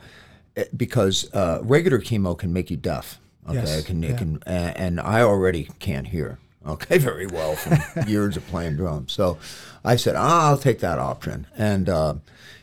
it- 0.56 0.76
because 0.78 1.32
uh, 1.34 1.60
regular 1.62 2.00
chemo 2.00 2.38
can 2.38 2.52
make 2.52 2.72
you 2.72 2.78
deaf. 2.78 3.20
Okay, 3.48 3.56
Yes, 3.56 3.80
it 3.80 3.86
can, 3.86 4.02
yeah. 4.02 4.10
it 4.12 4.18
can, 4.18 4.42
a- 4.48 4.50
and 4.50 5.00
I 5.00 5.22
already 5.22 5.70
can't 5.80 6.08
hear. 6.08 6.40
Okay, 6.66 6.98
very 7.10 7.28
well 7.28 7.56
from 7.56 7.78
years 8.08 8.38
of 8.38 8.48
playing 8.48 8.78
drums. 8.78 9.12
So 9.12 9.38
I 9.84 9.96
said, 9.98 10.16
ah, 10.18 10.48
I'll 10.50 10.58
take 10.58 10.80
that 10.80 10.98
option. 10.98 11.46
And 11.58 11.90
uh, 11.90 12.16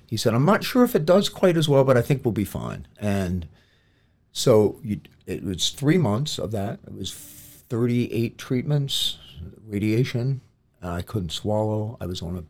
he 0.07 0.17
said, 0.17 0.33
I'm 0.35 0.47
not 0.47 0.65
sure 0.65 0.83
if 0.85 0.95
it 0.97 1.05
does 1.05 1.29
quite 1.29 1.57
as 1.57 1.69
well, 1.69 1.85
but 1.85 1.97
I 1.99 2.03
think 2.03 2.25
we'll 2.25 2.33
be 2.33 2.45
fine. 2.47 2.87
And 2.99 3.47
so 4.33 4.81
you, 4.83 5.01
it 5.27 5.45
was 5.45 5.69
three 5.71 5.99
months 5.99 6.39
of 6.39 6.51
that. 6.53 6.81
It 6.87 6.95
was 6.95 7.13
38 7.13 8.39
treatments, 8.39 9.19
radiation. 9.67 10.41
I 10.83 11.03
couldn't 11.03 11.33
swallow. 11.33 11.97
I 12.01 12.07
was 12.07 12.23
on 12.23 12.37
a, 12.37 12.45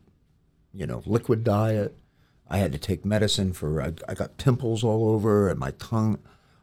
you 0.72 0.86
know, 0.86 1.02
liquid 1.06 1.44
diet. 1.44 1.96
I 2.48 2.58
had 2.58 2.72
to 2.72 2.78
take 2.78 3.04
medicine 3.04 3.52
for. 3.52 3.82
I, 3.82 3.92
I 4.08 4.14
got 4.14 4.36
pimples 4.36 4.84
all 4.84 5.10
over 5.10 5.48
and 5.48 5.58
my 5.58 5.72
tongue. 5.72 6.18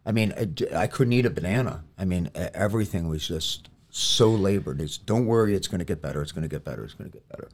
I 0.06 0.12
mean, 0.12 0.34
I 0.74 0.88
couldn't 0.88 1.14
eat 1.14 1.26
a 1.26 1.30
banana. 1.30 1.84
I 1.98 2.06
mean, 2.06 2.30
everything 2.36 3.10
was 3.10 3.28
just 3.28 3.70
so 3.90 4.30
labored. 4.30 4.80
It's 4.80 4.98
don't 4.98 5.26
worry, 5.26 5.56
it's 5.56 5.68
going 5.68 5.80
to 5.80 5.86
get 5.86 6.02
better. 6.02 6.22
It's 6.22 6.32
going 6.32 6.44
to 6.44 6.48
get 6.48 6.64
better. 6.64 6.84
It's 6.84 6.94
going 6.94 7.10
to 7.10 7.18
get 7.18 7.28
better. 7.28 7.50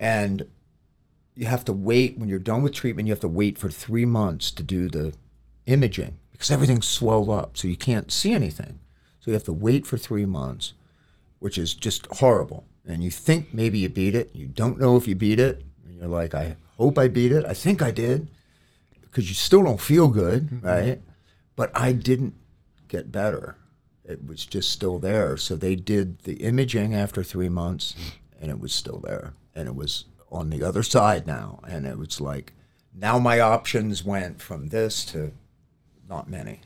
And 0.00 0.46
you 1.34 1.46
have 1.46 1.64
to 1.66 1.72
wait 1.72 2.18
when 2.18 2.28
you're 2.28 2.38
done 2.38 2.62
with 2.62 2.72
treatment. 2.72 3.08
You 3.08 3.12
have 3.12 3.20
to 3.20 3.28
wait 3.28 3.58
for 3.58 3.68
three 3.68 4.04
months 4.04 4.50
to 4.52 4.62
do 4.62 4.88
the 4.88 5.14
imaging 5.66 6.18
because 6.30 6.50
everything's 6.50 6.88
swelled 6.88 7.30
up, 7.30 7.56
so 7.56 7.68
you 7.68 7.76
can't 7.76 8.10
see 8.10 8.32
anything. 8.32 8.80
So 9.20 9.30
you 9.30 9.34
have 9.34 9.44
to 9.44 9.52
wait 9.52 9.86
for 9.86 9.96
three 9.96 10.26
months, 10.26 10.74
which 11.42 11.58
is 11.58 11.74
just 11.74 12.06
horrible. 12.06 12.64
And 12.86 13.02
you 13.02 13.10
think 13.10 13.52
maybe 13.52 13.78
you 13.78 13.88
beat 13.88 14.14
it. 14.14 14.30
You 14.32 14.46
don't 14.46 14.78
know 14.78 14.96
if 14.96 15.08
you 15.08 15.14
beat 15.14 15.40
it. 15.40 15.64
And 15.84 15.96
you're 15.96 16.08
like, 16.08 16.34
I 16.34 16.56
hope 16.78 16.96
I 16.98 17.08
beat 17.08 17.32
it. 17.32 17.44
I 17.44 17.52
think 17.52 17.82
I 17.82 17.90
did, 17.90 18.28
because 19.00 19.28
you 19.28 19.34
still 19.34 19.62
don't 19.62 19.80
feel 19.80 20.08
good, 20.08 20.44
mm-hmm. 20.44 20.66
right? 20.66 21.02
But 21.56 21.70
I 21.74 21.92
didn't 21.92 22.34
get 22.86 23.10
better. 23.10 23.56
It 24.04 24.26
was 24.26 24.46
just 24.46 24.70
still 24.70 24.98
there. 24.98 25.36
So 25.36 25.56
they 25.56 25.74
did 25.74 26.20
the 26.20 26.34
imaging 26.34 26.94
after 26.94 27.22
three 27.22 27.48
months, 27.48 27.94
and 28.40 28.50
it 28.50 28.60
was 28.60 28.72
still 28.72 28.98
there. 28.98 29.34
And 29.54 29.68
it 29.68 29.74
was 29.74 30.04
on 30.30 30.50
the 30.50 30.62
other 30.62 30.82
side 30.82 31.26
now. 31.26 31.60
And 31.68 31.86
it 31.86 31.98
was 31.98 32.20
like, 32.20 32.52
now 32.94 33.18
my 33.18 33.40
options 33.40 34.04
went 34.04 34.40
from 34.40 34.68
this 34.68 35.04
to 35.06 35.32
not 36.08 36.28
many. 36.28 36.60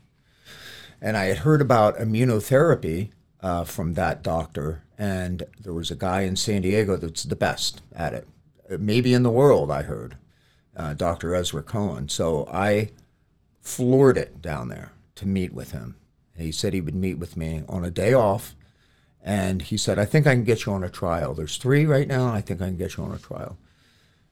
And 1.00 1.16
I 1.16 1.24
had 1.24 1.38
heard 1.38 1.60
about 1.60 1.98
immunotherapy 1.98 3.10
uh, 3.42 3.64
from 3.64 3.94
that 3.94 4.22
doctor, 4.22 4.82
and 4.98 5.44
there 5.60 5.72
was 5.74 5.90
a 5.90 5.96
guy 5.96 6.22
in 6.22 6.36
San 6.36 6.62
Diego 6.62 6.96
that's 6.96 7.22
the 7.24 7.36
best 7.36 7.82
at 7.94 8.14
it, 8.14 8.26
Uh, 8.70 8.76
maybe 8.80 9.14
in 9.14 9.22
the 9.22 9.30
world. 9.30 9.70
I 9.70 9.82
heard, 9.82 10.16
uh, 10.76 10.94
Dr. 10.94 11.34
Ezra 11.34 11.62
Cohen. 11.62 12.08
So 12.08 12.48
I 12.52 12.90
floored 13.60 14.16
it 14.18 14.40
down 14.42 14.68
there 14.68 14.92
to 15.16 15.26
meet 15.26 15.52
with 15.52 15.72
him. 15.72 15.96
He 16.36 16.52
said 16.52 16.72
he 16.72 16.80
would 16.80 16.94
meet 16.94 17.18
with 17.18 17.36
me 17.36 17.62
on 17.68 17.84
a 17.84 17.90
day 17.90 18.12
off, 18.12 18.54
and 19.22 19.62
he 19.62 19.76
said, 19.76 19.98
"I 19.98 20.04
think 20.04 20.26
I 20.26 20.34
can 20.34 20.44
get 20.44 20.66
you 20.66 20.72
on 20.72 20.84
a 20.84 20.88
trial. 20.90 21.34
There's 21.34 21.56
three 21.56 21.86
right 21.86 22.08
now. 22.08 22.32
I 22.32 22.40
think 22.40 22.60
I 22.60 22.66
can 22.66 22.76
get 22.76 22.96
you 22.96 23.04
on 23.04 23.14
a 23.14 23.18
trial." 23.18 23.56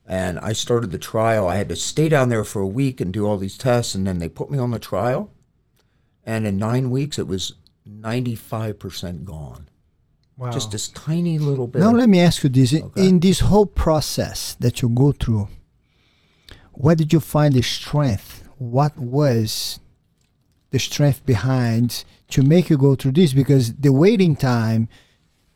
And 0.07 0.39
I 0.41 0.53
started 0.53 0.91
the 0.91 0.99
trial. 0.99 1.49
I 1.49 1.57
had 1.57 1.69
to 1.71 1.77
stay 1.77 2.09
down 2.11 2.29
there 2.29 2.45
for 2.45 2.61
a 2.61 2.67
week 2.67 3.01
and 3.01 3.13
do 3.13 3.27
all 3.27 3.39
these 3.39 3.57
tests, 3.57 3.95
and 3.95 4.07
then 4.07 4.19
they 4.19 4.29
put 4.29 4.51
me 4.51 4.59
on 4.59 4.71
the 4.71 4.79
trial. 4.79 5.31
And 6.27 6.47
in 6.47 6.59
nine 6.59 6.91
weeks, 6.91 7.19
it 7.19 7.27
was 7.27 7.55
95% 7.89 9.25
gone. 9.25 9.69
Wow. 10.37 10.51
Just 10.51 10.73
this 10.73 10.89
tiny 10.89 11.39
little 11.39 11.67
bit. 11.67 11.81
Now 11.81 11.93
let 11.93 12.09
me 12.09 12.21
ask 12.21 12.43
you 12.43 12.49
this: 12.51 12.73
In- 12.73 12.83
Okay. 12.83 13.09
in 13.09 13.21
this 13.21 13.41
whole 13.41 13.67
process 13.67 14.57
that 14.59 14.83
you 14.83 14.89
go 14.89 15.13
through, 15.13 15.49
where 16.73 16.97
did 16.97 17.13
you 17.13 17.21
find 17.21 17.55
the 17.55 17.63
strength? 17.63 18.43
What 18.59 18.99
was 18.99 19.79
the 20.71 20.79
strength 20.81 21.25
behind 21.25 22.05
to 22.31 22.43
make 22.43 22.69
you 22.69 22.77
go 22.77 22.97
through 22.97 23.13
this? 23.13 23.33
Because 23.33 23.75
the 23.75 23.93
waiting 23.93 24.35
time, 24.35 24.89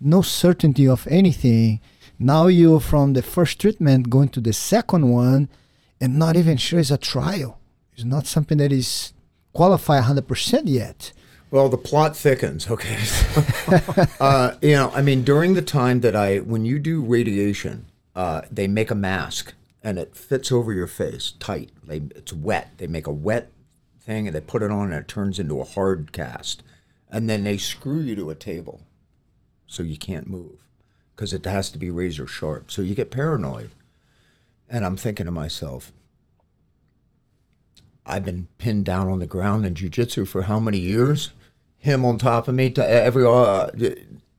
no 0.01 0.23
certainty 0.23 0.87
of 0.87 1.09
anything. 1.11 1.81
Now 2.21 2.47
you're 2.47 2.81
from 2.81 3.15
the 3.15 3.23
first 3.23 3.61
treatment 3.61 4.11
going 4.11 4.29
to 4.31 4.41
the 4.41 4.53
second 4.53 5.09
one, 5.09 5.49
and 6.01 6.19
not 6.19 6.37
even 6.37 6.57
sure 6.57 6.79
it's 6.79 6.91
a 6.93 6.99
trial. 6.99 7.59
It's 7.95 8.05
not 8.05 8.27
something 8.27 8.59
that 8.59 8.71
is 8.73 9.13
qualified 9.53 10.05
100% 10.05 10.63
yet. 10.67 11.13
Well, 11.51 11.69
the 11.69 11.79
plot 11.79 12.17
thickens. 12.17 12.71
Okay. 12.71 12.99
uh, 14.21 14.57
you 14.61 14.73
know, 14.73 14.91
I 14.95 15.01
mean, 15.01 15.23
during 15.25 15.55
the 15.55 15.63
time 15.63 16.01
that 16.01 16.15
I, 16.15 16.39
when 16.39 16.65
you 16.65 16.79
do 16.79 17.03
radiation, 17.03 17.87
uh, 18.15 18.43
they 18.51 18.69
make 18.69 18.91
a 18.91 18.95
mask 18.95 19.55
and 19.83 19.99
it 19.99 20.15
fits 20.15 20.53
over 20.53 20.73
your 20.73 20.87
face 20.87 21.33
tight. 21.39 21.71
They, 21.83 22.03
it's 22.15 22.33
wet. 22.33 22.73
They 22.77 22.87
make 22.87 23.07
a 23.07 23.13
wet 23.13 23.51
thing 24.01 24.27
and 24.27 24.37
they 24.37 24.41
put 24.41 24.63
it 24.63 24.71
on 24.71 24.93
and 24.93 25.01
it 25.01 25.09
turns 25.09 25.39
into 25.39 25.61
a 25.61 25.65
hard 25.65 26.13
cast. 26.13 26.63
And 27.11 27.31
then 27.31 27.45
they 27.45 27.57
screw 27.57 28.01
you 28.01 28.15
to 28.17 28.31
a 28.31 28.35
table 28.35 28.83
so 29.67 29.83
you 29.83 29.97
can't 29.97 30.29
move 30.29 30.67
because 31.15 31.33
it 31.33 31.45
has 31.47 31.71
to 31.71 31.79
be 31.79 31.91
razor 31.91 32.27
sharp. 32.27 32.71
So 32.71 32.83
you 32.83 32.95
get 32.95 33.11
paranoid. 33.11 33.71
And 34.69 34.85
I'm 34.85 34.99
thinking 34.99 35.25
to 35.25 35.33
myself, 35.33 35.93
I've 38.05 38.25
been 38.25 38.49
pinned 38.59 38.85
down 38.85 39.09
on 39.09 39.19
the 39.19 39.27
ground 39.27 39.65
in 39.65 39.75
jujitsu 39.75 40.29
for 40.29 40.43
how 40.43 40.61
many 40.61 40.79
years? 40.79 41.31
Him 41.79 42.05
on 42.05 42.19
top 42.19 42.49
of 42.49 42.55
me, 42.55 42.71
to 42.71 42.87
every 42.87 43.25
uh, 43.25 43.71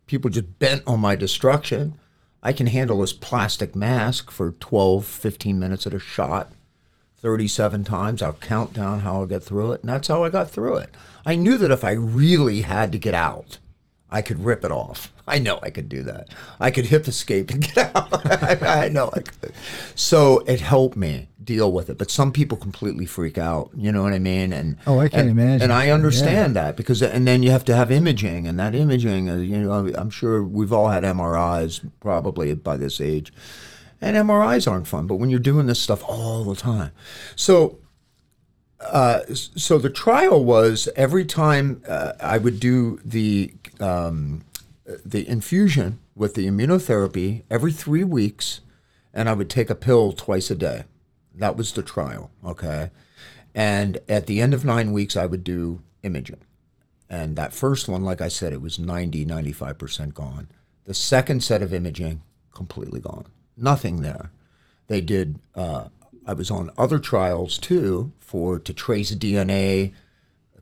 people 0.06 0.30
just 0.30 0.60
bent 0.60 0.84
on 0.86 1.00
my 1.00 1.16
destruction. 1.16 1.98
I 2.42 2.54
can 2.54 2.68
handle 2.68 3.00
this 3.00 3.14
plastic 3.14 3.76
mask 3.76 4.32
for 4.32 4.52
12, 4.52 5.06
15 5.06 5.60
minutes 5.60 5.88
at 5.88 5.94
a 5.94 6.00
shot, 6.00 6.52
37 7.18 7.84
times. 7.84 8.22
I'll 8.22 8.34
count 8.34 8.74
down 8.74 9.02
how 9.02 9.16
I'll 9.16 9.26
get 9.26 9.44
through 9.44 9.74
it, 9.74 9.82
and 9.82 9.90
that's 9.90 10.08
how 10.08 10.24
I 10.24 10.30
got 10.30 10.50
through 10.50 10.78
it. 10.78 10.96
I 11.26 11.36
knew 11.36 11.58
that 11.58 11.72
if 11.72 11.84
I 11.84 11.92
really 11.92 12.62
had 12.62 12.92
to 12.92 12.98
get 12.98 13.14
out, 13.14 13.58
I 14.12 14.22
could 14.22 14.44
rip 14.44 14.66
it 14.66 14.72
off. 14.72 15.14
I 15.28 15.38
know 15.38 15.60
I 15.62 15.70
could 15.70 15.88
do 15.90 16.02
that. 16.04 16.30
I 16.60 16.72
could 16.72 16.86
hip 16.86 17.08
escape 17.08 17.52
and 17.52 17.62
get 17.76 17.96
out. 17.96 18.26
I, 18.64 18.86
I 18.86 18.90
know 18.90 19.12
I 19.14 19.20
could. 19.20 19.54
So 19.96 20.40
it 20.48 20.62
helped 20.62 20.98
me 20.98 21.28
deal 21.44 21.72
with 21.72 21.90
it. 21.92 21.98
But 22.00 22.10
some 22.10 22.32
people 22.32 22.58
completely 22.58 23.06
freak 23.06 23.38
out. 23.38 23.70
You 23.78 23.92
know 23.92 24.02
what 24.02 24.14
I 24.14 24.20
mean? 24.20 24.52
And 24.52 24.78
Oh, 24.88 25.00
I 25.00 25.08
can 25.10 25.22
and- 25.22 25.30
imagine. 25.30 25.62
And 25.64 25.74
I 25.74 25.90
understand 25.92 26.56
that 26.56 26.76
because 26.76 27.04
and 27.04 27.28
then 27.28 27.44
you 27.44 27.52
have 27.52 27.64
to 27.66 27.76
have 27.76 27.92
imaging, 27.92 28.48
and 28.48 28.60
that 28.60 28.74
imaging, 28.74 29.30
uh, 29.30 29.36
you 29.36 29.58
know, 29.60 29.72
I'm 29.96 30.10
sure 30.10 30.44
we've 30.44 30.74
all 30.74 30.88
had 30.90 31.04
MRIs 31.04 31.88
probably 32.00 32.54
by 32.56 32.76
this 32.78 33.00
age, 33.00 33.32
and 34.02 34.18
MRIs 34.18 34.70
aren't 34.70 34.88
fun. 34.88 35.06
But 35.06 35.16
when 35.18 35.30
you're 35.30 35.40
doing 35.40 35.68
this 35.68 35.80
stuff 35.80 36.04
all 36.08 36.44
the 36.44 36.56
time, 36.56 36.92
so 37.36 37.78
uh, 38.82 39.22
so 39.34 39.78
the 39.78 39.90
trial 39.90 40.44
was 40.44 40.88
every 40.96 41.26
time 41.26 41.82
uh, 41.88 42.14
I 42.20 42.38
would 42.38 42.60
do 42.60 43.00
the 43.04 43.54
um, 43.80 44.46
the 45.06 45.28
infusion 45.28 46.00
with 46.16 46.34
the 46.34 46.48
immunotherapy 46.48 47.44
every 47.50 47.72
three 47.72 48.04
weeks, 48.04 48.62
and 49.14 49.30
I 49.30 49.34
would 49.34 49.50
take 49.50 49.70
a 49.70 49.76
pill 49.76 50.14
twice 50.14 50.50
a 50.50 50.56
day. 50.56 50.86
That 51.36 51.56
was 51.56 51.72
the 51.72 51.84
trial, 51.84 52.32
okay. 52.44 52.92
And 53.56 54.00
at 54.08 54.28
the 54.28 54.42
end 54.42 54.54
of 54.54 54.66
nine 54.66 54.92
weeks, 54.92 55.16
I 55.16 55.26
would 55.26 55.44
do 55.44 55.82
imaging. 56.04 56.42
And 57.10 57.36
that 57.36 57.54
first 57.54 57.88
one, 57.88 58.04
like 58.04 58.22
I 58.22 58.28
said, 58.28 58.54
it 58.54 58.62
was 58.62 58.78
90, 58.78 59.26
95% 59.26 60.14
gone. 60.14 60.48
The 60.86 60.94
second 60.94 61.44
set 61.44 61.62
of 61.62 61.74
imaging, 61.74 62.22
completely 62.54 63.00
gone. 63.00 63.26
Nothing 63.58 64.02
there. 64.02 64.32
They 64.88 65.02
did, 65.02 65.40
uh, 65.56 65.90
I 66.30 66.34
was 66.34 66.52
on 66.52 66.70
other 66.78 67.00
trials 67.00 67.58
too 67.58 68.12
for 68.20 68.60
to 68.60 68.72
trace 68.72 69.16
DNA, 69.16 69.94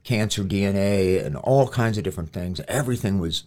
cancer 0.06 0.46
DNA, 0.46 1.26
and 1.26 1.36
all 1.36 1.68
kinds 1.68 1.98
of 1.98 2.06
different 2.06 2.32
things. 2.32 2.62
Everything 2.70 3.20
was 3.20 3.44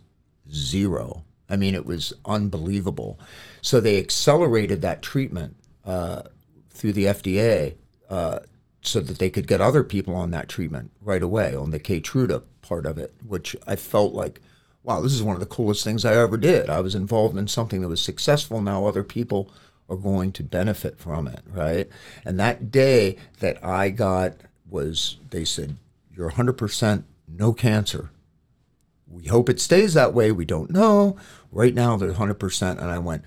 zero. 0.52 1.24
I 1.48 1.56
mean, 1.56 1.74
it 1.74 1.86
was 1.86 2.12
unbelievable. 2.26 3.18
So 3.62 3.80
they 3.80 3.98
accelerated 3.98 4.82
that 4.82 5.00
treatment 5.00 5.56
uh, 5.86 6.24
through 6.68 6.92
the 6.92 7.06
FDA 7.06 7.76
uh, 8.10 8.40
so 8.82 9.00
that 9.00 9.18
they 9.18 9.30
could 9.30 9.48
get 9.48 9.62
other 9.62 9.82
people 9.82 10.14
on 10.14 10.30
that 10.32 10.50
treatment 10.50 10.90
right 11.00 11.22
away 11.22 11.56
on 11.56 11.70
the 11.70 11.80
Keytruda 11.80 12.42
part 12.60 12.84
of 12.84 12.98
it, 12.98 13.14
which 13.26 13.56
I 13.66 13.76
felt 13.76 14.12
like 14.12 14.42
wow, 14.82 15.00
this 15.00 15.12
is 15.12 15.22
one 15.22 15.36
of 15.36 15.40
the 15.40 15.46
coolest 15.46 15.84
things 15.84 16.04
I 16.04 16.14
ever 16.14 16.36
did. 16.36 16.70
I 16.70 16.80
was 16.80 16.94
involved 16.94 17.36
in 17.36 17.48
something 17.48 17.80
that 17.82 17.88
was 17.88 18.00
successful. 18.00 18.60
Now 18.62 18.86
other 18.86 19.04
people 19.04 19.50
are 19.91 19.97
going 19.97 20.32
to 20.32 20.43
benefit 20.45 20.99
from 20.99 21.26
it, 21.26 21.41
right? 21.51 21.88
And 22.24 22.38
that 22.38 22.70
day 22.70 23.16
that 23.41 23.62
I 23.62 23.91
got 23.91 24.36
was, 24.68 25.16
they 25.30 25.45
said, 25.45 25.76
you're 26.14 26.30
100% 26.30 27.03
no 27.28 27.53
cancer. 27.53 28.11
We 29.09 29.24
hope 29.26 29.49
it 29.49 29.61
stays 29.61 29.95
that 29.95 30.14
way. 30.14 30.30
We 30.30 30.45
don't 30.45 30.70
know. 30.70 31.16
Right 31.51 31.74
now, 31.74 31.97
they're 31.97 32.12
100%. 32.12 32.70
And 32.70 32.80
I 32.80 32.99
went, 32.99 33.24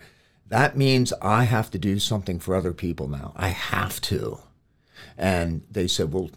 that 0.48 0.78
means 0.78 1.12
I 1.22 1.44
have 1.44 1.70
to 1.72 1.78
do 1.78 2.00
something 2.00 2.40
for 2.40 2.56
other 2.56 2.74
people 2.74 3.10
now. 3.10 3.34
I 3.36 3.50
have 3.50 4.00
to. 4.02 4.40
And 5.18 5.64
they 5.70 5.88
said, 5.88 6.14
well, 6.14 6.30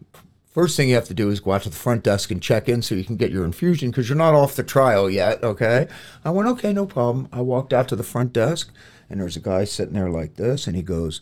first 0.48 0.76
thing 0.76 0.88
you 0.88 0.96
have 0.96 1.06
to 1.06 1.14
do 1.14 1.30
is 1.30 1.38
go 1.38 1.52
out 1.52 1.62
to 1.62 1.70
the 1.70 1.76
front 1.76 2.02
desk 2.02 2.32
and 2.32 2.42
check 2.42 2.68
in 2.68 2.82
so 2.82 2.96
you 2.96 3.04
can 3.04 3.16
get 3.16 3.30
your 3.30 3.44
infusion 3.44 3.90
because 3.90 4.08
you're 4.08 4.18
not 4.18 4.34
off 4.34 4.56
the 4.56 4.64
trial 4.64 5.08
yet. 5.08 5.44
Okay. 5.44 5.86
I 6.24 6.30
went, 6.30 6.48
okay, 6.48 6.72
no 6.72 6.86
problem. 6.86 7.28
I 7.32 7.42
walked 7.42 7.72
out 7.72 7.88
to 7.88 7.96
the 7.96 8.02
front 8.02 8.32
desk 8.32 8.72
and 9.08 9.20
there's 9.20 9.36
a 9.36 9.40
guy 9.40 9.64
sitting 9.64 9.94
there 9.94 10.10
like 10.10 10.34
this 10.34 10.66
and 10.66 10.76
he 10.76 10.82
goes, 10.82 11.20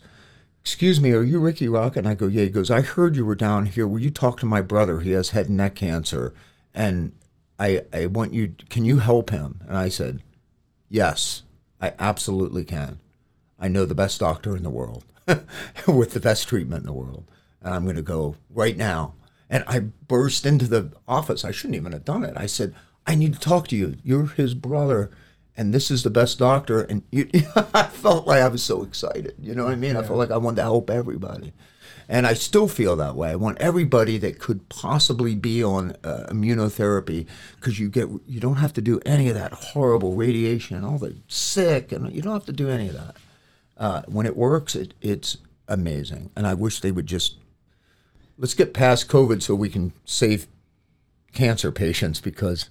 excuse 0.65 0.99
me, 0.99 1.11
are 1.11 1.21
you 1.21 1.39
Rikki 1.39 1.67
Rock? 1.67 1.95
And 1.95 2.07
I 2.07 2.15
go, 2.15 2.25
yeah. 2.25 2.43
He 2.43 2.49
goes, 2.49 2.71
I 2.71 2.81
heard 2.81 3.15
you 3.15 3.23
were 3.23 3.35
down 3.35 3.67
here. 3.67 3.87
Will 3.87 3.99
you 3.99 4.09
talk 4.09 4.39
to 4.39 4.47
my 4.47 4.61
brother? 4.61 5.01
He 5.01 5.11
has 5.11 5.29
head 5.29 5.47
and 5.47 5.57
neck 5.57 5.75
cancer. 5.75 6.33
And 6.73 7.11
I, 7.59 7.83
I 7.93 8.07
want 8.07 8.33
you, 8.33 8.55
can 8.69 8.83
you 8.83 8.97
help 8.97 9.29
him? 9.29 9.61
And 9.67 9.77
I 9.77 9.89
said, 9.89 10.23
yes, 10.89 11.43
I 11.79 11.93
absolutely 11.99 12.65
can. 12.65 12.99
I 13.59 13.67
know 13.67 13.85
the 13.85 13.93
best 13.93 14.19
doctor 14.19 14.57
in 14.57 14.63
the 14.63 14.71
world 14.71 15.05
with 15.87 16.13
the 16.13 16.19
best 16.19 16.47
treatment 16.47 16.81
in 16.81 16.87
the 16.87 16.93
world. 16.93 17.25
And 17.61 17.73
I'm 17.73 17.83
going 17.83 17.95
to 17.95 18.01
go 18.01 18.35
right 18.49 18.75
now. 18.75 19.13
And 19.49 19.63
I 19.67 19.79
burst 19.79 20.47
into 20.47 20.65
the 20.65 20.91
office. 21.07 21.45
I 21.45 21.51
shouldn't 21.51 21.75
even 21.75 21.91
have 21.91 22.05
done 22.05 22.23
it. 22.23 22.33
I 22.35 22.47
said, 22.47 22.73
I 23.05 23.13
need 23.13 23.33
to 23.33 23.39
talk 23.39 23.67
to 23.67 23.75
you. 23.75 23.97
You're 24.03 24.25
his 24.25 24.55
brother 24.55 25.11
and 25.57 25.73
this 25.73 25.89
is 25.89 26.03
the 26.03 26.09
best 26.09 26.39
doctor. 26.39 26.81
And 26.81 27.03
you, 27.11 27.29
I 27.73 27.83
felt 27.83 28.27
like 28.27 28.41
I 28.41 28.47
was 28.47 28.63
so 28.63 28.83
excited. 28.83 29.35
You 29.39 29.55
know 29.55 29.65
what 29.65 29.73
I 29.73 29.75
mean? 29.75 29.95
Yeah. 29.95 30.01
I 30.01 30.03
felt 30.03 30.19
like 30.19 30.31
I 30.31 30.37
wanted 30.37 30.57
to 30.57 30.63
help 30.63 30.89
everybody. 30.89 31.53
And 32.07 32.27
I 32.27 32.33
still 32.33 32.67
feel 32.67 32.95
that 32.97 33.15
way. 33.15 33.31
I 33.31 33.35
want 33.35 33.57
everybody 33.59 34.17
that 34.19 34.37
could 34.37 34.69
possibly 34.69 35.33
be 35.33 35.63
on 35.63 35.95
uh, 36.03 36.27
immunotherapy 36.29 37.25
because 37.55 37.79
you 37.79 37.89
get 37.89 38.07
you 38.27 38.39
don't 38.39 38.57
have 38.57 38.73
to 38.73 38.81
do 38.81 38.99
any 39.05 39.27
of 39.29 39.35
that 39.35 39.53
horrible 39.53 40.15
radiation 40.15 40.77
and 40.77 40.85
all 40.85 40.99
the 40.99 41.15
sick, 41.27 41.91
and 41.91 42.13
you 42.13 42.21
don't 42.21 42.33
have 42.33 42.45
to 42.45 42.53
do 42.53 42.69
any 42.69 42.89
of 42.89 42.93
that. 42.93 43.15
Uh, 43.77 44.01
when 44.07 44.27
it 44.27 44.37
works, 44.37 44.75
it, 44.75 44.93
it's 45.01 45.37
amazing. 45.67 46.29
And 46.35 46.45
I 46.45 46.53
wish 46.53 46.79
they 46.79 46.91
would 46.91 47.07
just 47.07 47.37
let's 48.37 48.53
get 48.53 48.73
past 48.73 49.07
COVID 49.07 49.41
so 49.41 49.55
we 49.55 49.69
can 49.69 49.93
save 50.05 50.47
cancer 51.33 51.71
patients 51.71 52.21
because 52.21 52.69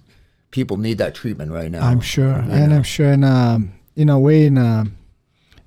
people 0.55 0.77
need 0.77 0.97
that 0.99 1.13
treatment 1.13 1.51
right 1.51 1.69
now. 1.69 1.85
I'm 1.85 1.99
sure, 1.99 2.31
and 2.31 2.69
know. 2.69 2.77
I'm 2.77 2.83
sure, 2.83 3.11
in 3.11 3.25
um, 3.25 3.73
in 3.97 4.07
a 4.07 4.17
way, 4.17 4.45
in 4.45 4.57
a, 4.57 4.85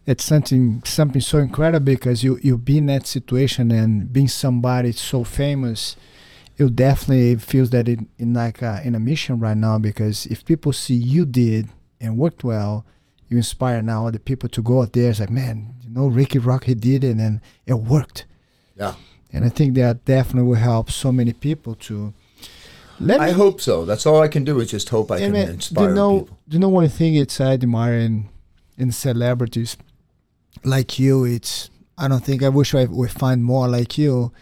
it's 0.07 0.25
something 0.25 0.83
something 0.87 1.21
so 1.21 1.37
incredible 1.39 1.85
because 1.85 2.25
you 2.25 2.41
you 2.43 2.57
be 2.57 2.79
in 2.79 2.87
that 2.87 3.07
situation 3.07 3.71
and 3.71 4.11
being 4.11 4.29
somebody 4.29 4.93
so 4.93 5.25
famous, 5.25 5.95
you 6.57 6.71
definitely 6.71 7.37
feels 7.37 7.69
that 7.71 7.87
in, 7.87 8.09
in 8.19 8.33
like 8.33 8.63
a, 8.63 8.81
in 8.83 8.95
a 8.95 8.99
mission 8.99 9.39
right 9.39 9.59
now 9.59 9.79
because 9.79 10.25
if 10.27 10.43
people 10.47 10.73
see 10.73 10.95
you 10.95 11.27
did 11.27 11.69
and 12.01 12.17
worked 12.17 12.43
well, 12.43 12.87
you 13.29 13.37
inspire 13.37 13.83
now 13.83 14.07
other 14.07 14.19
people 14.19 14.49
to 14.49 14.63
go 14.63 14.81
out 14.81 14.95
there. 14.95 15.11
It's 15.11 15.21
like, 15.21 15.29
man, 15.29 15.75
you 15.83 15.91
know, 15.91 16.07
Rikki 16.07 16.39
Rock 16.39 16.65
he 16.65 16.75
did 16.75 17.05
it 17.05 17.19
and 17.19 17.43
it 17.67 17.75
worked. 17.75 18.25
Yeah. 18.75 18.95
And 19.35 19.45
I 19.45 19.51
think 19.51 19.75
that 19.75 20.07
definitely 20.07 20.49
will 20.49 20.65
help 20.73 20.91
so 20.91 21.13
many 21.13 21.35
people 21.35 21.75
to 21.75 22.15
let 23.01 23.21
I 23.21 23.31
hope 23.31 23.61
so. 23.61 23.85
That's 23.85 24.07
all 24.07 24.21
I 24.21 24.29
can 24.29 24.45
do 24.45 24.61
is 24.61 24.71
just 24.71 24.89
hope 24.89 25.11
I 25.11 25.19
can 25.19 25.33
man, 25.33 25.51
inspire 25.51 25.87
do 25.87 25.91
you 25.91 25.95
know, 25.95 26.21
people. 26.21 26.39
You 26.49 26.59
know 26.59 26.69
one 26.69 26.89
thing 26.89 27.15
it's 27.15 27.41
I 27.41 27.53
admire 27.53 27.99
in, 27.99 28.29
in 28.77 28.93
celebrities 28.93 29.77
like 30.65 30.99
you? 30.99 31.25
It's 31.25 31.71
I 31.97 32.09
don't 32.09 32.25
think 32.25 32.43
I 32.43 32.49
wish 32.49 32.75
I 32.75 32.85
would 32.85 33.11
find 33.11 33.45
more 33.45 33.69
like 33.69 33.99
you. 33.99 34.33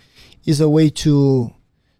Is 0.44 0.60
a 0.60 0.68
way 0.68 0.90
to 0.90 1.52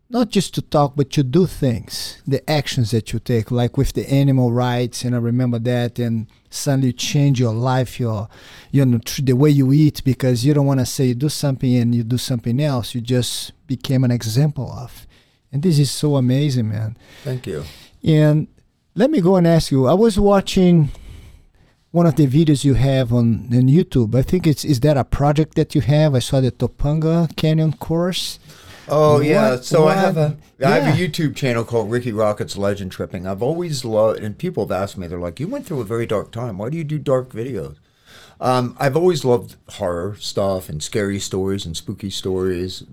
not 0.09 0.30
just 0.30 0.54
to 0.54 0.62
talk, 0.62 0.92
but 0.94 1.11
to 1.11 1.22
do 1.24 1.46
things, 1.46 2.22
the 2.26 2.48
actions 2.48 2.92
that 2.92 3.12
you 3.12 3.18
take, 3.18 3.50
like 3.50 3.76
with 3.76 3.92
the 3.94 4.09
animal 4.09 4.52
rights, 4.52 5.02
and 5.04 5.14
I 5.14 5.18
remember 5.18 5.59
that, 5.59 5.98
and 5.98 6.28
suddenly 6.48 6.88
you 6.88 6.92
change 6.92 7.40
your 7.40 7.52
life, 7.52 7.98
your, 7.98 8.28
you 8.70 8.86
know, 8.86 9.00
the 9.18 9.32
way 9.32 9.50
you 9.50 9.72
eat, 9.72 10.04
because 10.04 10.44
you 10.44 10.54
don't 10.54 10.66
want 10.66 10.80
to 10.80 10.86
say 10.86 11.07
you 11.07 11.14
do 11.14 11.28
something 11.28 11.74
and 11.74 11.94
you 11.94 12.04
do 12.04 12.18
something 12.18 12.61
else. 12.61 12.94
You 12.94 13.00
just 13.00 13.52
became 13.66 14.04
an 14.04 14.12
example 14.12 14.70
of. 14.70 15.05
And 15.57 15.62
this 15.62 15.78
is 15.78 15.90
so 15.90 16.16
amazing, 16.16 16.68
man. 16.68 16.98
Thank 17.24 17.46
you. 17.46 17.64
And 18.04 18.46
let 18.94 19.11
me 19.11 19.22
go 19.22 19.36
and 19.36 19.46
ask 19.46 19.70
you. 19.70 19.86
I 19.86 19.94
was 19.94 20.20
watching 20.20 20.90
one 21.92 22.04
of 22.04 22.16
the 22.16 22.26
videos 22.26 22.62
you 22.62 22.74
have 22.74 23.11
on, 23.11 23.46
on 23.54 23.62
YouTube. 23.62 24.14
I 24.14 24.20
think 24.20 24.46
it's 24.46 24.66
is 24.66 24.80
that 24.80 24.98
a 24.98 25.04
project 25.04 25.54
that 25.54 25.74
you 25.74 25.80
have? 25.80 26.14
I 26.14 26.18
saw 26.18 26.42
the 26.42 26.52
Topanga 26.52 27.34
Canyon 27.36 27.72
course. 27.72 28.38
Oh 28.86 29.14
what, 29.14 29.24
yeah, 29.24 29.57
so 29.57 29.84
what? 29.84 29.96
I 29.96 30.00
have 30.02 30.18
a 30.18 30.36
yeah. 30.59 30.68
I 30.68 30.72
have 30.78 30.94
a 30.94 30.98
YouTube 30.98 31.34
channel 31.34 31.64
called 31.64 31.90
Rikki 31.90 32.12
Rockett's 32.12 32.59
Legend 32.59 32.92
Tripping. 32.92 33.26
I've 33.26 33.42
always 33.42 33.82
loved, 33.82 34.22
and 34.22 34.36
people 34.36 34.62
have 34.62 34.70
asked 34.82 34.98
me, 34.98 35.07
they're 35.07 35.18
like, 35.18 35.40
"You 35.40 35.48
went 35.48 35.64
through 35.64 35.80
a 35.80 35.84
very 35.84 36.04
dark 36.04 36.32
time. 36.32 36.59
Why 36.59 36.68
do 36.68 36.76
you 36.76 36.84
do 36.84 36.98
dark 36.98 37.30
videos?" 37.30 37.76
Um, 38.42 38.76
I've 38.78 38.94
always 38.94 39.24
loved 39.24 39.57
horror 39.70 40.16
stuff 40.20 40.68
and 40.68 40.82
scary 40.82 41.18
stories 41.18 41.64
and 41.64 41.74
spooky 41.74 42.11
stories, 42.11 42.84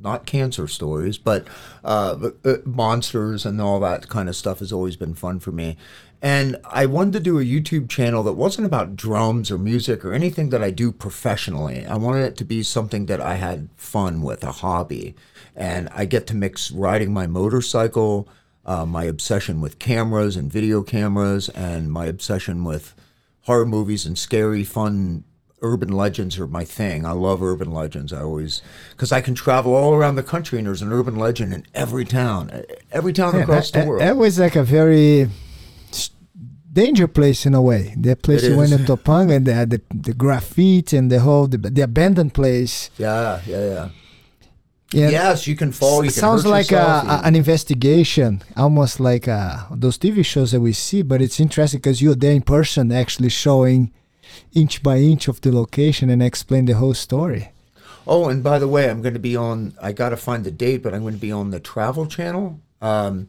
not 0.00 0.26
cancer 0.26 0.66
stories, 0.66 1.18
but 1.18 1.46
uh, 1.84 2.30
uh, 2.44 2.54
monsters 2.64 3.44
and 3.44 3.60
all 3.60 3.80
that 3.80 4.08
kind 4.08 4.28
of 4.28 4.36
stuff 4.36 4.60
has 4.60 4.72
always 4.72 4.96
been 4.96 5.14
fun 5.14 5.40
for 5.40 5.52
me. 5.52 5.76
And 6.22 6.58
I 6.64 6.84
wanted 6.84 7.14
to 7.14 7.20
do 7.20 7.38
a 7.38 7.44
YouTube 7.44 7.88
channel 7.88 8.22
that 8.24 8.34
wasn't 8.34 8.66
about 8.66 8.94
drums 8.94 9.50
or 9.50 9.56
music 9.56 10.04
or 10.04 10.12
anything 10.12 10.50
that 10.50 10.62
I 10.62 10.70
do 10.70 10.92
professionally. 10.92 11.86
I 11.86 11.96
wanted 11.96 12.24
it 12.24 12.36
to 12.38 12.44
be 12.44 12.62
something 12.62 13.06
that 13.06 13.20
I 13.20 13.36
had 13.36 13.70
fun 13.76 14.20
with, 14.20 14.44
a 14.44 14.52
hobby. 14.52 15.14
And 15.56 15.88
I 15.92 16.04
get 16.04 16.26
to 16.28 16.36
mix 16.36 16.70
riding 16.70 17.12
my 17.12 17.26
motorcycle, 17.26 18.28
uh, 18.66 18.84
my 18.84 19.04
obsession 19.04 19.62
with 19.62 19.78
cameras 19.78 20.36
and 20.36 20.52
video 20.52 20.82
cameras, 20.82 21.48
and 21.50 21.90
my 21.90 22.04
obsession 22.04 22.64
with 22.64 22.94
horror 23.42 23.64
movies 23.64 24.04
and 24.04 24.18
scary, 24.18 24.62
fun 24.62 25.24
urban 25.62 25.92
legends 25.92 26.38
are 26.38 26.46
my 26.46 26.64
thing. 26.64 27.04
I 27.04 27.12
love 27.12 27.42
urban 27.42 27.70
legends. 27.70 28.12
I 28.12 28.22
always 28.22 28.62
because 28.90 29.12
I 29.12 29.20
can 29.20 29.34
travel 29.34 29.74
all 29.74 29.94
around 29.94 30.16
the 30.16 30.22
country 30.22 30.58
and 30.58 30.66
there's 30.66 30.82
an 30.82 30.92
urban 30.92 31.16
legend 31.16 31.52
in 31.52 31.66
every 31.74 32.04
town, 32.04 32.64
every 32.92 33.12
town 33.12 33.34
yeah, 33.34 33.42
across 33.42 33.70
the 33.70 33.84
world. 33.84 34.02
It 34.02 34.16
was 34.16 34.38
like 34.38 34.56
a 34.56 34.64
very 34.64 35.28
danger 36.72 37.08
place 37.08 37.46
in 37.46 37.54
a 37.54 37.62
way. 37.62 37.94
The 37.96 38.16
place 38.16 38.42
it 38.42 38.50
you 38.50 38.56
went 38.56 38.72
in 38.72 38.80
Topanga 38.80 39.36
and 39.36 39.46
the, 39.46 39.66
the 39.66 39.80
the 39.94 40.14
graffiti 40.14 40.96
and 40.96 41.10
the 41.10 41.20
whole 41.20 41.46
the, 41.46 41.58
the 41.58 41.82
abandoned 41.82 42.34
place. 42.34 42.90
Yeah, 42.96 43.40
yeah, 43.46 43.64
yeah. 43.64 43.88
Yeah. 44.92 45.10
Yes, 45.10 45.46
you 45.46 45.54
can 45.54 45.70
fall. 45.70 46.02
You 46.02 46.10
sounds 46.10 46.44
like 46.44 46.72
a, 46.72 47.04
a, 47.06 47.20
an 47.22 47.36
investigation, 47.36 48.42
almost 48.56 48.98
like 48.98 49.28
uh, 49.28 49.58
those 49.70 49.96
TV 49.96 50.24
shows 50.26 50.50
that 50.50 50.60
we 50.60 50.72
see. 50.72 51.02
But 51.02 51.22
it's 51.22 51.38
interesting 51.38 51.78
because 51.78 52.02
you're 52.02 52.16
there 52.16 52.32
in 52.32 52.42
person, 52.42 52.90
actually 52.90 53.28
showing 53.28 53.92
inch 54.52 54.82
by 54.82 54.98
inch 54.98 55.28
of 55.28 55.40
the 55.40 55.52
location 55.52 56.10
and 56.10 56.22
explain 56.22 56.66
the 56.66 56.74
whole 56.74 56.94
story. 56.94 57.52
Oh, 58.06 58.28
and 58.28 58.42
by 58.42 58.58
the 58.58 58.68
way, 58.68 58.88
I'm 58.88 59.02
going 59.02 59.14
to 59.14 59.20
be 59.20 59.36
on. 59.36 59.74
I 59.80 59.92
got 59.92 60.10
to 60.10 60.16
find 60.16 60.44
the 60.44 60.50
date, 60.50 60.82
but 60.82 60.94
I'm 60.94 61.02
going 61.02 61.14
to 61.14 61.20
be 61.20 61.32
on 61.32 61.50
the 61.50 61.60
Travel 61.60 62.06
Channel, 62.06 62.60
um, 62.80 63.28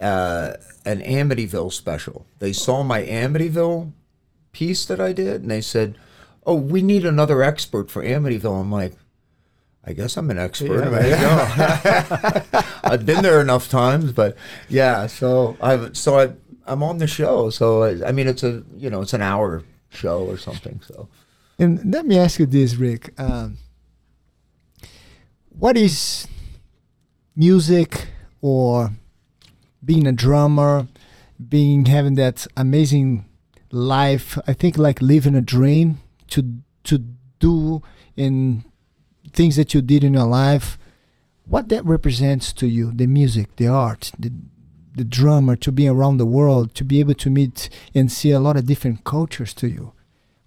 uh, 0.00 0.52
an 0.84 1.00
Amityville 1.00 1.72
special. 1.72 2.26
They 2.38 2.52
saw 2.52 2.82
my 2.82 3.02
Amityville 3.02 3.92
piece 4.52 4.84
that 4.86 5.00
I 5.00 5.12
did, 5.12 5.42
and 5.42 5.50
they 5.50 5.60
said, 5.60 5.96
"Oh, 6.46 6.54
we 6.54 6.82
need 6.82 7.04
another 7.04 7.42
expert 7.42 7.90
for 7.90 8.04
Amityville." 8.04 8.60
I'm 8.60 8.70
like, 8.70 8.94
I 9.84 9.94
guess 9.94 10.16
I'm 10.16 10.30
an 10.30 10.38
expert. 10.38 10.84
Yeah, 10.92 12.42
I've 12.84 13.06
been 13.06 13.22
there 13.22 13.40
enough 13.40 13.68
times, 13.70 14.12
but 14.12 14.36
yeah. 14.68 15.06
So 15.06 15.56
I've 15.60 15.96
so 15.96 16.18
I 16.18 16.32
I'm 16.66 16.82
on 16.82 16.98
the 16.98 17.06
show. 17.06 17.50
So 17.50 17.84
I, 17.84 18.08
I 18.08 18.12
mean, 18.12 18.28
it's 18.28 18.42
a 18.42 18.62
you 18.76 18.90
know 18.90 19.00
it's 19.00 19.14
an 19.14 19.22
hour 19.22 19.64
show 19.90 20.24
or 20.24 20.38
something. 20.38 20.80
So, 20.86 21.08
and 21.58 21.92
let 21.92 22.06
me 22.06 22.18
ask 22.18 22.38
you 22.38 22.46
this, 22.46 22.76
Rick: 22.76 23.12
um, 23.18 23.58
What 25.50 25.76
is 25.76 26.26
music 27.36 28.08
or 28.40 28.90
being 29.84 30.06
a 30.06 30.12
drummer, 30.12 30.86
being 31.48 31.86
having 31.86 32.14
that 32.14 32.46
amazing 32.56 33.26
life? 33.70 34.38
I 34.46 34.52
think 34.52 34.78
like 34.78 35.02
living 35.02 35.34
a 35.34 35.42
dream 35.42 36.00
to 36.28 36.42
to 36.84 37.04
do 37.38 37.82
in 38.16 38.64
things 39.32 39.56
that 39.56 39.74
you 39.74 39.82
did 39.82 40.04
in 40.04 40.14
your 40.14 40.26
life. 40.26 40.78
What 41.44 41.68
that 41.68 41.84
represents 41.84 42.52
to 42.54 42.68
you, 42.68 42.92
the 42.92 43.06
music, 43.06 43.56
the 43.56 43.66
art, 43.66 44.12
the 44.18 44.30
the 45.00 45.08
drummer 45.18 45.56
to 45.56 45.70
be 45.80 45.86
around 45.94 46.16
the 46.18 46.30
world 46.38 46.66
to 46.78 46.84
be 46.92 46.96
able 47.02 47.18
to 47.24 47.30
meet 47.38 47.58
and 47.98 48.06
see 48.18 48.30
a 48.30 48.42
lot 48.46 48.56
of 48.58 48.64
different 48.72 48.98
cultures 49.14 49.52
to 49.60 49.66
you 49.76 49.84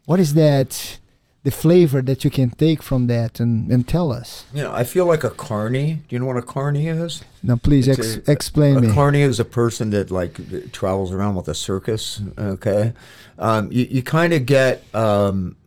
what 0.09 0.19
is 0.19 0.31
that 0.43 0.99
the 1.43 1.51
flavor 1.51 2.01
that 2.01 2.23
you 2.23 2.31
can 2.31 2.49
take 2.51 2.81
from 2.81 3.07
that 3.07 3.39
and, 3.39 3.69
and 3.69 3.85
tell 3.85 4.13
us. 4.13 4.45
You 4.53 4.63
know, 4.63 4.73
I 4.73 4.85
feel 4.85 5.05
like 5.05 5.25
a 5.25 5.29
carny. 5.29 6.01
Do 6.07 6.15
you 6.15 6.19
know 6.19 6.25
what 6.25 6.37
a 6.37 6.41
carny 6.41 6.87
is? 6.87 7.23
Now, 7.43 7.57
please 7.57 7.87
ex- 7.89 8.15
a- 8.15 8.31
explain 8.31 8.77
a 8.77 8.81
me. 8.81 8.93
carny 8.93 9.21
is 9.21 9.39
a 9.41 9.45
person 9.45 9.89
that 9.89 10.09
like 10.09 10.71
travels 10.71 11.11
around 11.11 11.35
with 11.35 11.49
a 11.49 11.53
circus. 11.53 12.21
Okay, 12.37 12.93
um, 13.37 13.71
you 13.71 13.85
you 13.89 14.01
kind 14.03 14.33
of 14.33 14.45
get. 14.45 14.83
Um, 14.95 15.57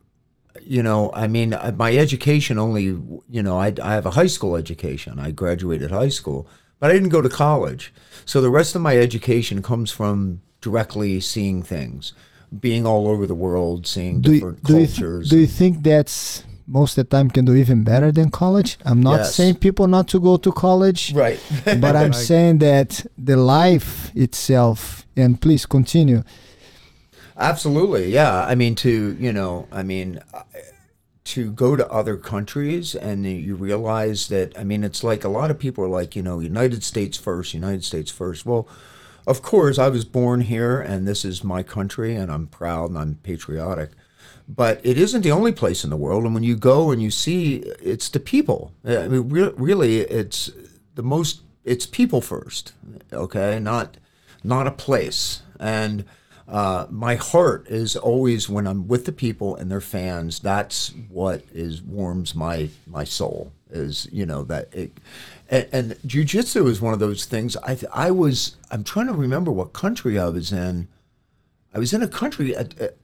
you 0.68 0.82
know, 0.82 1.12
I 1.14 1.28
mean, 1.28 1.54
my 1.76 1.96
education 1.96 2.58
only, 2.58 2.82
you 2.82 3.40
know, 3.40 3.56
I, 3.56 3.72
I 3.80 3.92
have 3.92 4.04
a 4.04 4.10
high 4.10 4.26
school 4.26 4.56
education. 4.56 5.20
I 5.20 5.30
graduated 5.30 5.92
high 5.92 6.08
school, 6.08 6.48
but 6.78 6.90
I 6.90 6.92
didn't 6.94 7.10
go 7.10 7.22
to 7.22 7.28
college. 7.28 7.92
So 8.24 8.40
the 8.40 8.50
rest 8.50 8.74
of 8.74 8.82
my 8.82 8.96
education 8.96 9.62
comes 9.62 9.90
from 9.92 10.40
directly 10.60 11.20
seeing 11.20 11.62
things, 11.62 12.12
being 12.60 12.84
all 12.86 13.06
over 13.08 13.26
the 13.26 13.34
world, 13.34 13.86
seeing 13.86 14.20
do, 14.20 14.30
you, 14.32 14.34
different 14.36 14.64
do, 14.64 14.72
you 14.80 14.86
th- 14.86 14.96
cultures. 14.98 15.30
do 15.30 15.38
you 15.38 15.46
think 15.46 15.82
that's 15.82 16.42
most 16.66 16.98
of 16.98 17.08
the 17.08 17.16
time 17.16 17.30
can 17.30 17.44
do 17.44 17.54
even 17.54 17.84
better 17.84 18.10
than 18.10 18.30
college? 18.30 18.76
I'm 18.84 19.00
not 19.00 19.18
Yes. 19.20 19.34
saying 19.36 19.56
people 19.56 19.86
not 19.86 20.08
to 20.08 20.18
go 20.20 20.36
to 20.38 20.50
college, 20.50 21.12
right. 21.14 21.38
but 21.64 21.94
I'm 21.94 22.12
saying 22.12 22.58
that 22.58 23.06
the 23.16 23.36
life 23.36 24.10
itself, 24.16 25.06
and 25.16 25.40
please 25.40 25.64
continue. 25.66 26.22
Absolutely, 27.38 28.10
yeah. 28.12 28.44
I 28.46 28.54
mean, 28.54 28.74
to 28.76 29.16
you 29.20 29.32
know, 29.32 29.68
I 29.70 29.82
mean, 29.82 30.20
uh, 30.32 30.42
to 31.26 31.50
go 31.50 31.74
to 31.74 31.90
other 31.90 32.16
countries 32.16 32.94
and 32.94 33.26
you 33.26 33.56
realize 33.56 34.28
that. 34.28 34.56
I 34.58 34.64
mean, 34.64 34.84
it's 34.84 35.02
like 35.02 35.24
a 35.24 35.28
lot 35.28 35.50
of 35.50 35.58
people 35.58 35.84
are 35.84 35.88
like, 35.88 36.14
you 36.14 36.22
know, 36.22 36.38
United 36.38 36.84
States 36.84 37.16
first, 37.16 37.52
United 37.52 37.84
States 37.84 38.10
first. 38.10 38.46
Well, 38.46 38.68
of 39.26 39.42
course, 39.42 39.76
I 39.76 39.88
was 39.88 40.04
born 40.04 40.42
here, 40.42 40.80
and 40.80 41.06
this 41.06 41.24
is 41.24 41.42
my 41.42 41.64
country, 41.64 42.14
and 42.14 42.30
I'm 42.30 42.46
proud 42.46 42.90
and 42.90 42.98
I'm 42.98 43.16
patriotic. 43.24 43.90
But 44.48 44.80
it 44.84 44.96
isn't 44.96 45.22
the 45.22 45.32
only 45.32 45.50
place 45.50 45.82
in 45.82 45.90
the 45.90 45.96
world, 45.96 46.24
and 46.24 46.32
when 46.32 46.44
you 46.44 46.54
go 46.54 46.92
and 46.92 47.02
you 47.02 47.10
see, 47.10 47.56
it's 47.82 48.08
the 48.08 48.20
people. 48.20 48.72
I 48.84 49.08
mean, 49.08 49.28
re- 49.28 49.52
really, 49.56 49.98
it's 50.02 50.52
the 50.94 51.02
most. 51.02 51.40
It's 51.64 51.86
people 51.86 52.20
first, 52.20 52.72
okay, 53.12 53.58
not 53.58 53.96
not 54.44 54.68
a 54.68 54.70
place. 54.70 55.42
And 55.58 56.04
uh, 56.48 56.86
my 56.90 57.16
heart 57.16 57.66
is 57.68 57.96
always 57.96 58.48
when 58.48 58.66
I'm 58.66 58.86
with 58.86 59.04
the 59.04 59.12
people 59.12 59.56
and 59.56 59.70
their 59.70 59.80
fans. 59.80 60.38
That's 60.38 60.92
what 61.08 61.42
is 61.52 61.82
warms 61.82 62.34
my 62.34 62.68
my 62.86 63.04
soul. 63.04 63.52
Is 63.68 64.08
you 64.12 64.24
know 64.26 64.44
that 64.44 64.72
it, 64.72 64.92
and, 65.50 65.68
and 65.72 65.90
jujitsu 66.06 66.68
is 66.68 66.80
one 66.80 66.94
of 66.94 67.00
those 67.00 67.24
things. 67.24 67.56
I 67.58 67.78
I 67.92 68.10
was 68.12 68.56
I'm 68.70 68.84
trying 68.84 69.08
to 69.08 69.12
remember 69.12 69.50
what 69.50 69.72
country 69.72 70.18
I 70.18 70.28
was 70.28 70.52
in. 70.52 70.86
I 71.74 71.80
was 71.80 71.92
in 71.92 72.02
a 72.02 72.08
country. 72.08 72.54
At, 72.54 72.78
at, 72.78 72.96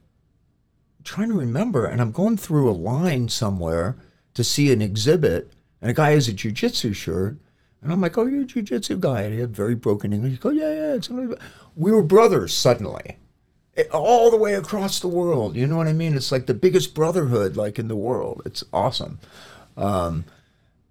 trying 1.03 1.27
to 1.27 1.35
remember, 1.35 1.85
and 1.85 2.01
I'm 2.01 2.13
going 2.13 2.37
through 2.37 2.69
a 2.69 2.71
line 2.71 3.27
somewhere 3.27 3.97
to 4.35 4.43
see 4.43 4.71
an 4.71 4.81
exhibit, 4.81 5.51
and 5.81 5.91
a 5.91 5.93
guy 5.93 6.11
has 6.11 6.29
a 6.29 6.33
jujitsu 6.33 6.95
shirt, 6.95 7.37
and 7.81 7.91
I'm 7.91 7.99
like, 7.99 8.17
"Oh, 8.17 8.25
you're 8.25 8.43
a 8.43 8.45
jujitsu 8.45 9.01
guy," 9.01 9.23
and 9.23 9.33
he 9.33 9.41
had 9.41 9.53
very 9.53 9.75
broken 9.75 10.13
English. 10.13 10.31
He 10.31 10.37
goes, 10.37 10.55
"Yeah, 10.55 10.73
yeah." 10.73 10.93
It's 10.93 11.09
a 11.09 11.13
little 11.13 11.31
bit-" 11.31 11.41
we 11.75 11.91
were 11.91 12.03
brothers 12.03 12.53
suddenly, 12.53 13.17
all 13.91 14.29
the 14.31 14.37
way 14.37 14.53
across 14.53 14.99
the 14.99 15.07
world. 15.07 15.55
You 15.55 15.65
know 15.67 15.77
what 15.77 15.87
I 15.87 15.93
mean? 15.93 16.15
It's 16.15 16.31
like 16.31 16.45
the 16.45 16.53
biggest 16.53 16.93
brotherhood, 16.93 17.55
like 17.57 17.79
in 17.79 17.87
the 17.87 17.95
world. 17.95 18.41
It's 18.45 18.63
awesome. 18.71 19.19
Um, 19.75 20.25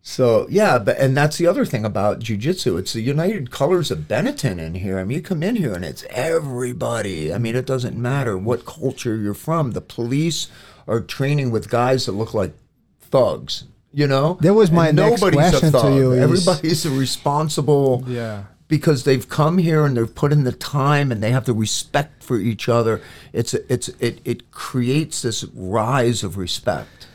so 0.05 0.47
yeah, 0.51 0.79
but 0.81 0.99
and 0.99 1.17
that's 1.17 1.39
the 1.39 1.47
other 1.47 1.65
thing 1.65 1.85
about 1.85 2.19
jujitsu. 2.19 2.77
It's 2.79 2.93
the 2.93 3.01
United 3.03 3.53
Colors 3.53 3.93
of 3.93 4.01
Benetton 4.09 4.59
in 4.59 4.75
here. 4.75 4.99
I 4.99 5.05
mean, 5.05 5.19
you 5.19 5.23
come 5.23 5.45
in 5.45 5.55
here 5.57 5.73
and 5.75 5.85
it's 5.85 6.05
everybody. 6.11 7.33
I 7.33 7.39
mean, 7.39 7.55
it 7.55 7.67
doesn't 7.67 7.97
matter 7.97 8.37
what 8.37 8.67
culture 8.67 9.17
you're 9.17 9.33
from. 9.35 9.71
The 9.73 9.81
police 9.81 10.49
are 10.89 11.01
training 11.01 11.53
with 11.53 11.71
guys 11.71 12.07
that 12.07 12.13
look 12.13 12.35
like 12.35 12.53
thugs. 13.01 13.65
You 13.95 14.07
know, 14.09 14.39
That 14.41 14.55
was 14.55 14.71
my 14.73 14.89
And 14.89 14.97
next 14.97 15.21
question 15.21 15.71
to 15.73 15.95
you 15.95 16.13
is- 16.13 16.23
Everybody's 16.49 16.87
a 16.87 16.91
responsible 16.91 18.03
Yeah. 18.09 18.45
Because 18.73 19.05
they've 19.05 19.29
come 19.29 19.59
here 19.59 19.85
and 19.85 19.99
they've 19.99 20.15
put 20.15 20.33
in 20.33 20.45
the 20.45 20.53
time 20.53 21.13
and 21.13 21.23
they 21.23 21.31
have 21.31 21.45
the 21.45 21.53
respect 21.53 22.23
for 22.23 22.39
each 22.39 22.71
other. 22.71 23.03
It's 23.35 23.53
it's 23.53 23.89
it 24.01 24.23
it 24.25 24.51
creates 24.51 25.21
this 25.21 25.45
rise 25.53 26.25
of 26.25 26.39
respect. 26.39 27.07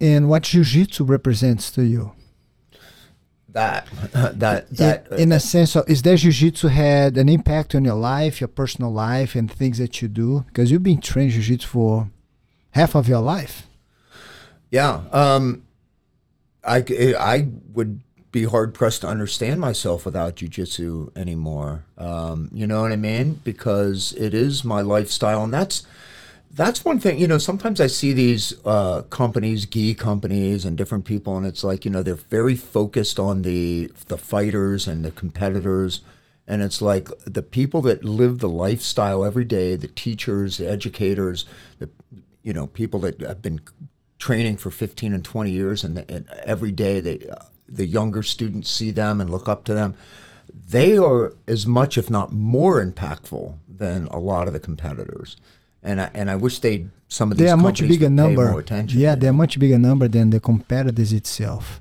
And 0.00 0.30
what 0.30 0.44
jiu-jitsu 0.44 1.04
represents 1.04 1.70
to 1.72 1.82
you? 1.84 2.12
That 3.50 3.86
that 4.12 4.70
that 4.78 5.06
in, 5.12 5.18
in 5.18 5.32
a 5.32 5.40
sense 5.40 5.76
of 5.76 5.86
is 5.90 6.00
that 6.00 6.20
jiu-jitsu 6.20 6.68
had 6.68 7.18
an 7.18 7.28
impact 7.28 7.74
on 7.74 7.84
your 7.84 8.00
life 8.14 8.40
your 8.40 8.48
personal 8.48 8.90
life 8.90 9.34
and 9.34 9.52
things 9.52 9.76
that 9.76 10.00
you 10.00 10.08
do 10.08 10.46
because 10.46 10.70
you've 10.70 10.82
been 10.82 11.02
trained 11.02 11.32
jiu-jitsu 11.32 11.68
for 11.68 12.08
half 12.70 12.94
of 12.94 13.08
your 13.08 13.20
life 13.20 13.66
Yeah. 14.70 15.02
Um, 15.12 15.64
I, 16.64 16.82
I 17.18 17.48
would 17.74 18.00
be 18.34 18.44
hard 18.44 18.74
pressed 18.74 19.02
to 19.02 19.06
understand 19.06 19.60
myself 19.60 20.04
without 20.04 20.34
jujitsu 20.34 21.16
anymore. 21.16 21.84
Um, 21.96 22.50
you 22.52 22.66
know 22.66 22.82
what 22.82 22.90
I 22.90 22.96
mean? 22.96 23.40
Because 23.44 24.12
it 24.18 24.34
is 24.34 24.64
my 24.64 24.80
lifestyle, 24.80 25.44
and 25.44 25.54
that's 25.54 25.86
that's 26.50 26.84
one 26.84 26.98
thing. 26.98 27.20
You 27.20 27.28
know, 27.28 27.38
sometimes 27.38 27.80
I 27.80 27.86
see 27.86 28.12
these 28.12 28.52
uh, 28.64 29.02
companies, 29.02 29.66
gi 29.66 29.94
companies, 29.94 30.64
and 30.64 30.76
different 30.76 31.04
people, 31.04 31.36
and 31.36 31.46
it's 31.46 31.62
like 31.62 31.84
you 31.84 31.92
know 31.92 32.02
they're 32.02 32.16
very 32.16 32.56
focused 32.56 33.20
on 33.20 33.42
the 33.42 33.92
the 34.08 34.18
fighters 34.18 34.88
and 34.88 35.04
the 35.04 35.12
competitors. 35.12 36.00
And 36.46 36.60
it's 36.60 36.82
like 36.82 37.08
the 37.24 37.42
people 37.42 37.80
that 37.82 38.04
live 38.04 38.40
the 38.40 38.50
lifestyle 38.50 39.24
every 39.24 39.46
day, 39.46 39.76
the 39.76 39.88
teachers, 39.88 40.58
the 40.58 40.68
educators, 40.68 41.46
the 41.78 41.88
you 42.42 42.52
know 42.52 42.66
people 42.66 42.98
that 43.00 43.20
have 43.20 43.42
been 43.42 43.60
training 44.18 44.56
for 44.56 44.70
15 44.70 45.12
and 45.12 45.24
20 45.24 45.50
years 45.50 45.84
and, 45.84 45.98
and 46.08 46.26
every 46.46 46.72
day 46.72 46.98
they 47.00 47.18
uh, 47.28 47.44
the 47.68 47.86
younger 47.86 48.22
students 48.22 48.70
see 48.70 48.90
them 48.90 49.20
and 49.20 49.30
look 49.30 49.48
up 49.48 49.64
to 49.64 49.74
them 49.74 49.94
they 50.68 50.96
are 50.96 51.34
as 51.46 51.66
much 51.66 51.98
if 51.98 52.10
not 52.10 52.32
more 52.32 52.84
impactful 52.84 53.54
than 53.68 54.06
a 54.08 54.18
lot 54.18 54.46
of 54.46 54.52
the 54.52 54.60
competitors. 54.60 55.36
And 55.82 56.00
I, 56.00 56.10
and 56.14 56.30
I 56.30 56.36
wish 56.36 56.60
they 56.60 56.86
some 57.08 57.30
of 57.30 57.38
these 57.38 57.46
they 57.46 57.50
are 57.50 57.56
much 57.56 57.80
bigger 57.80 58.08
number 58.08 58.50
more 58.50 58.60
attention 58.60 58.98
yeah 58.98 59.14
they're 59.14 59.32
much 59.32 59.58
bigger 59.58 59.78
number 59.78 60.08
than 60.08 60.30
the 60.30 60.40
competitors 60.40 61.12
itself. 61.12 61.80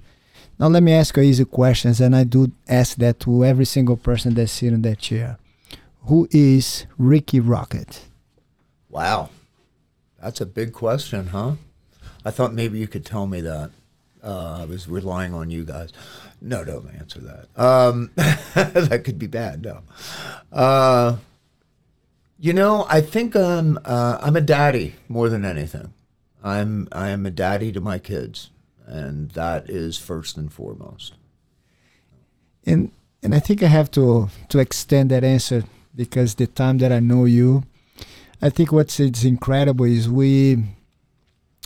Now 0.60 0.68
let 0.68 0.84
me 0.84 0.94
ask 0.94 1.16
you 1.16 1.24
easy 1.24 1.46
questions 1.46 2.02
and 2.02 2.16
i 2.16 2.24
do 2.24 2.52
ask 2.68 2.98
that 2.98 3.20
to 3.22 3.46
every 3.46 3.66
single 3.66 3.98
person 3.98 4.34
that's 4.34 4.52
sitting 4.52 4.76
in 4.76 4.82
that 4.84 5.00
chair. 5.00 5.38
Who 6.08 6.28
is 6.32 6.86
Rikki 6.98 7.40
Rockett? 7.40 8.02
Wow. 8.90 9.30
That's 10.22 10.42
a 10.42 10.46
big 10.46 10.74
question 10.74 11.28
huh? 11.28 11.54
I 12.26 12.32
thought 12.32 12.54
maybe 12.54 12.80
you 12.80 12.88
could 12.88 13.06
tell 13.06 13.26
me 13.26 13.40
that 13.42 13.72
uh, 14.24 14.60
I 14.62 14.66
was 14.66 14.88
relying 14.88 15.34
on 15.34 15.50
you 15.52 15.64
guys 15.66 15.92
no 16.42 16.64
don't 16.64 16.90
answer 16.96 17.20
that 17.22 17.48
um, 17.62 18.12
that 18.16 19.02
could 19.04 19.20
be 19.20 19.28
bad 19.28 19.64
no 19.64 19.82
uh, 20.52 21.18
You 22.40 22.52
know, 22.52 22.86
I 22.90 23.00
think 23.00 23.36
I'm 23.36 23.80
uh, 23.86 24.18
I'm 24.22 24.36
a 24.36 24.42
daddy 24.42 24.96
more 25.08 25.30
than 25.30 25.46
anything. 25.46 25.94
I'm 26.44 26.90
I 26.92 27.10
am 27.16 27.26
a 27.26 27.32
daddy 27.32 27.72
to 27.72 27.80
my 27.80 28.00
kids, 28.00 28.50
and 28.86 29.32
that 29.32 29.70
is 29.70 29.98
first 29.98 30.36
and 30.38 30.52
foremost. 30.52 31.14
and 32.66 32.92
and 33.22 33.34
I 33.34 33.40
think 33.40 33.64
I 33.64 33.68
have 33.68 33.90
to 33.92 34.28
to 34.50 34.60
extend 34.60 35.10
that 35.12 35.24
answer 35.24 35.64
because 35.96 36.36
the 36.36 36.48
time 36.48 36.80
that 36.80 36.92
I 36.92 37.00
know 37.00 37.24
you, 37.26 37.64
I 38.42 38.50
think 38.50 38.72
what's 38.72 39.00
it's 39.00 39.24
incredible 39.24 39.86
is 39.86 40.10
we 40.10 40.64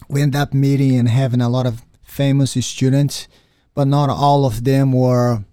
we 0.09 0.21
end 0.21 0.35
up 0.35 0.53
meeting 0.53 0.95
and 0.99 1.09
having 1.09 1.41
a 1.41 1.49
lot 1.49 1.65
of 1.65 1.81
famous 2.07 2.53
students, 2.65 3.27
but 3.75 3.87
not 3.87 4.09
all 4.09 4.45
of 4.45 4.63
them 4.63 4.91
were 4.91 5.43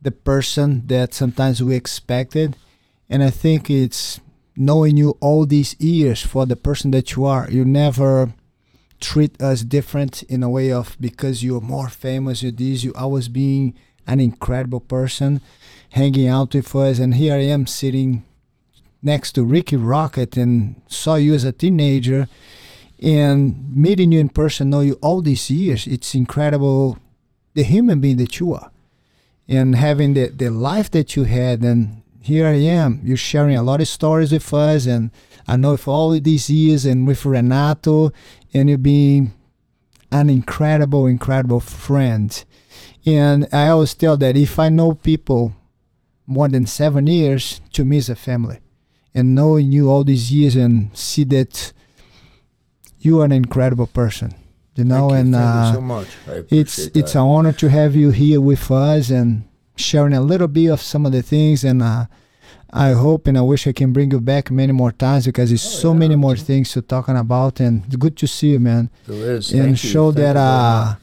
the 0.00 0.12
person 0.12 0.86
that 0.86 1.12
sometimes 1.12 1.62
we 1.62 1.74
expected, 1.74 2.56
and 3.08 3.22
I 3.22 3.30
think 3.30 3.68
it's 3.68 4.20
knowing 4.56 4.96
you 4.96 5.16
all 5.20 5.46
these 5.46 5.74
years 5.80 6.22
for 6.22 6.46
the 6.46 6.56
person 6.56 6.90
that 6.92 7.16
you 7.16 7.24
are. 7.24 7.50
You 7.50 7.64
never 7.64 8.34
treat 9.00 9.40
us 9.42 9.62
different 9.62 10.22
in 10.24 10.42
a 10.42 10.50
way 10.50 10.70
of 10.70 10.96
because 11.00 11.42
you're 11.42 11.60
more 11.60 11.88
famous, 11.88 12.42
you 12.42 12.50
this, 12.52 12.84
you 12.84 12.92
always 12.94 13.28
being 13.28 13.74
an 14.06 14.20
incredible 14.20 14.80
person, 14.80 15.40
hanging 15.90 16.28
out 16.28 16.54
with 16.54 16.74
us, 16.76 16.98
and 16.98 17.14
here 17.14 17.34
I 17.34 17.44
am 17.44 17.66
sitting 17.66 18.24
next 19.02 19.32
to 19.32 19.44
Rikki 19.44 19.76
Rockett 19.76 20.36
and 20.36 20.80
saw 20.86 21.14
you 21.14 21.34
as 21.34 21.44
a 21.44 21.52
teenager 21.52 22.28
and 23.00 23.74
meeting 23.74 24.12
you 24.12 24.20
in 24.20 24.28
person, 24.28 24.70
know 24.70 24.80
you 24.80 24.98
all 25.00 25.22
these 25.22 25.50
years. 25.50 25.86
It's 25.86 26.14
incredible 26.14 26.98
the 27.54 27.62
human 27.62 28.00
being 28.00 28.18
that 28.18 28.38
you 28.38 28.54
are. 28.54 28.70
And 29.48 29.74
having 29.74 30.14
the, 30.14 30.28
the 30.28 30.50
life 30.50 30.90
that 30.92 31.16
you 31.16 31.24
had 31.24 31.62
and 31.62 32.02
here 32.20 32.46
I 32.46 32.56
am. 32.56 33.00
You're 33.02 33.16
sharing 33.16 33.56
a 33.56 33.62
lot 33.62 33.80
of 33.80 33.88
stories 33.88 34.32
with 34.32 34.52
us 34.52 34.86
and 34.86 35.10
I 35.48 35.56
know 35.56 35.76
for 35.76 35.90
all 35.90 36.20
these 36.20 36.50
years 36.50 36.84
and 36.84 37.06
with 37.06 37.24
Renato 37.24 38.12
and 38.52 38.68
you're 38.68 38.78
being 38.78 39.32
an 40.12 40.28
incredible, 40.28 41.06
incredible 41.06 41.60
friend. 41.60 42.44
And 43.06 43.48
I 43.52 43.68
always 43.68 43.94
tell 43.94 44.16
that 44.18 44.36
if 44.36 44.58
I 44.58 44.68
know 44.68 44.92
people 44.92 45.54
more 46.26 46.48
than 46.48 46.66
seven 46.66 47.06
years, 47.06 47.60
to 47.72 47.84
me 47.84 47.96
is 47.96 48.10
a 48.10 48.14
family. 48.14 48.60
And 49.14 49.34
knowing 49.34 49.72
you 49.72 49.90
all 49.90 50.04
these 50.04 50.30
years 50.30 50.54
and 50.54 50.96
see 50.96 51.24
that 51.24 51.72
you 53.00 53.20
are 53.20 53.24
an 53.24 53.32
incredible 53.32 53.86
person. 53.86 54.34
You 54.76 54.84
know, 54.84 55.08
you, 55.10 55.16
and 55.16 55.34
thank 55.34 55.44
uh, 55.44 55.80
you 55.98 56.04
so 56.06 56.44
it's 56.50 56.78
it's 56.78 57.12
that. 57.12 57.18
an 57.20 57.26
honor 57.26 57.52
to 57.52 57.68
have 57.68 57.94
you 57.96 58.10
here 58.10 58.40
with 58.40 58.70
us 58.70 59.10
and 59.10 59.44
sharing 59.76 60.14
a 60.14 60.20
little 60.20 60.48
bit 60.48 60.68
of 60.68 60.80
some 60.80 61.04
of 61.06 61.12
the 61.12 61.22
things 61.22 61.64
and 61.64 61.82
uh, 61.82 62.06
I 62.72 62.92
hope 62.92 63.26
and 63.26 63.36
I 63.36 63.40
wish 63.40 63.66
I 63.66 63.72
can 63.72 63.92
bring 63.92 64.10
you 64.12 64.20
back 64.20 64.50
many 64.50 64.72
more 64.72 64.92
times 64.92 65.26
because 65.26 65.50
there's 65.50 65.64
Oh, 65.66 65.68
so 65.84 65.92
yeah, 65.92 65.98
many 65.98 66.16
more 66.16 66.32
absolutely. 66.32 66.54
things 66.54 66.72
to 66.72 66.82
talking 66.82 67.16
about 67.16 67.58
and 67.60 67.84
it's 67.86 67.96
good 67.96 68.16
to 68.18 68.26
see 68.26 68.50
you 68.52 68.60
man 68.60 68.90
there 69.06 69.32
is 69.34 69.52
and 69.52 69.62
Thank 69.64 69.78
show 69.78 70.06
you 70.06 70.12
that 70.12 70.36
uh, 70.36 70.94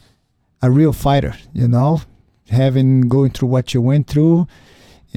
a 0.62 0.72
real 0.72 0.94
fighter 0.94 1.36
you 1.54 1.68
know 1.68 2.02
having 2.50 3.02
going 3.10 3.32
through 3.32 3.50
what 3.50 3.74
you 3.74 3.82
went 3.82 4.08
through 4.08 4.48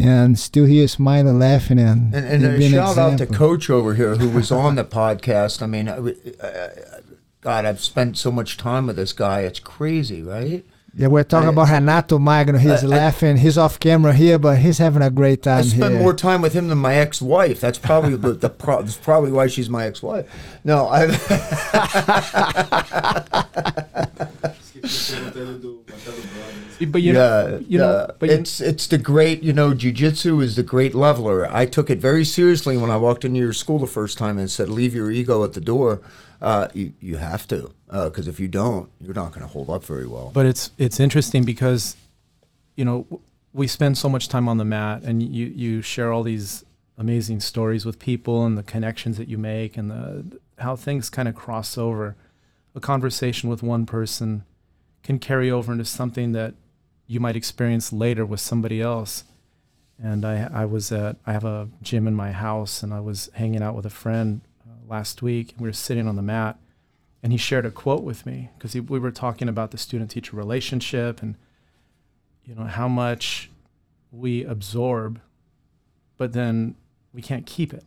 and 0.00 0.38
still 0.38 0.64
he 0.64 0.80
is 0.80 0.92
smiling 0.92 1.38
laughing 1.38 1.78
and 1.78 2.14
And, 2.14 2.26
and 2.26 2.42
you've 2.42 2.54
a 2.54 2.58
been 2.58 2.66
an 2.66 2.72
shout 2.72 2.98
out 2.98 3.18
to. 3.18 3.26
Coach 3.26 3.70
over 3.70 3.94
here 3.94 4.16
who 4.16 4.28
was 4.30 4.50
on 4.50 4.74
the 4.76 4.84
podcast. 5.00 5.62
I 5.62 5.66
mean, 5.66 5.88
I 5.88 5.96
w- 5.96 6.16
uh, 6.42 6.68
God, 7.40 7.64
I've 7.64 7.80
spent 7.80 8.18
so 8.18 8.30
much 8.30 8.56
time 8.56 8.86
with 8.86 8.96
this 8.96 9.12
guy. 9.12 9.40
It's 9.42 9.60
crazy, 9.60 10.22
right? 10.22 10.64
yeah 10.92 11.06
we're 11.06 11.22
talking 11.22 11.48
I- 11.48 11.52
about 11.52 11.68
Renato 11.70 12.18
Magno 12.18 12.58
he's 12.58 12.82
I- 12.82 12.86
I- 12.86 12.98
laughing 12.98 13.36
he's 13.36 13.56
off 13.56 13.78
camera 13.78 14.12
here 14.12 14.40
but 14.40 14.58
he's 14.58 14.78
having 14.78 15.02
a 15.02 15.10
great 15.10 15.44
time. 15.44 15.58
I 15.58 15.60
time 15.62 15.70
spend 15.70 15.94
here 15.94 16.02
more 16.02 16.14
time 16.14 16.42
with 16.42 16.52
him 16.52 16.66
than 16.66 16.78
my 16.78 16.96
ex-wife. 16.96 17.60
That's 17.60 17.78
probably 17.78 18.16
the, 18.16 18.32
the 18.32 18.50
pro- 18.50 18.82
that's 18.82 18.96
probably 18.96 19.30
why 19.30 19.46
she's 19.46 19.70
my 19.70 19.86
ex-wife. 19.86 20.26
No, 20.64 20.88
I. 20.90 21.06
But 26.88 27.02
you 27.02 27.12
yeah, 27.12 27.18
know, 27.18 27.64
you 27.68 27.78
know, 27.78 28.06
yeah. 28.08 28.14
but 28.18 28.30
you, 28.30 28.36
it's 28.36 28.60
it's 28.60 28.86
the 28.86 28.98
great. 28.98 29.42
You 29.42 29.52
know, 29.52 29.72
jujitsu 29.72 30.42
is 30.42 30.56
the 30.56 30.62
great 30.62 30.94
leveler. 30.94 31.46
I 31.50 31.66
took 31.66 31.90
it 31.90 31.98
very 31.98 32.24
seriously 32.24 32.76
when 32.76 32.90
I 32.90 32.96
walked 32.96 33.24
into 33.24 33.38
your 33.38 33.52
school 33.52 33.78
the 33.78 33.86
first 33.86 34.16
time 34.16 34.38
and 34.38 34.50
said, 34.50 34.68
"Leave 34.68 34.94
your 34.94 35.10
ego 35.10 35.44
at 35.44 35.52
the 35.52 35.60
door." 35.60 36.00
Uh, 36.40 36.68
you 36.72 36.94
you 37.00 37.18
have 37.18 37.46
to, 37.48 37.72
because 37.90 38.26
if 38.26 38.40
you 38.40 38.48
don't, 38.48 38.88
you're 38.98 39.14
not 39.14 39.32
going 39.32 39.42
to 39.42 39.46
hold 39.46 39.68
up 39.68 39.84
very 39.84 40.06
well. 40.06 40.30
but 40.32 40.46
it's 40.46 40.70
it's 40.78 40.98
interesting 40.98 41.44
because 41.44 41.96
you 42.76 42.84
know 42.84 43.06
we 43.52 43.66
spend 43.66 43.98
so 43.98 44.08
much 44.08 44.28
time 44.28 44.48
on 44.48 44.56
the 44.56 44.64
mat 44.64 45.02
and 45.02 45.22
you 45.22 45.46
you 45.46 45.82
share 45.82 46.12
all 46.12 46.22
these 46.22 46.64
amazing 46.96 47.40
stories 47.40 47.84
with 47.84 47.98
people 47.98 48.44
and 48.44 48.56
the 48.56 48.62
connections 48.62 49.16
that 49.18 49.28
you 49.28 49.38
make 49.38 49.76
and 49.76 49.90
the 49.90 50.24
how 50.58 50.76
things 50.76 51.10
kind 51.10 51.28
of 51.28 51.34
cross 51.34 51.76
over 51.76 52.14
a 52.74 52.80
conversation 52.80 53.48
with 53.48 53.62
one 53.62 53.86
person 53.86 54.44
can 55.02 55.18
carry 55.18 55.50
over 55.50 55.72
into 55.72 55.84
something 55.84 56.32
that 56.32 56.54
you 57.10 57.18
might 57.18 57.34
experience 57.34 57.92
later 57.92 58.24
with 58.24 58.38
somebody 58.38 58.80
else. 58.80 59.24
And 60.00 60.24
I, 60.24 60.48
I 60.52 60.64
was 60.64 60.92
at 60.92 61.16
I 61.26 61.32
have 61.32 61.44
a 61.44 61.68
gym 61.82 62.06
in 62.06 62.14
my 62.14 62.30
house 62.30 62.84
and 62.84 62.94
I 62.94 63.00
was 63.00 63.28
hanging 63.34 63.64
out 63.64 63.74
with 63.74 63.84
a 63.84 63.90
friend 63.90 64.42
uh, 64.64 64.74
last 64.88 65.20
week 65.20 65.50
and 65.50 65.60
we 65.60 65.68
were 65.68 65.72
sitting 65.72 66.06
on 66.06 66.14
the 66.14 66.22
mat 66.22 66.56
and 67.20 67.32
he 67.32 67.36
shared 67.36 67.66
a 67.66 67.70
quote 67.72 68.04
with 68.04 68.24
me 68.26 68.50
because 68.56 68.76
we 68.76 69.00
were 69.00 69.10
talking 69.10 69.48
about 69.48 69.72
the 69.72 69.76
student 69.76 70.12
teacher 70.12 70.36
relationship 70.36 71.20
and 71.20 71.34
you 72.44 72.54
know 72.54 72.62
how 72.62 72.86
much 72.86 73.50
we 74.12 74.44
absorb 74.44 75.20
but 76.16 76.32
then 76.32 76.76
we 77.12 77.20
can't 77.20 77.44
keep 77.44 77.74
it 77.74 77.84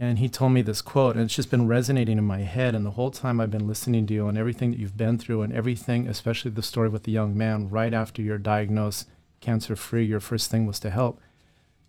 and 0.00 0.18
he 0.18 0.28
told 0.28 0.50
me 0.52 0.62
this 0.62 0.80
quote 0.82 1.14
and 1.14 1.24
it's 1.24 1.36
just 1.36 1.50
been 1.50 1.68
resonating 1.68 2.18
in 2.18 2.24
my 2.24 2.38
head 2.40 2.74
and 2.74 2.84
the 2.86 2.92
whole 2.92 3.10
time 3.10 3.38
i've 3.40 3.50
been 3.50 3.68
listening 3.68 4.06
to 4.06 4.14
you 4.14 4.26
and 4.26 4.36
everything 4.38 4.70
that 4.70 4.80
you've 4.80 4.96
been 4.96 5.18
through 5.18 5.42
and 5.42 5.52
everything 5.52 6.08
especially 6.08 6.50
the 6.50 6.62
story 6.62 6.88
with 6.88 7.02
the 7.04 7.12
young 7.12 7.36
man 7.36 7.68
right 7.68 7.92
after 7.94 8.22
you're 8.22 8.38
diagnosed 8.38 9.06
cancer 9.40 9.74
free 9.74 10.04
your 10.04 10.20
first 10.20 10.50
thing 10.50 10.66
was 10.66 10.78
to 10.80 10.90
help. 10.90 11.20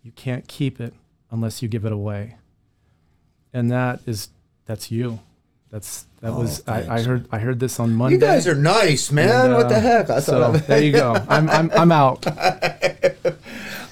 You 0.02 0.10
can't 0.12 0.48
keep 0.48 0.80
it 0.80 0.94
unless 1.30 1.62
you 1.62 1.68
give 1.68 1.84
it 1.84 1.92
away. 1.92 2.36
And 3.52 3.70
that 3.70 4.00
is 4.06 4.30
that's 4.66 4.90
you. 4.90 5.20
That's 5.70 6.06
that 6.20 6.32
Oh, 6.32 6.40
was 6.40 6.62
I, 6.66 6.96
I 6.96 7.02
heard 7.02 7.28
i 7.30 7.38
heard 7.38 7.60
this 7.60 7.78
on 7.78 7.94
monday. 7.94 8.14
you 8.14 8.20
guys 8.20 8.46
are 8.48 8.54
nice, 8.54 9.12
man. 9.12 9.46
And, 9.46 9.54
what 9.54 9.68
the 9.68 9.76
uh, 9.76 9.80
heck? 9.80 10.10
I 10.10 10.20
so 10.20 10.52
thought 10.52 10.66
there 10.66 10.82
you 10.82 10.92
go. 10.92 11.14
I'm 11.28 11.48
i'm, 11.50 11.70
I'm 11.72 11.92
out. 11.92 12.24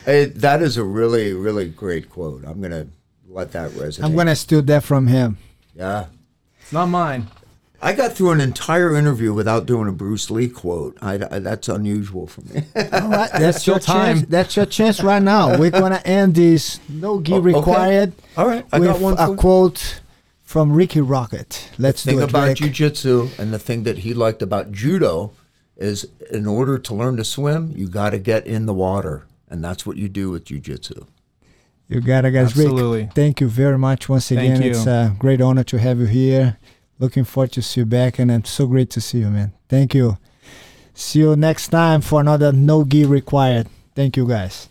Hey, 0.06 0.24
that 0.24 0.62
is 0.62 0.78
a 0.78 0.82
really 0.82 1.34
really 1.34 1.68
great 1.68 2.08
quote. 2.08 2.42
I'm 2.44 2.60
gonna 2.62 2.88
let 3.30 3.52
that 3.52 3.70
resonate. 3.72 4.04
I'm 4.04 4.14
gonna 4.16 4.36
steal 4.36 4.62
that 4.62 4.82
from 4.84 5.06
him 5.06 5.38
Yeah. 5.74 6.06
it's 6.60 6.72
not 6.72 6.86
mine 6.86 7.28
I 7.82 7.94
got 7.94 8.12
through 8.12 8.32
an 8.32 8.42
entire 8.42 8.94
interview 8.94 9.32
without 9.32 9.64
doing 9.64 9.88
a 9.88 9.92
Bruce 9.92 10.30
Lee 10.30 10.48
quote. 10.50 10.98
I, 11.00 11.14
I- 11.14 11.38
that's 11.38 11.66
unusual 11.66 12.26
for 12.26 12.42
me. 12.42 12.62
All 12.76 13.08
right, 13.08 13.30
that's 13.32 13.62
still 13.62 13.76
your 13.76 13.80
time. 13.80 14.16
chance. 14.18 14.28
That's 14.28 14.54
your 14.54 14.66
chance 14.66 15.02
right 15.02 15.22
now. 15.22 15.58
We're 15.58 15.70
gonna 15.70 16.02
end 16.04 16.34
this 16.34 16.78
no 16.90 17.22
gi 17.22 17.32
Oh, 17.32 17.36
okay. 17.38 17.46
required 17.54 18.12
All 18.36 18.46
right, 18.46 18.66
I 18.70 18.78
with 18.80 18.88
got 18.90 19.00
one. 19.00 19.16
a 19.18 19.34
quote 19.34 20.02
from 20.44 20.72
Rikki 20.74 21.00
Rockett. 21.00 21.68
Let's 21.78 22.04
thing 22.04 22.16
do 22.18 22.22
it. 22.24 22.28
about 22.28 22.48
Rick. 22.48 22.58
jujitsu 22.58 23.38
and 23.38 23.50
the 23.50 23.58
thing 23.58 23.84
that 23.84 23.98
he 24.04 24.12
liked 24.12 24.42
about 24.42 24.72
judo 24.72 25.32
is 25.78 26.06
in 26.30 26.46
order 26.46 26.76
to 26.78 26.94
learn 26.94 27.16
to 27.16 27.24
swim, 27.24 27.72
you 27.74 27.88
got 27.88 28.10
to 28.10 28.18
get 28.18 28.46
in 28.46 28.66
the 28.66 28.74
water, 28.74 29.24
and 29.48 29.64
that's 29.64 29.86
what 29.86 29.96
you 29.96 30.10
do 30.10 30.28
with 30.30 30.44
jujitsu. 30.44 31.06
You 31.90 32.00
got 32.00 32.24
it, 32.24 32.30
guys. 32.30 32.56
Rick, 32.56 32.68
Absolutely. 32.68 33.10
thank 33.16 33.40
you 33.40 33.48
very 33.48 33.76
much 33.76 34.08
once 34.08 34.30
again. 34.30 34.62
It's 34.62 34.86
a 34.86 35.12
great 35.18 35.40
honor 35.40 35.64
to 35.64 35.78
have 35.78 35.98
you 35.98 36.06
here. 36.06 36.56
Looking 37.00 37.24
forward 37.24 37.50
to 37.52 37.62
see 37.62 37.80
you 37.80 37.86
back, 37.86 38.20
and 38.20 38.30
it's 38.30 38.50
so 38.50 38.68
great 38.68 38.90
to 38.90 39.00
see 39.00 39.18
you, 39.18 39.28
man. 39.28 39.52
Thank 39.68 39.94
you. 39.94 40.16
See 40.94 41.18
you 41.18 41.34
next 41.34 41.68
time 41.68 42.00
for 42.00 42.20
another 42.20 42.52
no 42.52 42.84
gi 42.84 43.06
required. 43.06 43.66
Thank 43.96 44.16
you, 44.16 44.28
guys. 44.28 44.68